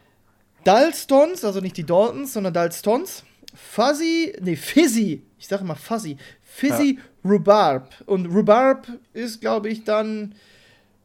Dalstons, 0.64 1.44
also 1.44 1.60
nicht 1.60 1.76
die 1.76 1.84
Daltons, 1.84 2.32
sondern 2.32 2.52
Dalstons. 2.52 3.24
Fuzzy, 3.54 4.32
nee, 4.40 4.56
Fizzy, 4.56 5.22
ich 5.38 5.48
sage 5.48 5.64
mal 5.64 5.74
Fuzzy. 5.74 6.16
Fizzy 6.42 6.98
Rhubarb. 7.24 7.92
Und 8.06 8.26
Rhubarb 8.26 8.86
ist, 9.12 9.40
glaube 9.40 9.68
ich, 9.68 9.84
dann 9.84 10.34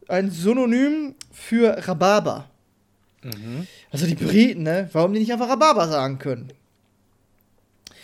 ein 0.07 0.29
Synonym 0.31 1.15
für 1.31 1.87
Rhabarber. 1.87 2.49
Also 3.91 4.05
die 4.05 4.15
Briten, 4.15 4.63
ne? 4.63 4.89
Warum 4.93 5.13
die 5.13 5.19
nicht 5.19 5.31
einfach 5.33 5.49
Rhabarber 5.49 5.87
sagen 5.87 6.19
können? 6.19 6.53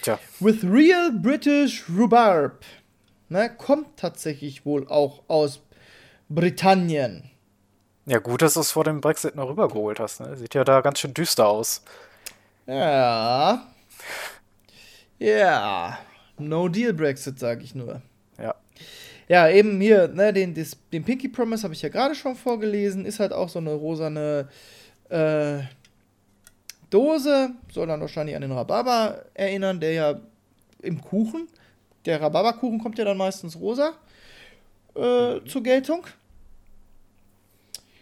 Tja. 0.01 0.19
With 0.39 0.63
real 0.63 1.11
British 1.11 1.83
Rhubarb. 1.89 2.63
Ne? 3.29 3.49
Kommt 3.55 3.97
tatsächlich 3.97 4.65
wohl 4.65 4.87
auch 4.87 5.23
aus 5.27 5.61
Britannien. 6.27 7.30
Ja, 8.05 8.19
gut, 8.19 8.41
dass 8.41 8.55
du 8.55 8.61
es 8.61 8.71
vor 8.71 8.83
dem 8.83 9.01
Brexit 9.01 9.35
noch 9.35 9.49
rübergeholt 9.49 9.99
hast. 9.99 10.21
Ne? 10.21 10.35
Sieht 10.35 10.55
ja 10.55 10.63
da 10.63 10.81
ganz 10.81 10.99
schön 10.99 11.13
düster 11.13 11.47
aus. 11.47 11.83
Ja. 12.65 13.67
Ja. 15.19 15.97
No 16.37 16.67
Deal 16.67 16.93
Brexit, 16.93 17.37
sage 17.37 17.63
ich 17.63 17.75
nur. 17.75 18.01
Ja. 18.37 18.55
Ja, 19.27 19.47
eben 19.49 19.79
hier, 19.79 20.07
ne, 20.07 20.33
den, 20.33 20.53
des, 20.53 20.77
den 20.91 21.05
Pinky 21.05 21.29
Promise 21.29 21.63
habe 21.63 21.73
ich 21.73 21.81
ja 21.81 21.89
gerade 21.89 22.15
schon 22.15 22.35
vorgelesen. 22.35 23.05
Ist 23.05 23.19
halt 23.19 23.33
auch 23.33 23.49
so 23.49 23.59
eine 23.59 23.73
rosane 23.73 24.49
äh, 25.09 25.59
Dose. 26.89 27.51
Soll 27.71 27.87
dann 27.87 28.01
wahrscheinlich 28.01 28.35
an 28.35 28.41
den 28.41 28.51
Rhabarber 28.51 29.25
erinnern, 29.33 29.79
der 29.79 29.93
ja 29.93 30.19
im 30.81 31.01
Kuchen, 31.01 31.47
der 32.05 32.19
Rhabarberkuchen 32.19 32.79
kommt 32.79 32.97
ja 32.97 33.05
dann 33.05 33.17
meistens 33.17 33.59
rosa 33.59 33.93
äh, 34.95 35.39
zur 35.45 35.63
Geltung. 35.63 36.05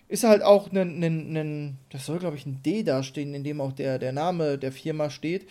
Ist 0.09 0.23
halt 0.23 0.41
auch 0.41 0.71
ein, 0.71 1.03
ein, 1.03 1.37
ein 1.37 1.77
das 1.91 2.07
soll 2.07 2.19
glaube 2.19 2.35
ich 2.35 2.45
ein 2.45 2.61
D 2.63 2.83
dastehen, 2.83 3.33
in 3.33 3.43
dem 3.43 3.61
auch 3.61 3.71
der, 3.71 3.99
der 3.99 4.11
Name 4.11 4.57
der 4.57 4.71
Firma 4.71 5.09
steht. 5.09 5.47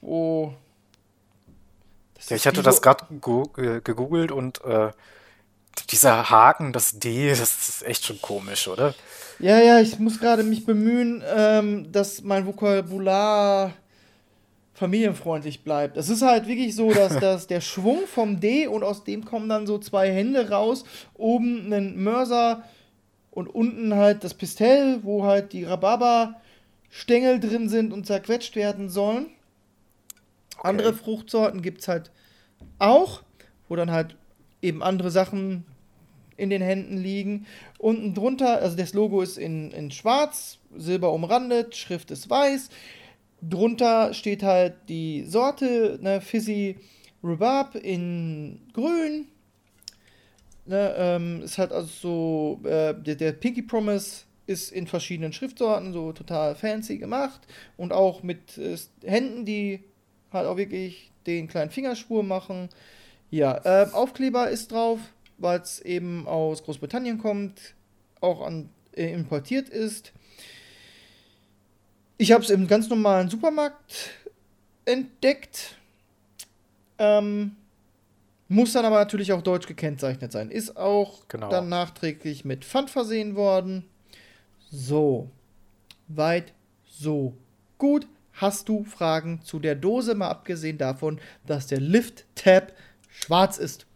Wo. 0.00 0.54
das 2.14 2.30
Ja, 2.30 2.36
ich 2.36 2.46
hatte 2.46 2.62
das 2.62 2.80
gerade 2.80 3.04
gegoogelt 3.18 4.30
und 4.30 4.64
äh, 4.64 4.90
dieser 5.90 6.30
Haken, 6.30 6.72
das 6.72 6.98
D, 6.98 7.30
das 7.30 7.40
ist 7.40 7.82
echt 7.84 8.06
schon 8.06 8.22
komisch, 8.22 8.68
oder? 8.68 8.94
Ja, 9.40 9.58
ja, 9.60 9.80
ich 9.80 9.98
muss 9.98 10.20
gerade 10.20 10.44
mich 10.44 10.64
bemühen, 10.64 11.22
ähm, 11.36 11.90
dass 11.90 12.22
mein 12.22 12.46
Vokabular 12.46 13.72
familienfreundlich 14.74 15.64
bleibt. 15.64 15.96
Es 15.96 16.08
ist 16.08 16.22
halt 16.22 16.46
wirklich 16.46 16.76
so, 16.76 16.92
dass, 16.92 17.18
dass 17.20 17.46
der 17.46 17.60
Schwung 17.60 18.06
vom 18.06 18.40
D 18.40 18.66
und 18.66 18.82
aus 18.84 19.04
dem 19.04 19.24
kommen 19.24 19.48
dann 19.48 19.66
so 19.66 19.78
zwei 19.78 20.12
Hände 20.12 20.50
raus, 20.50 20.84
oben 21.14 21.72
ein 21.72 21.96
Mörser 22.02 22.62
und 23.34 23.48
unten 23.48 23.94
halt 23.94 24.22
das 24.22 24.34
Pistell, 24.34 25.00
wo 25.02 25.24
halt 25.24 25.52
die 25.52 25.64
Rhabarberstängel 25.64 27.40
drin 27.40 27.68
sind 27.68 27.92
und 27.92 28.06
zerquetscht 28.06 28.54
werden 28.54 28.88
sollen. 28.88 29.26
Andere 30.62 30.94
Fruchtsorten 30.94 31.60
gibt 31.60 31.80
es 31.80 31.88
halt 31.88 32.12
auch, 32.78 33.22
wo 33.68 33.74
dann 33.74 33.90
halt 33.90 34.16
eben 34.62 34.82
andere 34.82 35.10
Sachen 35.10 35.64
in 36.36 36.48
den 36.48 36.62
Händen 36.62 36.96
liegen. 36.96 37.46
Unten 37.78 38.14
drunter, 38.14 38.60
also 38.60 38.76
das 38.76 38.94
Logo 38.94 39.20
ist 39.20 39.36
in, 39.36 39.72
in 39.72 39.90
schwarz, 39.90 40.58
silber 40.76 41.12
umrandet, 41.12 41.74
Schrift 41.76 42.12
ist 42.12 42.30
weiß. 42.30 42.70
Drunter 43.42 44.14
steht 44.14 44.44
halt 44.44 44.74
die 44.88 45.24
Sorte, 45.24 45.98
ne, 46.00 46.20
Fizzy 46.20 46.76
Rhubarb 47.22 47.74
in 47.74 48.60
grün. 48.72 49.26
Ne, 50.66 50.94
ähm, 50.96 51.42
ist 51.42 51.58
halt 51.58 51.72
also 51.72 51.88
so, 51.88 52.68
äh, 52.68 52.94
der, 52.94 53.16
der 53.16 53.32
Pinky 53.32 53.60
Promise 53.62 54.24
ist 54.46 54.72
in 54.72 54.86
verschiedenen 54.86 55.32
Schriftsorten 55.32 55.92
so 55.92 56.12
total 56.12 56.54
fancy 56.54 56.96
gemacht 56.98 57.40
und 57.76 57.92
auch 57.92 58.22
mit 58.22 58.56
äh, 58.56 58.76
Händen, 59.04 59.44
die 59.44 59.84
halt 60.32 60.46
auch 60.46 60.56
wirklich 60.56 61.10
den 61.26 61.48
kleinen 61.48 61.70
Fingerspur 61.70 62.22
machen. 62.22 62.68
Ja, 63.30 63.60
äh, 63.64 63.90
Aufkleber 63.92 64.50
ist 64.50 64.72
drauf, 64.72 65.00
weil 65.38 65.60
es 65.60 65.80
eben 65.80 66.26
aus 66.26 66.62
Großbritannien 66.62 67.18
kommt, 67.18 67.74
auch 68.20 68.40
an, 68.40 68.70
äh, 68.96 69.12
importiert 69.12 69.68
ist. 69.68 70.12
Ich 72.16 72.32
habe 72.32 72.44
es 72.44 72.50
im 72.50 72.68
ganz 72.68 72.88
normalen 72.88 73.28
Supermarkt 73.28 74.10
entdeckt. 74.84 75.76
Ähm, 76.98 77.56
muss 78.54 78.72
dann 78.72 78.84
aber 78.84 78.96
natürlich 78.96 79.32
auch 79.32 79.42
deutsch 79.42 79.66
gekennzeichnet 79.66 80.30
sein. 80.32 80.50
Ist 80.50 80.76
auch 80.76 81.26
Genau. 81.28 81.50
dann 81.50 81.68
nachträglich 81.68 82.44
mit 82.44 82.64
Pfand 82.64 82.88
versehen 82.90 83.34
worden. 83.34 83.84
So. 84.70 85.30
Weit, 86.08 86.52
so 86.86 87.34
gut. 87.78 88.06
Hast 88.32 88.68
du 88.68 88.84
Fragen 88.84 89.42
zu 89.42 89.58
der 89.58 89.74
Dose, 89.74 90.14
mal 90.14 90.28
abgesehen 90.28 90.78
davon, 90.78 91.20
dass 91.46 91.66
der 91.66 91.80
Lift-Tab 91.80 92.72
schwarz 93.08 93.58
ist? 93.58 93.86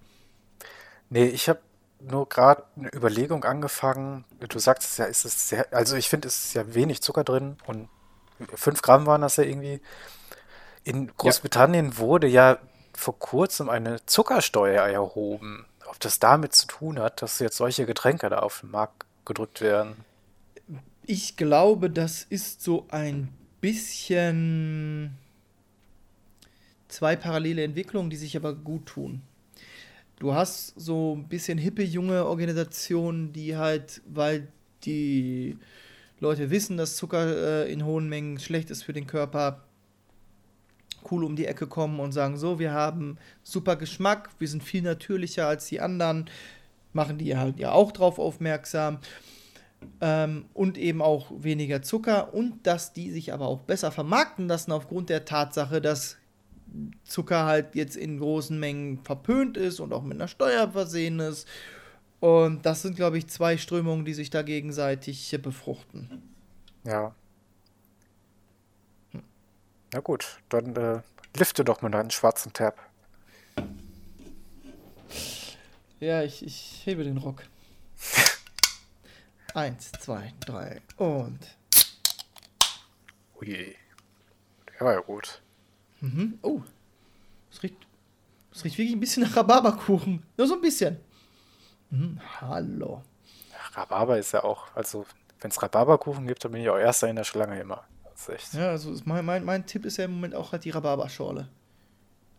Nee, 1.11 1.27
ich 1.27 1.49
habe 1.49 1.61
nur 2.01 2.29
gerade 2.29 2.63
eine 2.77 2.89
Überlegung 2.95 3.45
angefangen. 3.45 4.25
Du 4.49 4.59
sagst 4.59 4.89
es 4.91 4.97
ja, 4.99 5.07
ist 5.07 5.25
es 5.25 5.49
sehr, 5.49 5.73
also 5.73 5.97
ich 5.97 6.09
finde, 6.09 6.29
es 6.29 6.47
ist 6.47 6.55
ja 6.55 6.75
wenig 6.75 7.03
Zucker 7.03 7.25
drin 7.25 7.57
und 7.67 7.89
5 8.55 8.83
Gramm 8.83 9.07
waren 9.07 9.23
das 9.23 9.37
ja 9.37 9.45
irgendwie. 9.45 9.81
In 10.85 11.11
Großbritannien 11.17 11.99
wurde 11.99 12.29
ja 12.29 12.59
vor 12.99 13.19
kurzem 13.19 13.69
eine 13.69 14.05
Zuckersteuer 14.07 14.83
erhoben. 14.83 15.67
Ob 15.89 16.01
das 16.01 16.19
damit 16.19 16.53
zu 16.53 16.67
tun 16.67 16.99
hat, 16.99 17.23
dass 17.23 17.39
jetzt 17.39 17.57
solche 17.57 17.87
Getränke 17.87 18.29
da 18.29 18.41
auf 18.41 18.61
den 18.61 18.73
Markt 18.73 19.07
gedrückt 19.25 19.61
werden? 19.61 19.97
Ich 21.07 21.37
glaube, 21.37 21.91
das 21.91 22.25
ist 22.29 22.61
so 22.63 22.87
ein 22.91 23.29
bisschen 23.61 25.17
zwei 26.89 27.15
parallele 27.15 27.63
Entwicklungen, 27.63 28.11
die 28.11 28.17
sich 28.17 28.37
aber 28.37 28.53
gut 28.53 28.87
tun. 28.87 29.23
Du 30.19 30.35
hast 30.35 30.75
so 30.77 31.15
ein 31.17 31.29
bisschen 31.29 31.57
hippe 31.57 31.85
junge 31.85 32.27
Organisationen, 32.27 33.33
die 33.33 33.57
halt, 33.57 34.03
weil 34.07 34.49
die 34.85 35.57
Leute 36.19 36.51
wissen, 36.51 36.77
dass 36.77 36.97
Zucker 36.97 37.65
äh, 37.65 37.73
in 37.73 37.85
hohen 37.85 38.09
Mengen 38.09 38.41
schlecht 38.41 38.71
ist 38.71 38.83
für 38.83 38.93
den 38.93 39.07
Körper, 39.07 39.68
cool 41.11 41.25
um 41.25 41.37
die 41.37 41.47
Ecke 41.47 41.67
kommen 41.67 42.01
und 42.01 42.13
sagen, 42.13 42.37
so, 42.37 42.59
wir 42.59 42.73
haben 42.73 43.19
super 43.43 43.77
Geschmack, 43.77 44.31
wir 44.39 44.49
sind 44.49 44.63
viel 44.63 44.83
natürlicher 44.83 45.47
als 45.47 45.67
die 45.67 45.81
anderen, 45.81 46.29
machen 46.93 47.19
die 47.19 47.37
halt 47.37 47.59
ja 47.59 47.73
auch 47.73 47.93
drauf 47.93 48.19
aufmerksam. 48.19 48.99
ähm, 50.01 50.47
und 50.55 50.77
eben 50.79 51.03
auch 51.03 51.31
weniger 51.39 51.83
Zucker 51.83 52.35
und 52.35 52.67
dass 52.67 52.93
die 52.93 53.11
sich 53.11 53.33
aber 53.33 53.47
auch 53.47 53.61
besser 53.61 53.93
vermarkten 53.93 54.49
lassen 54.49 54.73
aufgrund 54.73 55.09
der 55.09 55.25
Tatsache, 55.25 55.81
dass 55.81 56.17
Zucker 57.05 57.45
halt 57.47 57.75
jetzt 57.75 57.97
in 57.97 58.19
großen 58.19 58.59
Mengen 58.59 58.99
verpönt 59.05 59.57
ist 59.57 59.81
und 59.81 59.93
auch 59.93 60.03
mit 60.03 60.19
einer 60.19 60.29
Steuer 60.29 60.71
versehen 60.71 61.21
ist. 61.21 61.49
Und 62.21 62.67
das 62.67 62.83
sind, 62.83 62.97
glaube 62.97 63.19
ich, 63.19 63.29
zwei 63.29 63.57
Strömungen, 63.57 64.05
die 64.05 64.15
sich 64.15 64.31
da 64.31 64.43
gegenseitig 64.43 65.37
befruchten. 65.43 66.23
Ja. 66.85 67.15
Na 69.93 70.01
gut, 70.01 70.41
dann 70.49 70.77
äh, 70.77 71.01
lifte 71.37 71.65
doch 71.65 71.81
mal 71.83 71.91
deinen 71.91 72.11
schwarzen 72.11 72.53
Tab. 72.53 72.79
Ja, 76.01 76.23
ich, 76.23 76.45
ich 76.45 76.83
hebe 76.85 77.05
den 77.05 77.17
Rock. 77.17 77.43
Eins, 79.55 79.91
zwei, 79.93 80.33
drei 80.41 80.81
und. 80.97 81.39
Ui. 83.41 83.77
Der 84.79 84.87
war 84.87 84.93
ja 84.93 85.01
gut. 85.01 85.43
Mhm. 86.01 86.39
Oh. 86.43 86.61
Es 87.51 87.63
riecht, 87.63 87.77
es 88.53 88.65
riecht 88.65 88.79
wirklich 88.79 88.97
ein 88.97 89.01
bisschen 89.01 89.23
nach 89.23 89.37
Rhabarberkuchen. 89.37 90.23
Nur 90.37 90.47
so 90.47 90.55
ein 90.55 90.61
bisschen. 90.61 91.01
Mhm. 91.91 92.21
Hallo. 92.41 93.03
Rhabarber 93.75 94.19
ist 94.19 94.33
ja 94.33 94.45
auch, 94.45 94.75
also 94.75 95.07
wenn 95.41 95.51
es 95.51 95.63
Rhabarberkuchen 95.63 96.27
gibt, 96.27 96.45
dann 96.45 96.53
bin 96.53 96.63
ich 96.63 96.69
auch 96.69 96.79
erster 96.79 97.09
in 97.09 97.17
der 97.17 97.25
Schlange 97.25 97.59
immer. 97.59 97.85
Das 98.19 98.29
ist 98.29 98.35
echt. 98.35 98.55
Ja, 98.55 98.71
also 98.71 98.95
mein, 99.05 99.25
mein, 99.25 99.45
mein 99.45 99.65
Tipp 99.67 99.85
ist 99.87 99.97
ja 99.97 100.05
im 100.05 100.13
Moment 100.15 100.35
auch 100.35 100.53
halt 100.53 100.65
die 100.65 100.71
Rhabarberschorle. 100.71 101.49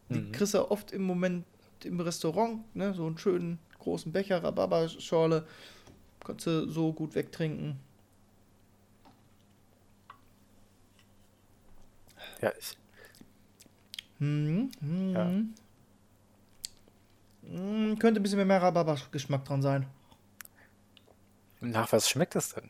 Die 0.10 0.20
Mhm. 0.22 0.32
kriegst 0.32 0.54
du 0.54 0.70
oft 0.70 0.92
im 0.92 1.04
Moment 1.04 1.46
im 1.84 2.00
Restaurant, 2.02 2.64
ne? 2.76 2.94
So 2.94 3.08
einen 3.08 3.18
schönen 3.18 3.60
großen 3.80 4.12
Becher 4.12 4.44
Rhabarberschorle. 4.44 5.48
Kannst 6.26 6.48
du 6.48 6.70
so 6.70 6.92
gut 6.94 7.16
wegtrinken. 7.16 7.80
Ja, 12.42 12.52
ich. 12.58 12.78
Mhm. 14.20 14.72
Ja. 15.14 15.32
Mhm, 17.42 17.98
Könnte 18.00 18.20
ein 18.20 18.24
bisschen 18.24 18.46
mehr 18.48 18.62
Rhabarber-Geschmack 18.62 19.46
dran 19.46 19.62
sein. 19.62 19.88
nach 21.62 21.92
was 21.92 22.10
schmeckt 22.10 22.36
es 22.36 22.54
denn? 22.54 22.70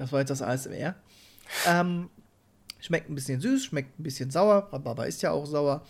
Das 0.00 0.12
war 0.12 0.20
jetzt 0.20 0.30
das 0.30 0.40
ASMR. 0.40 0.94
Ähm, 1.66 2.08
schmeckt 2.78 3.10
ein 3.10 3.14
bisschen 3.14 3.38
süß, 3.38 3.66
schmeckt 3.66 4.00
ein 4.00 4.02
bisschen 4.02 4.30
sauer. 4.30 4.68
Rhabarber 4.72 5.06
ist 5.06 5.20
ja 5.20 5.30
auch 5.30 5.44
sauer. 5.44 5.84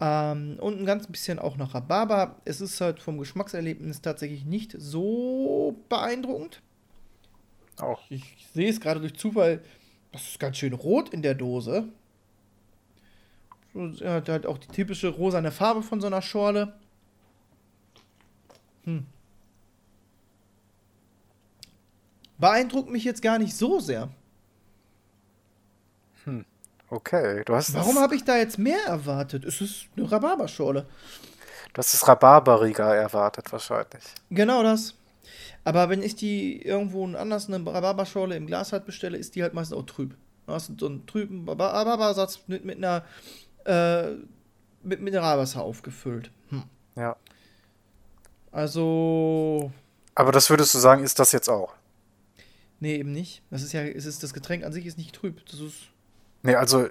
Ähm, 0.00 0.56
und 0.58 0.80
ein 0.80 0.86
ganz 0.86 1.06
bisschen 1.06 1.38
auch 1.38 1.58
nach 1.58 1.74
Rhabarber. 1.74 2.36
Es 2.46 2.62
ist 2.62 2.80
halt 2.80 2.98
vom 2.98 3.18
Geschmackserlebnis 3.18 4.00
tatsächlich 4.00 4.46
nicht 4.46 4.74
so 4.78 5.76
beeindruckend. 5.90 6.62
Auch. 7.76 8.00
Ich 8.08 8.46
sehe 8.54 8.70
es 8.70 8.80
gerade 8.80 9.00
durch 9.00 9.18
Zufall. 9.18 9.60
Das 10.12 10.26
ist 10.26 10.40
ganz 10.40 10.56
schön 10.56 10.72
rot 10.72 11.10
in 11.10 11.20
der 11.20 11.34
Dose. 11.34 11.90
So, 13.74 13.92
er 14.02 14.14
hat 14.14 14.30
halt 14.30 14.46
auch 14.46 14.56
die 14.56 14.68
typische 14.68 15.08
rosane 15.08 15.52
Farbe 15.52 15.82
von 15.82 16.00
so 16.00 16.06
einer 16.06 16.22
Schorle. 16.22 16.72
Hm. 18.84 19.04
Beeindruckt 22.38 22.90
mich 22.90 23.04
jetzt 23.04 23.22
gar 23.22 23.38
nicht 23.38 23.56
so 23.56 23.80
sehr. 23.80 24.08
Okay, 26.88 27.42
du 27.44 27.54
hast 27.54 27.74
Warum 27.74 27.98
habe 27.98 28.14
ich 28.14 28.24
da 28.24 28.36
jetzt 28.36 28.58
mehr 28.58 28.78
erwartet? 28.86 29.44
Es 29.44 29.60
ist 29.60 29.86
eine 29.96 30.10
Rhabarberschorle. 30.10 30.86
du 31.72 31.78
hast 31.78 31.94
das 31.94 32.06
Rhabarberiger 32.06 32.94
erwartet 32.94 33.50
wahrscheinlich. 33.50 34.04
Genau 34.30 34.62
das. 34.62 34.94
Aber 35.64 35.88
wenn 35.88 36.02
ich 36.02 36.14
die 36.14 36.62
irgendwo 36.62 37.04
anders 37.04 37.48
eine 37.48 37.64
Rhabarberschorle 37.66 38.36
im 38.36 38.46
Glas 38.46 38.72
halt 38.72 38.86
bestelle, 38.86 39.18
ist 39.18 39.34
die 39.34 39.42
halt 39.42 39.52
meistens 39.52 39.76
auch 39.76 39.86
trüb. 39.86 40.16
Du 40.46 40.52
hast 40.52 40.70
so 40.78 40.86
einen 40.86 41.06
trüben 41.06 41.48
Rhabarbersatz 41.48 42.40
mit, 42.46 42.64
mit 42.64 42.76
einer 42.76 43.04
äh, 43.64 44.14
mit 44.84 45.00
Mineralwasser 45.00 45.62
aufgefüllt. 45.62 46.30
Hm. 46.50 46.62
Ja. 46.94 47.16
Also, 48.52 49.72
Aber 50.14 50.30
das 50.30 50.48
würdest 50.50 50.72
du 50.72 50.78
sagen, 50.78 51.02
ist 51.02 51.18
das 51.18 51.32
jetzt 51.32 51.50
auch? 51.50 51.74
Nee, 52.80 52.96
eben 52.96 53.12
nicht. 53.12 53.42
Das 53.50 53.62
ist 53.62 53.72
ja, 53.72 53.82
es 53.82 54.06
ist, 54.06 54.22
das 54.22 54.32
Getränk 54.34 54.64
an 54.64 54.72
sich 54.72 54.86
ist 54.86 54.98
nicht 54.98 55.14
trüb. 55.14 55.44
Das 55.50 55.60
ist, 55.60 55.74
Nee, 56.42 56.54
also 56.54 56.88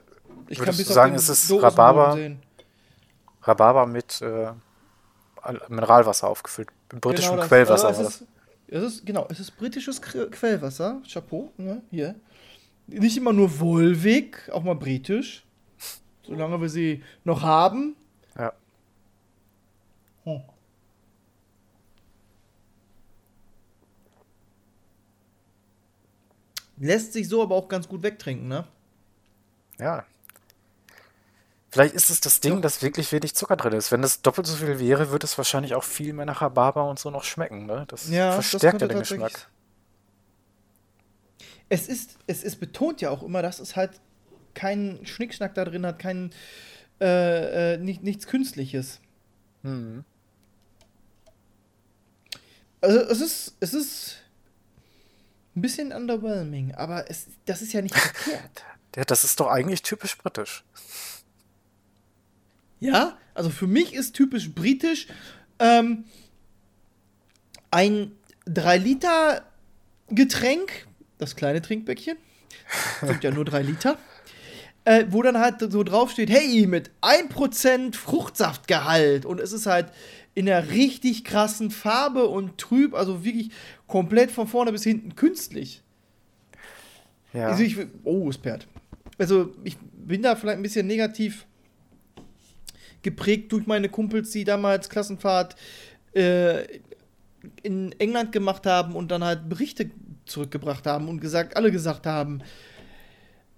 ich 0.47 0.59
auf 0.61 0.75
sagen, 0.75 1.15
es 1.15 1.29
ist 1.29 1.51
Rhabarber? 1.51 2.17
Rhabarber 3.43 3.85
mit 3.85 4.21
äh, 4.21 4.51
Al- 5.41 5.61
Mineralwasser 5.69 6.27
aufgefüllt. 6.27 6.69
Mit 6.91 7.01
britischem 7.01 7.31
Genau 7.31 7.41
das. 7.41 7.47
Quellwasser 7.47 7.87
Also 7.87 8.01
es 8.03 8.21
ist, 8.21 8.27
es 8.67 8.83
ist, 8.83 9.05
genau, 9.05 9.27
es 9.29 9.39
ist 9.39 9.55
britisches 9.57 10.01
Que- 10.01 10.29
Quellwasser. 10.29 11.01
Chapeau, 11.07 11.51
ne? 11.57 11.81
Hier. 11.91 12.15
Nicht 12.87 13.17
immer 13.17 13.33
nur 13.33 13.59
Wolwig, 13.59 14.49
auch 14.51 14.63
mal 14.63 14.75
britisch. 14.75 15.45
Solange 16.23 16.59
wir 16.59 16.69
sie 16.69 17.03
noch 17.23 17.43
haben. 17.43 17.95
Ja. 18.37 18.51
Hm. 20.23 20.41
Lässt 26.77 27.13
sich 27.13 27.27
so 27.29 27.41
aber 27.41 27.55
auch 27.55 27.67
ganz 27.67 27.87
gut 27.87 28.03
wegtrinken, 28.03 28.47
ne? 28.47 28.67
Ja. 29.79 30.05
Vielleicht 31.69 31.93
ist 31.93 32.09
es 32.09 32.21
das 32.21 32.39
Ding, 32.39 32.61
dass 32.61 32.81
wirklich 32.81 33.11
wenig 33.11 33.35
Zucker 33.35 33.57
drin 33.57 33.73
ist. 33.73 33.91
Wenn 33.91 34.03
es 34.03 34.21
doppelt 34.21 34.47
so 34.47 34.55
viel 34.55 34.79
wäre, 34.79 35.11
würde 35.11 35.25
es 35.25 35.37
wahrscheinlich 35.37 35.75
auch 35.75 35.83
viel 35.83 36.13
mehr 36.13 36.25
nach 36.25 36.41
Rhabarber 36.41 36.89
und 36.89 36.99
so 36.99 37.09
noch 37.09 37.25
schmecken. 37.25 37.65
Ne? 37.65 37.85
Das 37.89 38.09
Ja, 38.09 38.35
das 38.35 38.47
verstärkt 38.47 38.81
ja 38.81 38.87
den 38.87 38.99
Geschmack. 38.99 39.49
Es 41.67 41.87
ist, 41.87 42.17
es 42.27 42.43
ist 42.43 42.61
betont 42.61 43.01
ja 43.01 43.09
auch 43.09 43.23
immer, 43.23 43.41
dass 43.41 43.59
es 43.59 43.75
halt 43.75 43.99
keinen 44.53 45.05
Schnickschnack 45.05 45.53
da 45.53 45.65
drin 45.65 45.85
hat, 45.85 45.99
kein, 45.99 46.31
äh, 47.01 47.73
äh, 47.73 47.77
nicht, 47.77 48.03
nichts 48.03 48.27
Künstliches. 48.27 49.01
Mhm. 49.63 50.05
Also 52.79 52.99
es 52.99 53.19
ist, 53.19 53.57
es 53.59 53.73
ist 53.73 54.17
ein 55.55 55.61
bisschen 55.61 55.91
underwhelming, 55.91 56.75
aber 56.75 57.09
es, 57.09 57.27
das 57.45 57.61
ist 57.61 57.73
ja 57.73 57.81
nicht 57.81 57.95
verkehrt. 57.97 58.63
Ja, 58.95 59.03
das 59.03 59.23
ist 59.23 59.39
doch 59.39 59.47
eigentlich 59.47 59.81
typisch 59.81 60.17
britisch. 60.17 60.63
Ja, 62.79 63.17
also 63.33 63.49
für 63.49 63.67
mich 63.67 63.93
ist 63.93 64.13
typisch 64.13 64.53
britisch 64.53 65.07
ähm, 65.59 66.05
ein 67.71 68.11
3 68.45 68.77
Liter 68.77 69.45
Getränk, 70.09 70.87
das 71.17 71.35
kleine 71.35 71.61
Trinkbäckchen, 71.61 72.17
sind 73.01 73.23
ja 73.23 73.31
nur 73.31 73.45
3 73.45 73.61
Liter, 73.63 73.97
äh, 74.83 75.05
wo 75.09 75.21
dann 75.21 75.39
halt 75.39 75.59
so 75.71 75.83
draufsteht, 75.83 76.29
hey, 76.29 76.67
mit 76.67 76.91
1% 77.01 77.95
Fruchtsaftgehalt 77.95 79.25
und 79.25 79.39
es 79.39 79.51
ist 79.51 79.65
halt 79.65 79.87
in 80.35 80.49
einer 80.49 80.69
richtig 80.69 81.23
krassen 81.23 81.71
Farbe 81.71 82.27
und 82.27 82.57
trüb, 82.57 82.93
also 82.93 83.23
wirklich 83.23 83.51
komplett 83.87 84.31
von 84.31 84.47
vorne 84.47 84.71
bis 84.71 84.83
hinten 84.83 85.15
künstlich. 85.15 85.81
Ja. 87.33 87.47
Also 87.47 87.63
ich, 87.63 87.77
oh, 88.03 88.29
es 88.29 88.37
perrt. 88.37 88.67
Also 89.17 89.53
ich 89.63 89.77
bin 89.77 90.21
da 90.21 90.35
vielleicht 90.35 90.57
ein 90.57 90.63
bisschen 90.63 90.87
negativ 90.87 91.45
geprägt 93.01 93.51
durch 93.51 93.67
meine 93.67 93.89
Kumpels, 93.89 94.31
die 94.31 94.43
damals 94.43 94.89
Klassenfahrt 94.89 95.55
äh, 96.15 96.63
in 97.61 97.91
England 97.99 98.31
gemacht 98.31 98.65
haben 98.65 98.95
und 98.95 99.11
dann 99.11 99.23
halt 99.23 99.47
Berichte 99.47 99.91
zurückgebracht 100.25 100.87
haben 100.87 101.07
und 101.07 101.19
gesagt, 101.19 101.55
alle 101.55 101.71
gesagt 101.71 102.07
haben, 102.07 102.41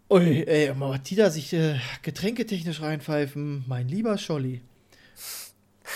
ui, 0.10 0.44
ey, 0.44 0.72
was 0.78 1.04
die 1.04 1.16
da 1.16 1.30
sich 1.30 1.54
äh, 1.54 1.80
getränketechnisch 2.02 2.82
reinpfeifen, 2.82 3.64
mein 3.68 3.88
lieber 3.88 4.18
Scholli. 4.18 4.62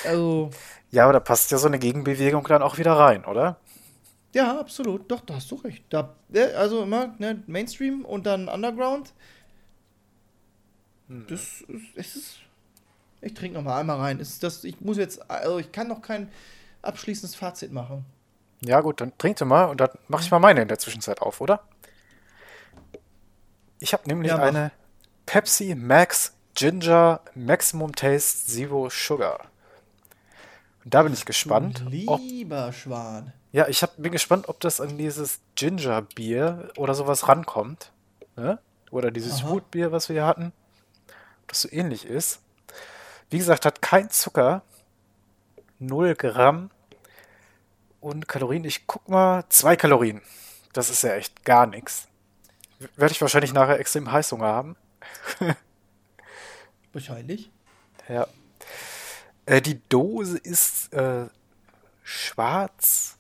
Also, 0.06 0.50
ja, 0.92 1.04
aber 1.04 1.14
da 1.14 1.20
passt 1.20 1.52
ja 1.52 1.58
so 1.58 1.68
eine 1.68 1.80
Gegenbewegung 1.80 2.46
dann 2.48 2.62
auch 2.62 2.78
wieder 2.78 2.94
rein, 2.94 3.26
oder? 3.26 3.60
Ja, 4.34 4.60
absolut, 4.60 5.10
doch, 5.12 5.22
da 5.22 5.36
hast 5.36 5.52
du 5.52 5.56
recht. 5.56 5.84
Da, 5.90 6.16
äh, 6.34 6.54
also 6.54 6.84
immer, 6.84 7.14
ne, 7.20 7.44
Mainstream 7.48 8.06
und 8.06 8.26
dann 8.26 8.48
Underground. 8.48 9.14
Das 11.08 11.62
ist, 11.62 11.84
es 11.96 12.16
ist. 12.16 12.36
Ich 13.22 13.34
trinke 13.34 13.58
noch 13.58 13.64
mal 13.64 13.80
einmal 13.80 13.98
rein. 13.98 14.20
Ist 14.20 14.42
das, 14.44 14.64
ich 14.64 14.80
muss 14.82 14.98
jetzt, 14.98 15.30
also 15.30 15.60
ich 15.60 15.72
kann 15.72 15.88
noch 15.88 16.02
kein 16.02 16.32
abschließendes 16.82 17.36
Fazit 17.36 17.72
machen. 17.72 18.06
Ja, 18.62 18.82
gut, 18.82 19.02
dann 19.02 19.16
trink 19.18 19.38
du 19.38 19.46
mal 19.46 19.66
und 19.66 19.82
dann 19.82 19.90
mach 20.08 20.22
ich 20.22 20.32
mal 20.32 20.40
meine 20.40 20.62
in 20.62 20.68
der 20.68 20.80
Zwischenzeit 20.80 21.22
auf, 21.22 21.42
oder? 21.42 21.64
Ich 23.80 23.94
habe 23.94 24.08
nämlich 24.08 24.30
Ja, 24.30 24.38
eine 24.38 24.72
Pepsi 25.26 25.76
Max 25.76 26.34
Ginger 26.56 27.22
Maximum 27.36 27.96
Taste 27.96 28.48
Zero 28.52 28.90
Sugar. 28.90 29.48
Und 30.84 30.94
da 30.94 31.04
bin 31.04 31.14
ich 31.14 31.26
gespannt, 31.26 31.84
Lieber 31.90 32.72
Schwan. 32.72 33.34
Ja, 33.52 33.68
ich 33.68 33.84
hab, 33.84 33.98
bin 33.98 34.12
gespannt, 34.12 34.48
ob 34.48 34.60
das 34.62 34.80
an 34.80 34.98
dieses 34.98 35.42
Ginger-Bier 35.56 36.72
oder 36.78 36.94
sowas 36.94 37.28
rankommt. 37.28 37.92
Ne? 38.36 38.60
Oder 38.92 39.12
dieses 39.12 39.42
Aha. 39.42 39.50
Wutbier, 39.50 39.92
was 39.92 40.08
wir 40.08 40.16
hier 40.16 40.26
hatten. 40.26 40.54
Ob 41.44 41.50
das 41.50 41.62
so 41.62 41.72
ähnlich 41.72 42.06
ist. 42.06 42.40
Wie 43.30 43.38
gesagt, 43.38 43.66
hat 43.66 43.82
kein 43.82 44.10
Zucker. 44.10 44.62
0 45.80 46.16
Gramm. 46.16 46.72
Und 48.00 48.28
Kalorien, 48.28 48.64
ich 48.64 48.88
guck 48.88 49.08
mal, 49.10 49.44
2 49.50 49.76
Kalorien. 49.76 50.22
Das 50.74 50.90
ist 50.90 51.04
ja 51.04 51.14
echt 51.16 51.44
gar 51.44 51.66
nichts. 51.66 52.08
Werde 52.96 53.12
ich 53.12 53.22
wahrscheinlich 53.22 53.54
nachher 53.54 53.80
extrem 53.80 54.12
Heißhunger 54.12 54.48
haben. 54.48 54.76
Wahrscheinlich. 56.94 57.52
Ja. 58.08 58.28
Äh, 59.46 59.62
die 59.62 59.82
Dose 59.88 60.38
ist 60.38 60.92
äh, 60.94 61.28
schwarz 62.04 63.18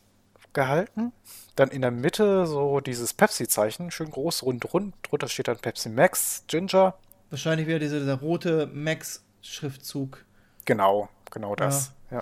gehalten. 0.54 1.12
Dann 1.56 1.70
in 1.70 1.82
der 1.82 1.92
Mitte 1.92 2.48
so 2.48 2.80
dieses 2.80 3.14
Pepsi-Zeichen, 3.14 3.92
schön 3.92 4.10
groß, 4.10 4.44
rund, 4.44 4.74
rund. 4.74 4.96
Drunter 5.04 5.28
steht 5.28 5.48
dann 5.48 5.58
Pepsi 5.58 5.90
Max, 5.90 6.44
Ginger. 6.48 6.96
Wahrscheinlich 7.30 7.68
wäre 7.68 7.80
dieser, 7.80 8.00
dieser 8.00 8.20
rote 8.20 8.68
Max-Schriftzug. 8.68 10.26
Genau, 10.66 11.10
genau 11.30 11.56
das. 11.56 11.92
Ja. 12.10 12.22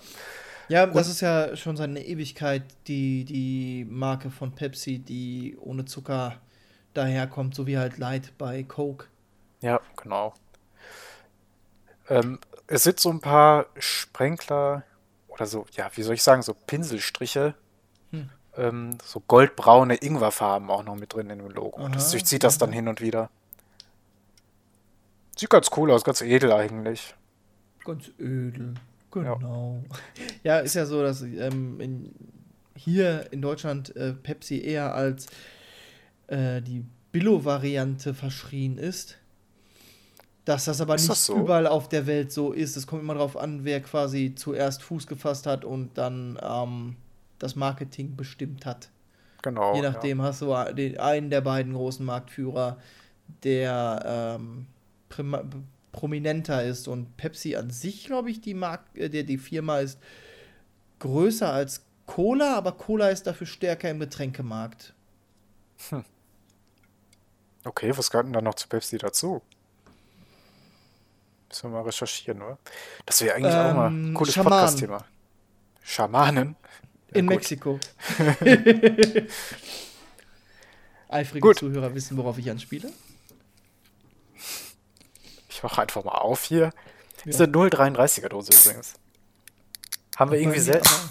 Ja, 0.70 0.86
das 0.86 1.08
ist 1.08 1.22
ja 1.22 1.56
schon 1.56 1.76
seit 1.78 1.90
einer 1.90 2.02
Ewigkeit 2.02 2.62
die, 2.86 3.26
die 3.26 3.88
Marke 3.90 4.30
von 4.30 4.52
Pepsi, 4.52 5.00
die 5.00 5.58
ohne 5.60 5.86
Zucker 5.86 6.40
daherkommt, 6.94 7.56
so 7.56 7.66
wie 7.66 7.80
halt 7.80 7.98
Light 7.98 8.38
bei 8.38 8.62
Coke. 8.64 9.08
Ja, 9.62 9.82
genau. 10.00 10.36
Ähm, 12.08 12.40
es 12.68 12.84
sind 12.84 13.00
so 13.00 13.10
ein 13.10 13.20
paar 13.20 13.66
Sprenkler 13.80 14.84
oder 15.28 15.48
so, 15.48 15.66
ja, 15.72 15.90
wie 15.96 16.04
soll 16.04 16.14
ich 16.14 16.24
sagen, 16.24 16.44
so 16.44 16.54
Pinselstriche. 16.54 17.56
Hm. 18.12 18.30
Ähm, 18.58 18.98
so 19.04 19.22
goldbraune 19.22 19.96
Ingwerfarben 19.96 20.70
auch 20.70 20.84
noch 20.84 20.96
mit 20.96 21.14
drin 21.14 21.30
in 21.30 21.40
dem 21.40 21.50
Logo. 21.50 21.80
Aha, 21.80 21.90
das 21.90 22.12
durchzieht 22.12 22.44
das 22.44 22.58
dann 22.58 22.72
hin 22.72 22.88
und 22.88 23.02
wieder. 23.02 23.30
Sieht 25.38 25.50
ganz 25.50 25.70
cool 25.78 25.92
aus, 25.92 26.04
ganz 26.04 26.22
edel 26.22 26.52
eigentlich. 26.52 27.16
Ganz 27.86 28.12
ödel. 28.20 28.74
Genau. 29.12 29.82
Ja, 30.44 30.60
ist 30.60 30.76
ja 30.76 30.86
so, 30.86 31.02
dass 31.02 31.22
ähm, 31.22 31.80
in, 31.80 32.14
hier 32.76 33.32
in 33.32 33.42
Deutschland 33.42 33.96
äh, 33.96 34.14
Pepsi 34.14 34.60
eher 34.60 34.94
als 34.94 35.28
äh, 36.28 36.62
die 36.62 36.86
Billo-Variante 37.12 38.14
verschrien 38.14 38.78
ist. 38.78 39.18
Dass 40.46 40.66
das 40.66 40.82
aber 40.82 40.96
Ist 40.96 41.04
nicht 41.04 41.12
das 41.12 41.26
so? 41.26 41.38
überall 41.38 41.68
auf 41.68 41.90
der 41.90 42.08
Welt 42.08 42.32
so 42.32 42.52
ist. 42.52 42.76
Es 42.76 42.88
kommt 42.88 43.04
immer 43.04 43.14
darauf 43.14 43.38
an, 43.38 43.66
wer 43.66 43.82
quasi 43.82 44.34
zuerst 44.36 44.84
Fuß 44.84 45.08
gefasst 45.08 45.46
hat 45.46 45.64
und 45.64 45.98
dann 45.98 46.40
ähm, 46.42 46.96
das 47.40 47.56
Marketing 47.56 48.16
bestimmt 48.16 48.66
hat. 48.66 48.90
Genau. 49.42 49.74
Je 49.76 49.82
ja. 49.82 49.92
nachdem 49.92 50.22
hast 50.22 50.42
du 50.42 50.54
den, 50.74 51.00
einen 51.00 51.30
der 51.30 51.42
beiden 51.42 51.74
großen 51.74 52.06
Marktführer, 52.06 52.78
der 53.44 54.38
ähm, 54.38 54.68
prominenter 55.92 56.64
ist. 56.64 56.88
Und 56.88 57.16
Pepsi 57.18 57.56
an 57.56 57.70
sich, 57.70 58.06
glaube 58.06 58.30
ich, 58.32 58.42
die, 58.42 58.54
Mark 58.54 58.84
äh, 58.96 59.10
die, 59.10 59.26
die 59.26 59.38
Firma 59.38 59.80
ist 59.80 60.00
größer 61.00 61.52
als 61.52 61.84
Cola, 62.06 62.58
aber 62.58 62.74
Cola 62.74 63.10
ist 63.10 63.28
dafür 63.28 63.48
stärker 63.48 63.90
im 63.90 64.00
Getränkemarkt. 64.00 64.94
Okay, 67.64 67.96
was 67.96 68.10
gehört 68.10 68.26
denn 68.26 68.34
da 68.34 68.42
noch 68.42 68.56
zu 68.56 68.68
Pepsi 68.68 68.98
dazu? 68.98 69.42
Müssen 71.50 71.72
wir 71.72 71.78
mal 71.78 71.84
recherchieren, 71.84 72.42
oder? 72.42 72.58
Das 73.06 73.22
wäre 73.22 73.36
eigentlich 73.36 73.54
auch 73.54 73.74
mal 73.74 73.88
ein 73.88 74.08
Ähm, 74.08 74.14
cooles. 74.14 74.36
Podcast-Thema. 74.36 75.06
Schamanen? 75.82 76.56
Ja, 77.12 77.16
in 77.20 77.28
gut. 77.28 77.36
Mexiko. 77.38 77.80
Eifrige 81.10 81.42
Gut. 81.42 81.58
Zuhörer 81.60 81.94
wissen, 81.96 82.18
worauf 82.18 82.38
ich 82.38 82.50
anspiele. 82.50 82.92
Ich 85.50 85.64
mache 85.64 85.82
einfach 85.82 86.04
mal 86.04 86.12
auf 86.12 86.44
hier. 86.44 86.72
Ja. 87.26 87.32
Ist 87.32 87.42
eine 87.42 87.52
0,33er 87.52 88.30
Dose 88.30 88.52
übrigens. 88.54 88.94
Haben 90.18 90.32
wir 90.32 90.40
irgendwie 90.40 90.60
selten. 90.60 90.88
Ja, 90.88 91.10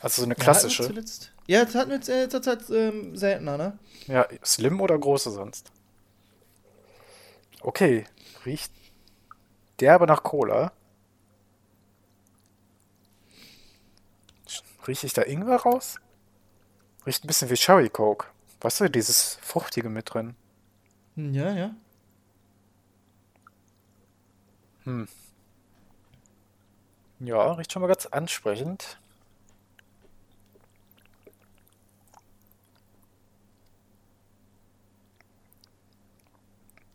Also 0.00 0.22
so 0.22 0.26
eine 0.26 0.34
klassische. 0.34 0.84
zuletzt- 0.84 1.32
Ja, 1.46 1.64
das 1.64 1.74
hatten 1.74 1.90
wir 1.90 1.96
jetzt 1.96 2.08
äh, 2.08 2.28
zurzeit 2.28 2.68
ähm, 2.70 3.16
seltener, 3.16 3.56
ne? 3.56 3.78
Ja, 4.06 4.26
slim 4.44 4.80
oder 4.80 4.98
große 4.98 5.30
sonst? 5.30 5.70
Okay, 7.60 8.04
riecht 8.44 8.70
derbe 9.80 10.06
nach 10.06 10.22
Cola. 10.22 10.72
Rieche 14.86 15.06
ich 15.06 15.12
da 15.12 15.22
Ingwer 15.22 15.56
raus? 15.56 15.96
Riecht 17.06 17.24
ein 17.24 17.26
bisschen 17.26 17.50
wie 17.50 17.56
Sherry 17.56 17.88
Coke. 17.90 18.26
Weißt 18.60 18.80
du, 18.80 18.88
dieses 18.90 19.36
Fruchtige 19.42 19.88
mit 19.88 20.12
drin. 20.14 20.34
Hm, 21.16 21.34
Ja, 21.34 21.52
ja. 21.52 21.74
Ja, 27.18 27.52
riecht 27.52 27.72
schon 27.72 27.82
mal 27.82 27.88
ganz 27.88 28.06
ansprechend. 28.06 28.98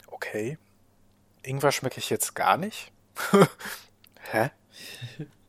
Okay. 0.07 0.57
Ingwer 1.43 1.71
schmecke 1.71 1.99
ich 1.99 2.09
jetzt 2.09 2.35
gar 2.35 2.57
nicht. 2.57 2.91
Hä? 4.31 4.51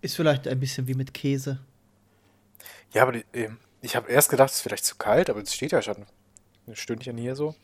Ist 0.00 0.16
vielleicht 0.16 0.46
ein 0.46 0.60
bisschen 0.60 0.86
wie 0.86 0.94
mit 0.94 1.12
Käse. 1.12 1.58
Ja, 2.92 3.02
aber 3.02 3.12
die, 3.12 3.24
ähm, 3.32 3.58
ich 3.80 3.96
habe 3.96 4.10
erst 4.10 4.30
gedacht, 4.30 4.50
es 4.50 4.56
ist 4.56 4.62
vielleicht 4.62 4.84
zu 4.84 4.96
kalt, 4.96 5.28
aber 5.28 5.40
es 5.40 5.54
steht 5.54 5.72
ja 5.72 5.82
schon 5.82 6.06
ein 6.66 6.76
Stündchen 6.76 7.16
hier 7.16 7.34
so. 7.34 7.54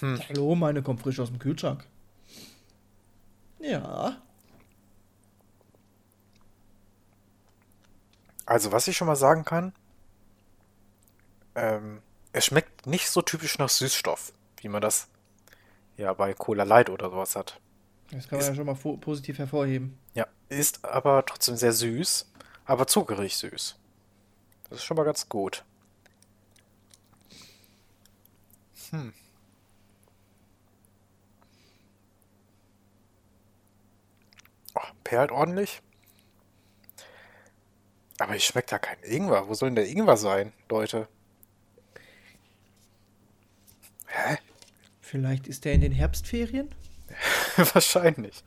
Hallo, 0.00 0.54
meine 0.54 0.82
kommt 0.82 1.00
frisch 1.00 1.20
aus 1.20 1.28
dem 1.28 1.38
Kühlschrank. 1.38 1.86
Ja. 3.60 4.20
Also, 8.44 8.72
was 8.72 8.88
ich 8.88 8.96
schon 8.96 9.06
mal 9.06 9.16
sagen 9.16 9.44
kann, 9.44 9.72
ähm, 11.54 12.02
es 12.32 12.46
schmeckt 12.46 12.86
nicht 12.86 13.08
so 13.08 13.22
typisch 13.22 13.58
nach 13.58 13.70
Süßstoff, 13.70 14.32
wie 14.58 14.68
man 14.68 14.82
das 14.82 15.08
ja 15.96 16.12
bei 16.12 16.34
Cola 16.34 16.64
Light 16.64 16.90
oder 16.90 17.10
sowas 17.10 17.36
hat. 17.36 17.60
Das 18.14 18.28
kann 18.28 18.38
man 18.38 18.46
ja 18.46 18.54
schon 18.54 18.66
mal 18.66 18.74
positiv 18.74 19.38
hervorheben. 19.38 19.98
Ja, 20.14 20.28
ist 20.48 20.84
aber 20.84 21.26
trotzdem 21.26 21.56
sehr 21.56 21.72
süß, 21.72 22.30
aber 22.64 22.86
zuckerig 22.86 23.36
süß. 23.36 23.76
Das 24.70 24.78
ist 24.78 24.84
schon 24.84 24.96
mal 24.96 25.02
ganz 25.02 25.28
gut. 25.28 25.64
Hm. 28.90 29.12
Oh, 34.74 34.80
perlt 35.02 35.32
ordentlich. 35.32 35.82
Aber 38.20 38.36
ich 38.36 38.44
schmeckt 38.44 38.70
da 38.70 38.78
kein 38.78 39.02
Ingwer. 39.02 39.48
Wo 39.48 39.54
soll 39.54 39.70
denn 39.70 39.76
der 39.76 39.88
Ingwer 39.88 40.16
sein, 40.16 40.52
Leute? 40.68 41.08
Hä? 44.06 44.38
Vielleicht 45.00 45.48
ist 45.48 45.64
der 45.64 45.72
in 45.72 45.80
den 45.80 45.92
Herbstferien? 45.92 46.72
Wahrscheinlich. 47.74 48.42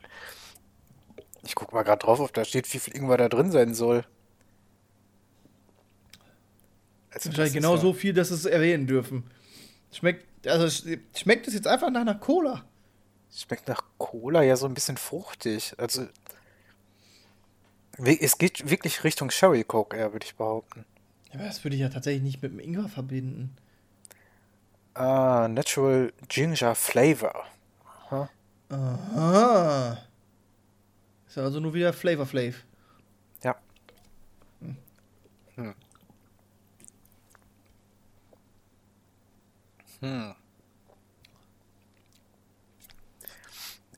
Ich 1.43 1.55
guck 1.55 1.71
mal 1.73 1.83
gerade 1.83 1.99
drauf, 1.99 2.19
ob 2.19 2.33
da 2.33 2.43
steht, 2.45 2.71
wie 2.73 2.79
viel 2.79 2.95
Ingwer 2.95 3.17
da 3.17 3.29
drin 3.29 3.51
sein 3.51 3.73
soll. 3.73 4.03
Also 7.11 7.29
Wahrscheinlich 7.29 7.53
genau 7.53 7.75
ja- 7.75 7.81
so 7.81 7.93
viel, 7.93 8.13
dass 8.13 8.31
es 8.31 8.45
erwähnen 8.45 8.85
dürfen. 8.87 9.23
Schmeckt, 9.91 10.47
also 10.47 10.65
sch- 10.65 10.99
schmeckt 11.15 11.47
es 11.47 11.53
jetzt 11.53 11.67
einfach 11.67 11.89
nach 11.89 12.01
einer 12.01 12.15
Cola? 12.15 12.65
Schmeckt 13.33 13.67
nach 13.67 13.81
Cola 13.97 14.43
ja 14.43 14.55
so 14.55 14.65
ein 14.65 14.73
bisschen 14.73 14.97
fruchtig. 14.97 15.73
Also 15.77 16.07
es 17.97 18.37
geht 18.37 18.69
wirklich 18.69 19.03
Richtung 19.03 19.31
Sherry 19.31 19.63
Coke 19.63 19.95
eher, 19.97 20.13
würde 20.13 20.25
ich 20.25 20.35
behaupten. 20.35 20.85
Aber 21.33 21.43
das 21.43 21.63
würde 21.63 21.75
ich 21.75 21.81
ja 21.81 21.89
tatsächlich 21.89 22.23
nicht 22.23 22.41
mit 22.41 22.51
dem 22.51 22.59
Ingwer 22.59 22.89
verbinden. 22.89 23.55
Ah, 24.93 25.47
Natural 25.49 26.11
Ginger 26.27 26.75
Flavor. 26.75 27.45
Aha. 28.09 28.29
Ist 31.27 31.37
also 31.37 31.59
nur 31.59 31.73
wieder 31.73 31.93
Flavor 31.93 32.25
Flav. 32.25 32.55
Ja. 33.43 33.55
Hm. 35.55 35.75
Hm. 39.99 40.35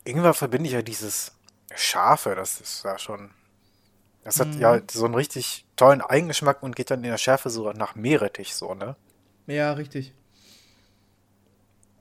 Ingwer 0.03 0.33
verbinde 0.33 0.67
ich 0.67 0.73
ja 0.73 0.81
dieses 0.81 1.31
Scharfe, 1.75 2.35
das 2.35 2.61
ist 2.61 2.83
ja 2.83 2.97
schon. 2.97 3.31
Das 4.23 4.39
hat 4.39 4.53
ja 4.55 4.81
so 4.91 5.05
einen 5.05 5.15
richtig 5.15 5.65
tollen 5.75 6.01
Eigengeschmack 6.01 6.61
und 6.61 6.75
geht 6.75 6.91
dann 6.91 7.03
in 7.03 7.09
der 7.09 7.17
Schärfe 7.17 7.49
so 7.49 7.71
nach 7.71 7.95
Meerrettich 7.95 8.53
so, 8.53 8.73
ne? 8.75 8.95
Ja, 9.47 9.73
richtig. 9.73 10.13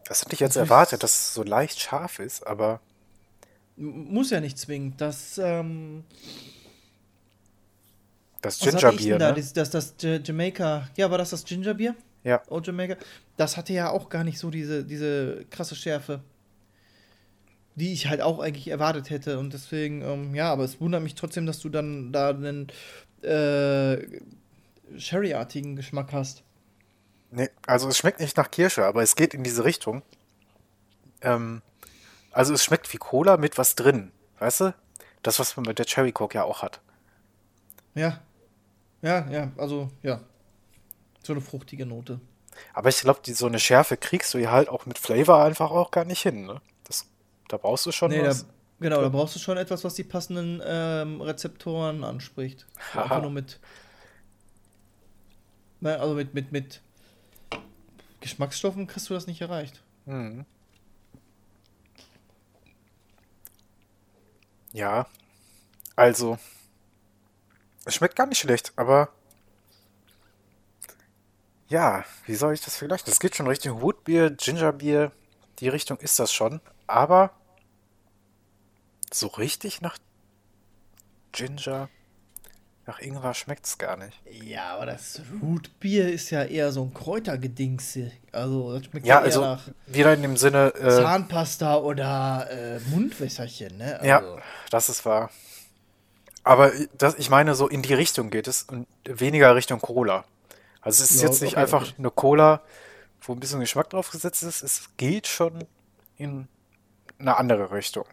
Das 0.09 0.22
hätte 0.22 0.32
ich 0.32 0.40
jetzt 0.40 0.56
erwartet, 0.56 1.02
dass 1.02 1.12
es 1.12 1.34
so 1.34 1.42
leicht 1.42 1.78
scharf 1.78 2.18
ist, 2.18 2.46
aber 2.46 2.80
muss 3.76 4.30
ja 4.30 4.40
nicht 4.40 4.59
zwingend. 4.59 5.00
Das, 5.00 5.38
ähm, 5.38 6.04
das 8.40 8.59
Gingerbier, 8.59 9.18
da? 9.18 9.28
ne? 9.28 9.34
Das, 9.36 9.52
das, 9.52 9.70
das 9.70 9.94
Jamaica. 10.00 10.88
Ja, 10.96 11.11
war 11.11 11.18
das 11.18 11.30
das 11.30 11.44
Gingerbier? 11.44 11.94
Ja. 12.24 12.42
Old 12.48 12.66
Jamaica. 12.66 12.96
Das 13.36 13.56
hatte 13.56 13.74
ja 13.74 13.90
auch 13.90 14.09
gar 14.09 14.24
nicht 14.24 14.38
so 14.38 14.50
diese, 14.50 14.84
diese 14.84 15.44
krasse 15.50 15.76
Schärfe, 15.76 16.20
die 17.74 17.92
ich 17.92 18.09
halt 18.09 18.22
auch 18.22 18.40
eigentlich 18.40 18.68
erwartet 18.68 19.11
hätte. 19.11 19.38
Und 19.38 19.52
deswegen, 19.52 20.02
ähm, 20.02 20.34
ja, 20.34 20.50
aber 20.50 20.64
es 20.64 20.80
wundert 20.80 21.02
mich 21.02 21.14
trotzdem, 21.16 21.44
dass 21.44 21.61
du 21.61 21.68
dann 21.68 22.12
da 22.12 22.30
einen 22.30 22.68
äh, 23.22 23.98
Sherry-artigen 24.96 25.76
Geschmack 25.76 26.12
hast. 26.12 26.42
Nee, 27.31 27.51
also 27.66 27.89
es 27.89 27.99
schmeckt 27.99 28.20
nicht 28.20 28.37
nach 28.37 28.51
Kirsche, 28.51 28.87
aber 28.87 29.03
es 29.03 29.16
geht 29.16 29.35
in 29.35 29.45
diese 29.45 29.64
Richtung. 29.64 30.03
Ähm, 31.20 31.62
also 32.33 32.55
es 32.55 32.64
schmeckt 32.64 32.93
wie 32.93 32.99
Cola 32.99 33.37
mit 33.37 33.59
was 33.59 33.74
drin, 33.74 34.12
weißt 34.39 34.61
du? 34.61 34.74
Das, 35.22 35.39
was 35.39 35.57
man 35.57 35.66
mit 35.66 35.79
der 35.79 35.87
Cherry 35.87 36.12
Coke 36.12 36.35
ja 36.37 36.45
auch 36.45 36.62
hat. 36.62 36.81
Ja. 37.95 38.20
Ja, 39.03 39.29
ja, 39.31 39.53
also, 39.57 39.91
ja. 40.03 40.20
So 41.22 41.33
eine 41.33 41.43
fruchtige 41.43 41.85
Note. 41.87 42.20
Aber 42.72 42.89
ich 42.89 43.01
glaube, 43.01 43.20
so 43.24 43.47
eine 43.47 43.59
Schärfe 43.59 43.97
kriegst 43.97 44.35
du 44.35 44.39
ja 44.39 44.51
halt 44.51 44.68
auch 44.68 44.87
mit 44.87 44.99
Flavor 44.99 45.45
einfach 45.45 45.70
auch 45.70 45.91
gar 45.91 46.05
nicht 46.05 46.22
hin, 46.22 46.47
ne? 46.47 46.61
Das, 46.85 47.07
da 47.49 47.57
brauchst 47.57 47.87
du 47.87 47.93
schon 47.93 48.11
Nee, 48.11 48.22
da, 48.22 48.29
was. 48.29 48.47
genau, 48.81 49.01
da 49.01 49.09
brauchst 49.09 49.35
du 49.37 49.39
schon 49.39 49.59
etwas, 49.59 49.85
was 49.85 49.95
die 49.95 50.05
passenden 50.05 50.61
ähm, 50.64 51.20
Rezeptoren 51.20 52.03
anspricht. 52.05 52.66
Haha. 52.95 53.03
Einfach 53.03 53.22
nur 53.22 53.31
mit. 53.31 53.61
Na, 55.81 55.97
Also 55.97 56.14
mit, 56.14 56.35
mit, 56.35 56.51
mit 56.53 56.81
Geschmacksstoffen 58.20 58.86
kriegst 58.86 59.08
du 59.10 59.14
das 59.14 59.26
nicht 59.26 59.40
erreicht. 59.40 59.82
Mhm. 60.06 60.44
Ja, 64.72 65.06
also, 65.96 66.38
es 67.84 67.94
schmeckt 67.94 68.16
gar 68.16 68.26
nicht 68.26 68.38
schlecht, 68.38 68.72
aber 68.76 69.08
ja, 71.68 72.04
wie 72.26 72.34
soll 72.34 72.54
ich 72.54 72.60
das 72.60 72.76
vergleichen? 72.76 73.06
Das 73.06 73.20
geht 73.20 73.36
schon 73.36 73.46
Richtung 73.46 73.80
Woodbier, 73.82 74.30
Gingerbier, 74.30 75.12
die 75.58 75.68
Richtung 75.68 75.98
ist 75.98 76.18
das 76.18 76.32
schon, 76.32 76.60
aber 76.86 77.32
so 79.12 79.26
richtig 79.26 79.80
nach 79.80 79.98
Ginger, 81.32 81.88
nach 82.89 83.01
Ingwer 83.01 83.34
schmeckt's 83.34 83.76
gar 83.76 83.99
nicht. 83.99 84.18
Ja, 84.30 84.74
aber 84.74 84.86
das 84.86 85.20
Rootbier 85.43 86.11
ist 86.11 86.30
ja 86.30 86.43
eher 86.43 86.72
so 86.72 86.82
ein 86.82 86.95
Kräutergedingse. 86.95 88.11
Also, 88.32 88.72
das 88.72 88.86
schmeckt 88.86 89.07
Ja, 89.07 89.16
ja, 89.16 89.20
eher 89.20 89.24
also 89.26 89.41
nach 89.43 89.68
wieder 89.86 90.14
in 90.14 90.22
dem 90.22 90.39
Sinne, 90.39 90.72
äh, 90.74 90.89
Zahnpasta 90.89 91.76
oder 91.76 92.49
äh, 92.51 92.80
Mundwässerchen, 92.89 93.76
ne? 93.76 94.01
Ja, 94.03 94.20
Also, 94.20 94.39
das 94.70 94.89
ist 94.89 95.05
wahr. 95.05 95.30
Aber 96.45 96.72
das, 96.97 97.16
ich 97.16 97.28
meine, 97.28 97.55
so 97.55 97.68
in 97.68 97.82
die 97.82 97.93
Richtung 97.93 98.30
geht 98.30 98.49
es 98.49 98.62
und 98.62 98.86
weniger 99.05 99.55
Richtung 99.55 99.80
Cola. 99.82 100.24
Also 100.80 101.05
es 101.05 101.11
ist 101.11 101.20
Ja, 101.20 101.28
jetzt 101.28 101.43
nicht 101.43 101.53
okay, 101.55 101.61
einfach 101.61 101.82
okay. 101.82 101.95
eine 101.99 102.11
Cola, 102.11 102.62
wo 103.20 103.34
ein 103.34 103.41
bisschen 103.41 103.61
Geschmack 103.61 103.91
drauf 103.91 104.11
gesetzt 104.11 104.43
ist. 104.43 104.62
Es 104.62 104.89
geht 104.97 105.26
schon 105.26 105.66
in 106.16 106.49
eine 107.18 107.36
andere 107.36 107.70
Richtung. 107.70 108.07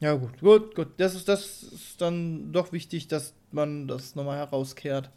Ja, 0.00 0.14
gut, 0.14 0.40
gut, 0.40 0.74
gut. 0.74 0.88
Das 0.98 1.14
ist, 1.14 1.28
das 1.28 1.62
ist 1.62 2.00
dann 2.00 2.52
doch 2.52 2.72
wichtig, 2.72 3.08
dass 3.08 3.34
man 3.50 3.88
das 3.88 4.14
nochmal 4.14 4.38
herauskehrt. 4.38 5.10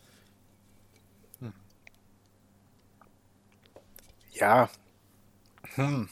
Ja. 4.32 4.70
Hm. 5.76 6.10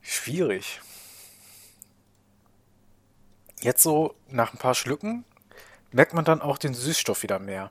Schwierig. 0.00 0.80
Jetzt 3.60 3.82
so 3.82 4.14
nach 4.28 4.52
ein 4.52 4.58
paar 4.58 4.74
Schlücken 4.74 5.24
merkt 5.92 6.14
man 6.14 6.24
dann 6.24 6.42
auch 6.42 6.58
den 6.58 6.74
Süßstoff 6.74 7.22
wieder 7.22 7.38
mehr. 7.38 7.70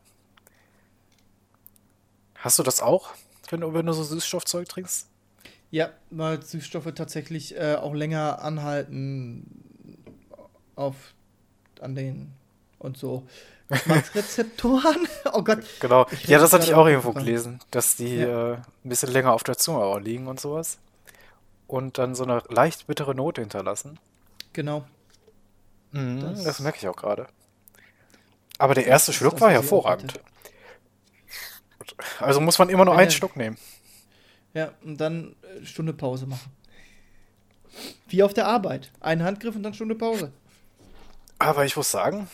Hast 2.35 2.59
du 2.59 2.63
das 2.63 2.81
auch, 2.81 3.13
wenn 3.49 3.61
du, 3.61 3.73
wenn 3.73 3.85
du 3.85 3.93
so 3.93 4.03
Süßstoffzeug 4.03 4.69
trinkst? 4.69 5.07
Ja, 5.71 5.89
weil 6.09 6.41
Süßstoffe 6.41 6.93
tatsächlich 6.95 7.55
äh, 7.57 7.75
auch 7.75 7.93
länger 7.93 8.41
anhalten 8.41 9.45
auf 10.75 10.95
an 11.81 11.93
den 11.95 12.31
und 12.79 12.97
so 12.97 13.27
Geschmacksrezeptoren. 13.69 15.07
oh 15.33 15.43
Gott. 15.43 15.59
Genau. 15.81 16.07
Ja, 16.25 16.39
das 16.39 16.53
hatte 16.53 16.65
ich 16.65 16.73
auch 16.73 16.87
irgendwo 16.87 17.11
Fall. 17.11 17.23
gelesen, 17.23 17.59
dass 17.71 17.95
die 17.97 18.15
Ja. 18.17 18.53
äh, 18.53 18.55
ein 18.55 18.63
bisschen 18.89 19.11
länger 19.11 19.33
auf 19.33 19.43
der 19.43 19.57
Zunge 19.57 19.79
auch 19.79 19.99
liegen 19.99 20.27
und 20.27 20.39
sowas. 20.39 20.77
Und 21.67 21.97
dann 21.97 22.15
so 22.15 22.23
eine 22.23 22.41
leicht 22.47 22.87
bittere 22.87 23.13
Note 23.13 23.41
hinterlassen. 23.41 23.99
Genau. 24.53 24.85
Mhm, 25.91 26.21
das, 26.21 26.43
Das- 26.43 26.59
merke 26.61 26.77
ich 26.77 26.87
auch 26.87 26.95
gerade. 26.95 27.27
Aber 28.57 28.73
der 28.73 28.87
erste 28.87 29.11
Schluck 29.11 29.39
war 29.41 29.51
hervorragend. 29.51 30.19
Also 32.19 32.39
muss 32.41 32.57
man 32.57 32.69
immer 32.69 32.85
nur 32.85 32.97
einen 32.97 33.11
Schluck 33.11 33.35
nehmen. 33.35 33.57
Ja, 34.57 34.71
und 34.83 34.99
dann 34.99 35.35
äh, 35.43 35.63
Stunde 35.67 35.93
Pause 35.93 36.25
machen. 36.25 36.51
Wie 38.07 38.23
auf 38.23 38.33
der 38.33 38.47
Arbeit. 38.47 38.91
Ein 39.01 39.21
Handgriff 39.21 39.55
und 39.55 39.61
dann 39.61 39.75
Stunde 39.75 39.93
Pause. 39.93 40.31
Aber 41.37 41.63
ich 41.65 41.75
muss 41.75 41.91
sagen, 41.91 42.27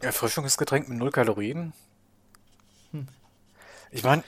Erfrischungsgetränk 0.00 0.88
mit 0.88 0.96
null 0.96 1.10
Kalorien. 1.10 1.74
Hm. 2.92 3.06
Ich 3.90 4.02
meine, 4.02 4.24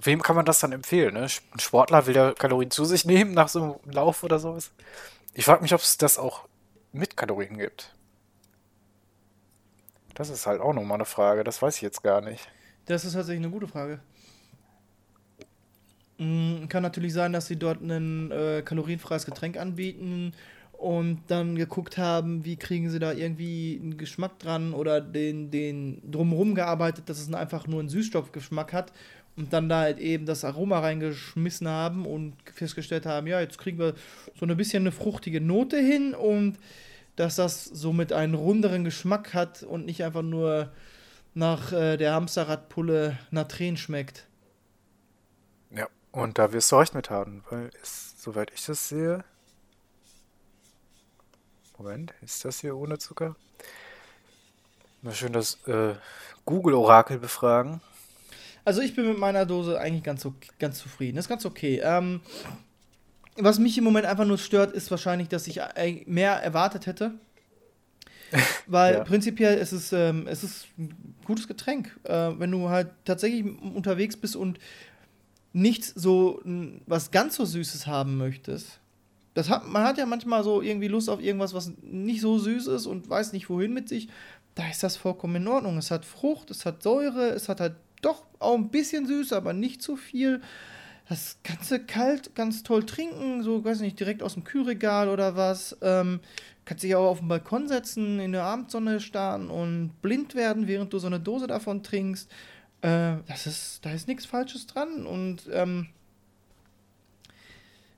wem 0.00 0.22
kann 0.22 0.34
man 0.34 0.46
das 0.46 0.60
dann 0.60 0.72
empfehlen? 0.72 1.12
Ne? 1.12 1.24
Ein 1.24 1.60
Sportler 1.60 2.06
will 2.06 2.16
ja 2.16 2.32
Kalorien 2.32 2.70
zu 2.70 2.86
sich 2.86 3.04
nehmen 3.04 3.34
nach 3.34 3.48
so 3.48 3.62
einem 3.82 3.92
Lauf 3.92 4.22
oder 4.22 4.38
sowas. 4.38 4.70
Ich 5.34 5.44
frage 5.44 5.60
mich, 5.60 5.74
ob 5.74 5.82
es 5.82 5.98
das 5.98 6.16
auch 6.16 6.48
mit 6.92 7.18
Kalorien 7.18 7.58
gibt. 7.58 7.94
Das 10.14 10.30
ist 10.30 10.46
halt 10.46 10.62
auch 10.62 10.72
nochmal 10.72 10.94
eine 10.94 11.04
Frage, 11.04 11.44
das 11.44 11.60
weiß 11.60 11.76
ich 11.76 11.82
jetzt 11.82 12.02
gar 12.02 12.22
nicht. 12.22 12.48
Das 12.86 13.04
ist 13.04 13.12
tatsächlich 13.12 13.44
eine 13.44 13.52
gute 13.52 13.68
Frage. 13.68 14.00
Mm, 16.18 16.68
Kann 16.68 16.82
natürlich 16.82 17.12
sein, 17.12 17.32
dass 17.32 17.46
sie 17.46 17.56
dort 17.56 17.80
ein 17.82 18.30
äh, 18.30 18.62
kalorienfreies 18.64 19.26
Getränk 19.26 19.56
anbieten 19.56 20.32
und 20.72 21.22
dann 21.28 21.56
geguckt 21.56 21.98
haben, 21.98 22.44
wie 22.44 22.56
kriegen 22.56 22.90
sie 22.90 22.98
da 22.98 23.12
irgendwie 23.12 23.80
einen 23.80 23.96
Geschmack 23.96 24.38
dran 24.38 24.74
oder 24.74 25.00
den, 25.00 25.50
den 25.50 26.02
drumherum 26.10 26.54
gearbeitet, 26.54 27.08
dass 27.08 27.20
es 27.20 27.32
einfach 27.32 27.66
nur 27.66 27.80
einen 27.80 27.88
Süßstoffgeschmack 27.88 28.72
hat 28.72 28.92
und 29.36 29.52
dann 29.52 29.68
da 29.68 29.80
halt 29.80 29.98
eben 29.98 30.26
das 30.26 30.44
Aroma 30.44 30.80
reingeschmissen 30.80 31.68
haben 31.68 32.06
und 32.06 32.34
festgestellt 32.52 33.06
haben, 33.06 33.26
ja, 33.26 33.40
jetzt 33.40 33.58
kriegen 33.58 33.78
wir 33.78 33.94
so 34.38 34.46
ein 34.46 34.56
bisschen 34.56 34.82
eine 34.82 34.92
fruchtige 34.92 35.40
Note 35.40 35.78
hin 35.78 36.14
und 36.14 36.58
dass 37.16 37.36
das 37.36 37.64
somit 37.64 38.12
einen 38.12 38.34
runderen 38.34 38.84
Geschmack 38.84 39.34
hat 39.34 39.62
und 39.62 39.86
nicht 39.86 40.04
einfach 40.04 40.22
nur 40.22 40.72
nach 41.34 41.72
äh, 41.72 41.96
der 41.96 42.14
Hamsterradpulle 42.14 43.18
nach 43.30 43.48
Tränen 43.48 43.76
schmeckt. 43.76 44.26
Und 46.14 46.38
da 46.38 46.52
wirst 46.52 46.70
du 46.70 46.76
recht 46.76 46.94
mit 46.94 47.10
haben, 47.10 47.42
weil 47.50 47.70
es, 47.82 48.14
soweit 48.22 48.52
ich 48.54 48.64
das 48.64 48.88
sehe. 48.88 49.24
Moment, 51.76 52.14
ist 52.22 52.44
das 52.44 52.60
hier 52.60 52.76
ohne 52.76 52.98
Zucker? 52.98 53.34
Mal 55.02 55.12
schön 55.12 55.32
das 55.32 55.58
äh, 55.66 55.94
Google-Orakel 56.44 57.18
befragen. 57.18 57.80
Also 58.64 58.80
ich 58.80 58.94
bin 58.94 59.08
mit 59.08 59.18
meiner 59.18 59.44
Dose 59.44 59.78
eigentlich 59.80 60.04
ganz, 60.04 60.26
ganz 60.60 60.78
zufrieden. 60.78 61.18
ist 61.18 61.28
ganz 61.28 61.44
okay. 61.44 61.80
Ähm, 61.82 62.20
was 63.36 63.58
mich 63.58 63.76
im 63.76 63.82
Moment 63.84 64.06
einfach 64.06 64.24
nur 64.24 64.38
stört, 64.38 64.72
ist 64.72 64.92
wahrscheinlich, 64.92 65.28
dass 65.28 65.48
ich 65.48 65.62
eig- 65.64 66.04
mehr 66.08 66.34
erwartet 66.34 66.86
hätte. 66.86 67.14
Weil 68.68 68.94
Ja. 68.94 69.04
prinzipiell 69.04 69.58
ist 69.58 69.72
es, 69.72 69.92
ähm, 69.92 70.28
es 70.28 70.44
ist 70.44 70.68
ein 70.78 71.16
gutes 71.24 71.48
Getränk. 71.48 71.98
Äh, 72.04 72.38
wenn 72.38 72.52
du 72.52 72.68
halt 72.68 72.92
tatsächlich 73.04 73.44
unterwegs 73.60 74.16
bist 74.16 74.36
und 74.36 74.60
nicht 75.54 75.84
so 75.84 76.42
was 76.86 77.12
ganz 77.12 77.36
so 77.36 77.44
Süßes 77.44 77.86
haben 77.86 78.18
möchtest. 78.18 78.80
Das 79.34 79.48
hat, 79.48 79.66
man 79.66 79.84
hat 79.84 79.98
ja 79.98 80.04
manchmal 80.04 80.44
so 80.44 80.60
irgendwie 80.60 80.88
Lust 80.88 81.08
auf 81.08 81.22
irgendwas, 81.22 81.54
was 81.54 81.72
nicht 81.80 82.20
so 82.20 82.38
süß 82.38 82.66
ist 82.66 82.86
und 82.86 83.08
weiß 83.08 83.32
nicht 83.32 83.48
wohin 83.48 83.72
mit 83.72 83.88
sich. 83.88 84.08
Da 84.54 84.68
ist 84.68 84.82
das 84.82 84.96
vollkommen 84.96 85.36
in 85.36 85.48
Ordnung. 85.48 85.78
Es 85.78 85.90
hat 85.90 86.04
Frucht, 86.04 86.50
es 86.50 86.66
hat 86.66 86.82
Säure, 86.82 87.30
es 87.30 87.48
hat 87.48 87.60
halt 87.60 87.76
doch 88.02 88.24
auch 88.38 88.54
ein 88.54 88.70
bisschen 88.70 89.06
süß, 89.06 89.32
aber 89.32 89.52
nicht 89.52 89.80
zu 89.80 89.96
viel. 89.96 90.40
Das 91.08 91.38
Ganze 91.42 91.80
kalt, 91.80 92.34
ganz 92.34 92.62
toll 92.62 92.84
trinken, 92.84 93.42
so, 93.42 93.64
weiß 93.64 93.80
nicht, 93.80 93.98
direkt 93.98 94.22
aus 94.22 94.34
dem 94.34 94.44
Kühlregal 94.44 95.08
oder 95.08 95.36
was. 95.36 95.76
Ähm, 95.82 96.20
kannst 96.64 96.82
dich 96.82 96.94
auch 96.96 97.10
auf 97.10 97.18
den 97.18 97.28
Balkon 97.28 97.68
setzen, 97.68 98.20
in 98.20 98.32
der 98.32 98.44
Abendsonne 98.44 99.00
starren 99.00 99.50
und 99.50 99.90
blind 100.02 100.34
werden, 100.34 100.66
während 100.66 100.92
du 100.92 100.98
so 100.98 101.06
eine 101.06 101.20
Dose 101.20 101.46
davon 101.46 101.82
trinkst. 101.82 102.30
Äh, 102.84 103.22
das 103.26 103.46
ist, 103.46 103.80
da 103.86 103.92
ist 103.92 104.08
nichts 104.08 104.26
Falsches 104.26 104.66
dran 104.66 105.06
und 105.06 105.48
ähm, 105.50 105.88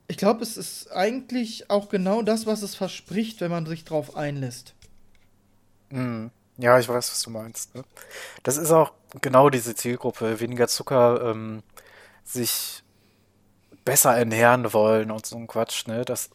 ich 0.07 0.17
glaube, 0.17 0.45
es 0.45 0.57
ist 0.57 0.93
eigentlich 0.93 1.69
auch 1.71 1.89
genau 1.89 2.23
das, 2.23 2.47
was 2.47 2.63
es 2.63 2.77
verspricht, 2.77 3.41
wenn 3.41 3.51
man 3.51 3.67
sich 3.67 3.85
drauf 3.85 4.17
einlässt. 4.17 4.75
Mhm. 5.91 6.31
Ja, 6.59 6.79
ich 6.79 6.89
weiß, 6.89 7.11
was 7.11 7.21
du 7.21 7.31
meinst. 7.31 7.75
Ne? 7.75 7.83
Das 8.45 8.57
ist 8.57 8.71
auch 8.71 8.93
genau 9.21 9.51
diese 9.51 9.75
Zielgruppe, 9.75 10.39
weniger 10.39 10.69
Zucker, 10.69 11.33
ähm, 11.33 11.65
sich 12.23 12.85
besser 13.85 14.17
ernähren 14.17 14.73
wollen 14.73 15.11
und 15.11 15.27
so 15.27 15.37
ein 15.37 15.49
Quatsch, 15.49 15.89
ne? 15.89 16.05
Das, 16.05 16.31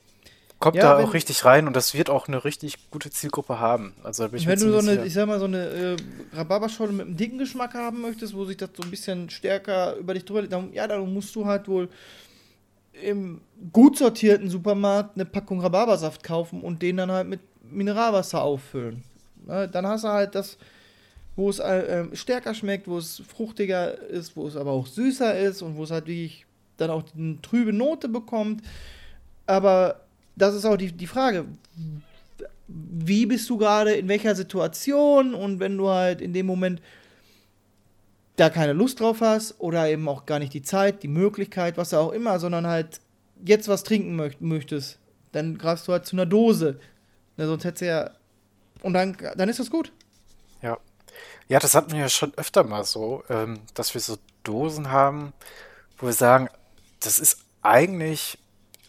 kommt 0.62 0.78
Ja, 0.78 0.97
da 0.97 1.03
auch 1.03 1.14
richtig 1.14 1.43
rein 1.43 1.68
und 1.68 1.76
das 1.76 1.93
wird 1.93 2.09
auch 2.09 2.30
eine 2.30 2.45
richtig 2.45 2.89
gute 2.91 3.09
Zielgruppe 3.09 3.59
haben. 3.59 3.93
Also 4.03 4.32
Wenn 4.32 4.59
du 4.59 4.72
so 4.72 4.78
eine, 4.78 5.05
ich 5.05 5.14
sag 5.14 5.28
mal, 5.28 5.39
so 5.39 5.45
eine 5.45 5.66
äh, 5.66 5.97
Rhabarberscholle 6.34 6.93
mit 6.93 7.07
einem 7.07 7.18
dicken 7.18 7.38
Geschmack 7.39 7.74
haben 7.74 8.01
möchtest, 8.01 8.34
wo 8.34 8.45
sich 8.45 8.57
das 8.57 8.70
so 8.78 8.84
ein 8.84 8.91
bisschen 8.91 9.30
stärker 9.30 9.95
über 9.97 10.14
dich 10.14 10.24
drüber 10.24 10.41
legt, 10.41 10.53
dann, 10.53 10.72
ja, 10.72 10.88
dann 10.88 11.14
musst 11.14 11.36
du 11.36 11.45
halt 11.45 11.68
wohl 11.68 11.89
im 12.93 13.41
gut 13.74 13.97
sortierten 13.97 14.49
Supermarkt 14.49 15.16
eine 15.16 15.26
Packung 15.26 15.59
Rhabarbersaft 15.62 16.24
kaufen 16.24 16.62
und 16.62 16.82
den 16.82 16.97
dann 16.97 17.12
halt 17.12 17.28
mit 17.28 17.41
Mineralwasser 17.70 18.41
auffüllen. 18.41 19.03
Ne, 19.45 19.68
dann 19.68 19.88
hast 19.88 20.03
du 20.03 20.09
halt 20.09 20.36
das, 20.36 20.57
wo 21.36 21.49
es 21.49 21.59
äh, 21.59 22.03
äh, 22.03 22.16
stärker 22.16 22.53
schmeckt, 22.53 22.88
wo 22.88 22.97
es 22.97 23.22
fruchtiger 23.28 23.97
ist, 23.97 24.36
wo 24.36 24.47
es 24.47 24.55
aber 24.55 24.72
auch 24.72 24.86
süßer 24.88 25.39
ist 25.39 25.62
und 25.62 25.76
wo 25.76 25.84
es 25.84 25.91
halt 25.91 26.05
wirklich 26.05 26.45
dann 26.78 26.91
auch 26.91 27.03
eine 27.18 27.41
trübe 27.41 27.74
Note 27.74 28.07
bekommt. 28.09 28.62
Aber 29.47 30.01
das 30.36 30.55
ist 30.55 30.65
auch 30.65 30.77
die, 30.77 30.91
die 30.91 31.07
Frage, 31.07 31.45
wie 32.67 33.25
bist 33.25 33.49
du 33.49 33.57
gerade 33.57 33.93
in 33.93 34.07
welcher 34.07 34.36
Situation 34.36 35.34
und 35.34 35.59
wenn 35.59 35.77
du 35.77 35.89
halt 35.89 36.21
in 36.21 36.34
dem 36.34 36.45
Moment 36.45 36.82
da 38.38 38.49
keine 38.49 38.73
Lust 38.73 38.99
drauf 38.99 39.21
hast 39.21 39.59
oder 39.59 39.89
eben 39.89 40.07
auch 40.07 40.25
gar 40.25 40.39
nicht 40.39 40.53
die 40.53 40.61
Zeit, 40.61 41.03
die 41.03 41.07
Möglichkeit, 41.07 41.77
was 41.77 41.93
auch 41.93 42.11
immer, 42.11 42.39
sondern 42.39 42.65
halt 42.65 43.01
jetzt 43.43 43.67
was 43.67 43.84
trinken 43.84 44.15
möcht 44.15 44.41
möchtest, 44.41 44.99
dann 45.32 45.57
greifst 45.57 45.88
du 45.88 45.91
halt 45.91 46.05
zu 46.05 46.15
einer 46.15 46.25
Dose. 46.25 46.79
Na, 47.38 47.45
sonst 47.45 47.65
hättest 47.65 47.82
du 47.82 47.88
ja. 47.88 48.11
Und 48.82 48.93
dann, 48.93 49.17
dann 49.36 49.49
ist 49.49 49.59
das 49.59 49.69
gut. 49.69 49.91
Ja. 50.61 50.77
Ja, 51.47 51.59
das 51.59 51.75
hatten 51.75 51.91
wir 51.91 51.99
ja 51.99 52.09
schon 52.09 52.34
öfter 52.36 52.63
mal 52.63 52.84
so, 52.84 53.23
ähm, 53.29 53.59
dass 53.73 53.93
wir 53.93 54.01
so 54.01 54.17
Dosen 54.43 54.91
haben, 54.91 55.34
wo 55.97 56.07
wir 56.07 56.13
sagen, 56.13 56.49
das 57.01 57.19
ist 57.19 57.39
eigentlich 57.61 58.38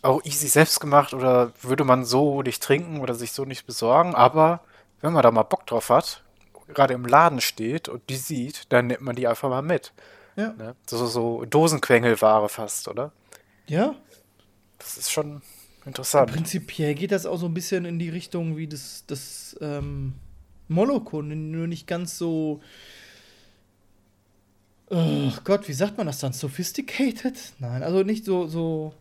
auch 0.02 0.24
easy 0.24 0.48
selbst 0.48 0.80
gemacht 0.80 1.14
oder 1.14 1.52
würde 1.62 1.84
man 1.84 2.04
so 2.04 2.42
nicht 2.42 2.62
trinken 2.62 3.00
oder 3.00 3.14
sich 3.14 3.32
so 3.32 3.44
nicht 3.44 3.66
besorgen, 3.66 4.14
aber 4.14 4.60
wenn 5.00 5.12
man 5.12 5.22
da 5.22 5.30
mal 5.30 5.44
Bock 5.44 5.66
drauf 5.66 5.88
hat, 5.90 6.22
gerade 6.68 6.94
im 6.94 7.06
Laden 7.06 7.40
steht 7.40 7.88
und 7.88 8.08
die 8.08 8.16
sieht, 8.16 8.72
dann 8.72 8.88
nimmt 8.88 9.02
man 9.02 9.16
die 9.16 9.26
einfach 9.26 9.48
mal 9.48 9.62
mit. 9.62 9.92
Ja. 10.36 10.52
Ne? 10.54 10.74
So, 10.86 11.06
so 11.06 11.44
Dosenquengelware 11.44 12.48
fast, 12.48 12.88
oder? 12.88 13.12
Ja. 13.68 13.94
Das 14.78 14.96
ist 14.96 15.10
schon 15.10 15.42
interessant. 15.84 16.32
Prinzipiell 16.32 16.94
geht 16.94 17.12
das 17.12 17.26
auch 17.26 17.38
so 17.38 17.46
ein 17.46 17.54
bisschen 17.54 17.84
in 17.84 17.98
die 17.98 18.08
Richtung 18.08 18.56
wie 18.56 18.66
das, 18.66 19.04
das 19.06 19.56
ähm, 19.60 20.14
Molokon, 20.68 21.50
nur 21.50 21.66
nicht 21.66 21.86
ganz 21.86 22.18
so. 22.18 22.60
Oh 24.90 25.32
Gott, 25.44 25.68
wie 25.68 25.72
sagt 25.72 25.96
man 25.96 26.06
das 26.06 26.18
dann? 26.18 26.32
Sophisticated? 26.32 27.38
Nein, 27.60 27.82
also 27.82 28.02
nicht 28.02 28.24
so, 28.24 28.46
so 28.46 28.92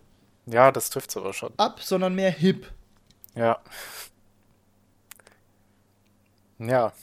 Ja, 0.45 0.71
das 0.71 0.89
trifft 0.89 1.09
es 1.11 1.17
aber 1.17 1.33
schon. 1.33 1.53
ab, 1.57 1.81
sondern 1.81 2.15
mehr 2.15 2.31
hip. 2.31 2.71
Ja. 3.35 3.59
Ja. 6.59 6.93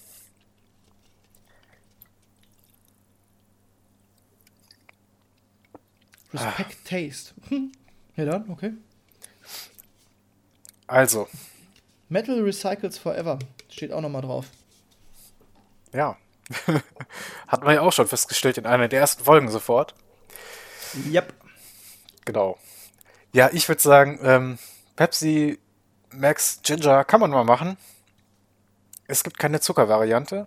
Respect 6.32 6.84
Taste. 6.84 7.34
Hm. 7.48 7.72
Ja, 8.16 8.24
dann, 8.24 8.50
okay. 8.50 8.72
Also, 10.88 11.28
Metal 12.08 12.40
Recycles 12.42 12.98
Forever. 12.98 13.38
Steht 13.70 13.92
auch 13.92 14.00
nochmal 14.00 14.22
drauf. 14.22 14.46
ja. 15.92 16.16
Hatten 17.46 17.64
wir 17.66 17.74
ja 17.74 17.80
auch 17.82 17.92
schon 17.92 18.08
festgestellt 18.08 18.58
in 18.58 18.66
einer 18.66 18.88
der 18.88 18.98
ersten 19.00 19.22
Folgen 19.22 19.48
sofort. 19.50 19.94
Yep. 21.12 21.32
Genau. 22.24 22.58
Ja, 23.32 23.50
ich 23.52 23.68
würde 23.68 23.82
sagen, 23.82 24.18
ähm, 24.22 24.58
Pepsi 24.96 25.58
Max 26.10 26.60
Ginger 26.62 27.04
kann 27.04 27.20
man 27.20 27.30
mal 27.30 27.44
machen. 27.44 27.76
Es 29.06 29.22
gibt 29.22 29.38
keine 29.38 29.60
Zuckervariante. 29.60 30.46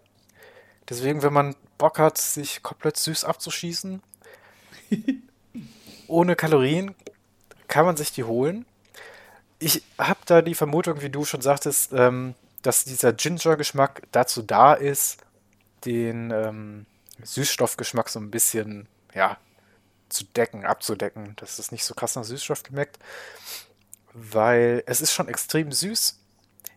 Deswegen, 0.89 1.21
wenn 1.23 1.33
man 1.33 1.55
Bock 1.77 1.99
hat, 1.99 2.17
sich 2.17 2.63
komplett 2.63 2.97
süß 2.97 3.23
abzuschießen, 3.23 4.01
ohne 6.07 6.35
Kalorien, 6.35 6.95
kann 7.67 7.85
man 7.85 7.97
sich 7.97 8.11
die 8.11 8.23
holen. 8.23 8.65
Ich 9.59 9.83
habe 9.97 10.19
da 10.25 10.41
die 10.41 10.55
Vermutung, 10.55 11.01
wie 11.01 11.09
du 11.09 11.23
schon 11.23 11.41
sagtest, 11.41 11.93
ähm, 11.93 12.35
dass 12.61 12.83
dieser 12.83 13.13
Ginger-Geschmack 13.13 14.03
dazu 14.11 14.41
da 14.41 14.73
ist, 14.73 15.17
den 15.85 16.31
ähm, 16.31 16.85
Süßstoffgeschmack 17.23 18.09
so 18.09 18.19
ein 18.19 18.31
bisschen, 18.31 18.87
ja, 19.13 19.37
zu 20.11 20.25
decken, 20.25 20.65
abzudecken, 20.65 21.35
dass 21.37 21.59
es 21.59 21.71
nicht 21.71 21.83
so 21.83 21.93
krass 21.93 22.15
nach 22.15 22.23
Süßstoff 22.23 22.63
schmeckt, 22.67 22.99
weil 24.13 24.83
es 24.85 25.01
ist 25.01 25.13
schon 25.13 25.27
extrem 25.27 25.71
süß. 25.71 26.19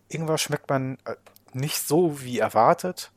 Ingwer 0.09 0.37
schmeckt 0.37 0.69
man 0.69 0.97
äh, 1.05 1.15
nicht 1.53 1.79
so 1.79 2.21
wie 2.21 2.39
erwartet. 2.39 3.11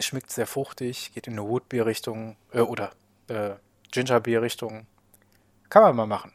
Schmeckt 0.00 0.30
sehr 0.30 0.46
fruchtig, 0.46 1.12
geht 1.14 1.26
in 1.26 1.34
eine 1.34 1.42
Rotbeer-Richtung 1.42 2.36
äh, 2.52 2.60
oder 2.60 2.92
äh, 3.28 3.50
Gingerbeer-Richtung. 3.92 4.86
Kann 5.68 5.82
man 5.82 5.96
mal 5.96 6.06
machen. 6.06 6.32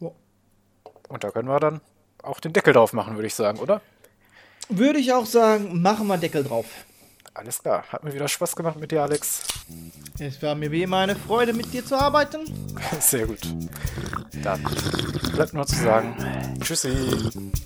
Ja. 0.00 0.10
Und 1.08 1.24
da 1.24 1.30
können 1.30 1.48
wir 1.48 1.60
dann 1.60 1.80
auch 2.22 2.40
den 2.40 2.52
Deckel 2.52 2.72
drauf 2.72 2.92
machen, 2.92 3.16
würde 3.16 3.26
ich 3.26 3.34
sagen, 3.34 3.58
oder? 3.58 3.80
Würde 4.68 5.00
ich 5.00 5.12
auch 5.12 5.26
sagen, 5.26 5.82
machen 5.82 6.06
wir 6.06 6.18
Deckel 6.18 6.44
drauf. 6.44 6.66
Alles 7.34 7.62
klar. 7.62 7.84
Hat 7.88 8.04
mir 8.04 8.12
wieder 8.12 8.28
Spaß 8.28 8.54
gemacht 8.54 8.78
mit 8.78 8.90
dir, 8.90 9.02
Alex. 9.02 9.42
Es 10.18 10.42
war 10.42 10.54
mir 10.54 10.70
wie 10.70 10.82
immer 10.82 10.98
eine 10.98 11.16
Freude, 11.16 11.52
mit 11.54 11.72
dir 11.72 11.84
zu 11.84 11.98
arbeiten. 11.98 12.40
Sehr 13.00 13.26
gut. 13.26 13.40
Dann 14.42 14.62
bleibt 15.34 15.54
nur 15.54 15.66
zu 15.66 15.76
sagen, 15.76 16.14
tschüssi. 16.60 16.92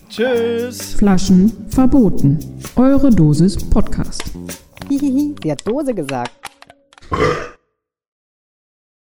Tschüss. 0.08 0.94
Flaschen 0.94 1.68
verboten. 1.70 2.60
Eure 2.76 3.10
Dosis 3.10 3.56
Podcast. 3.70 4.22
Hihihi, 4.88 5.34
sie 5.42 5.50
hat 5.50 5.66
Dose 5.66 5.94
gesagt. 5.94 6.32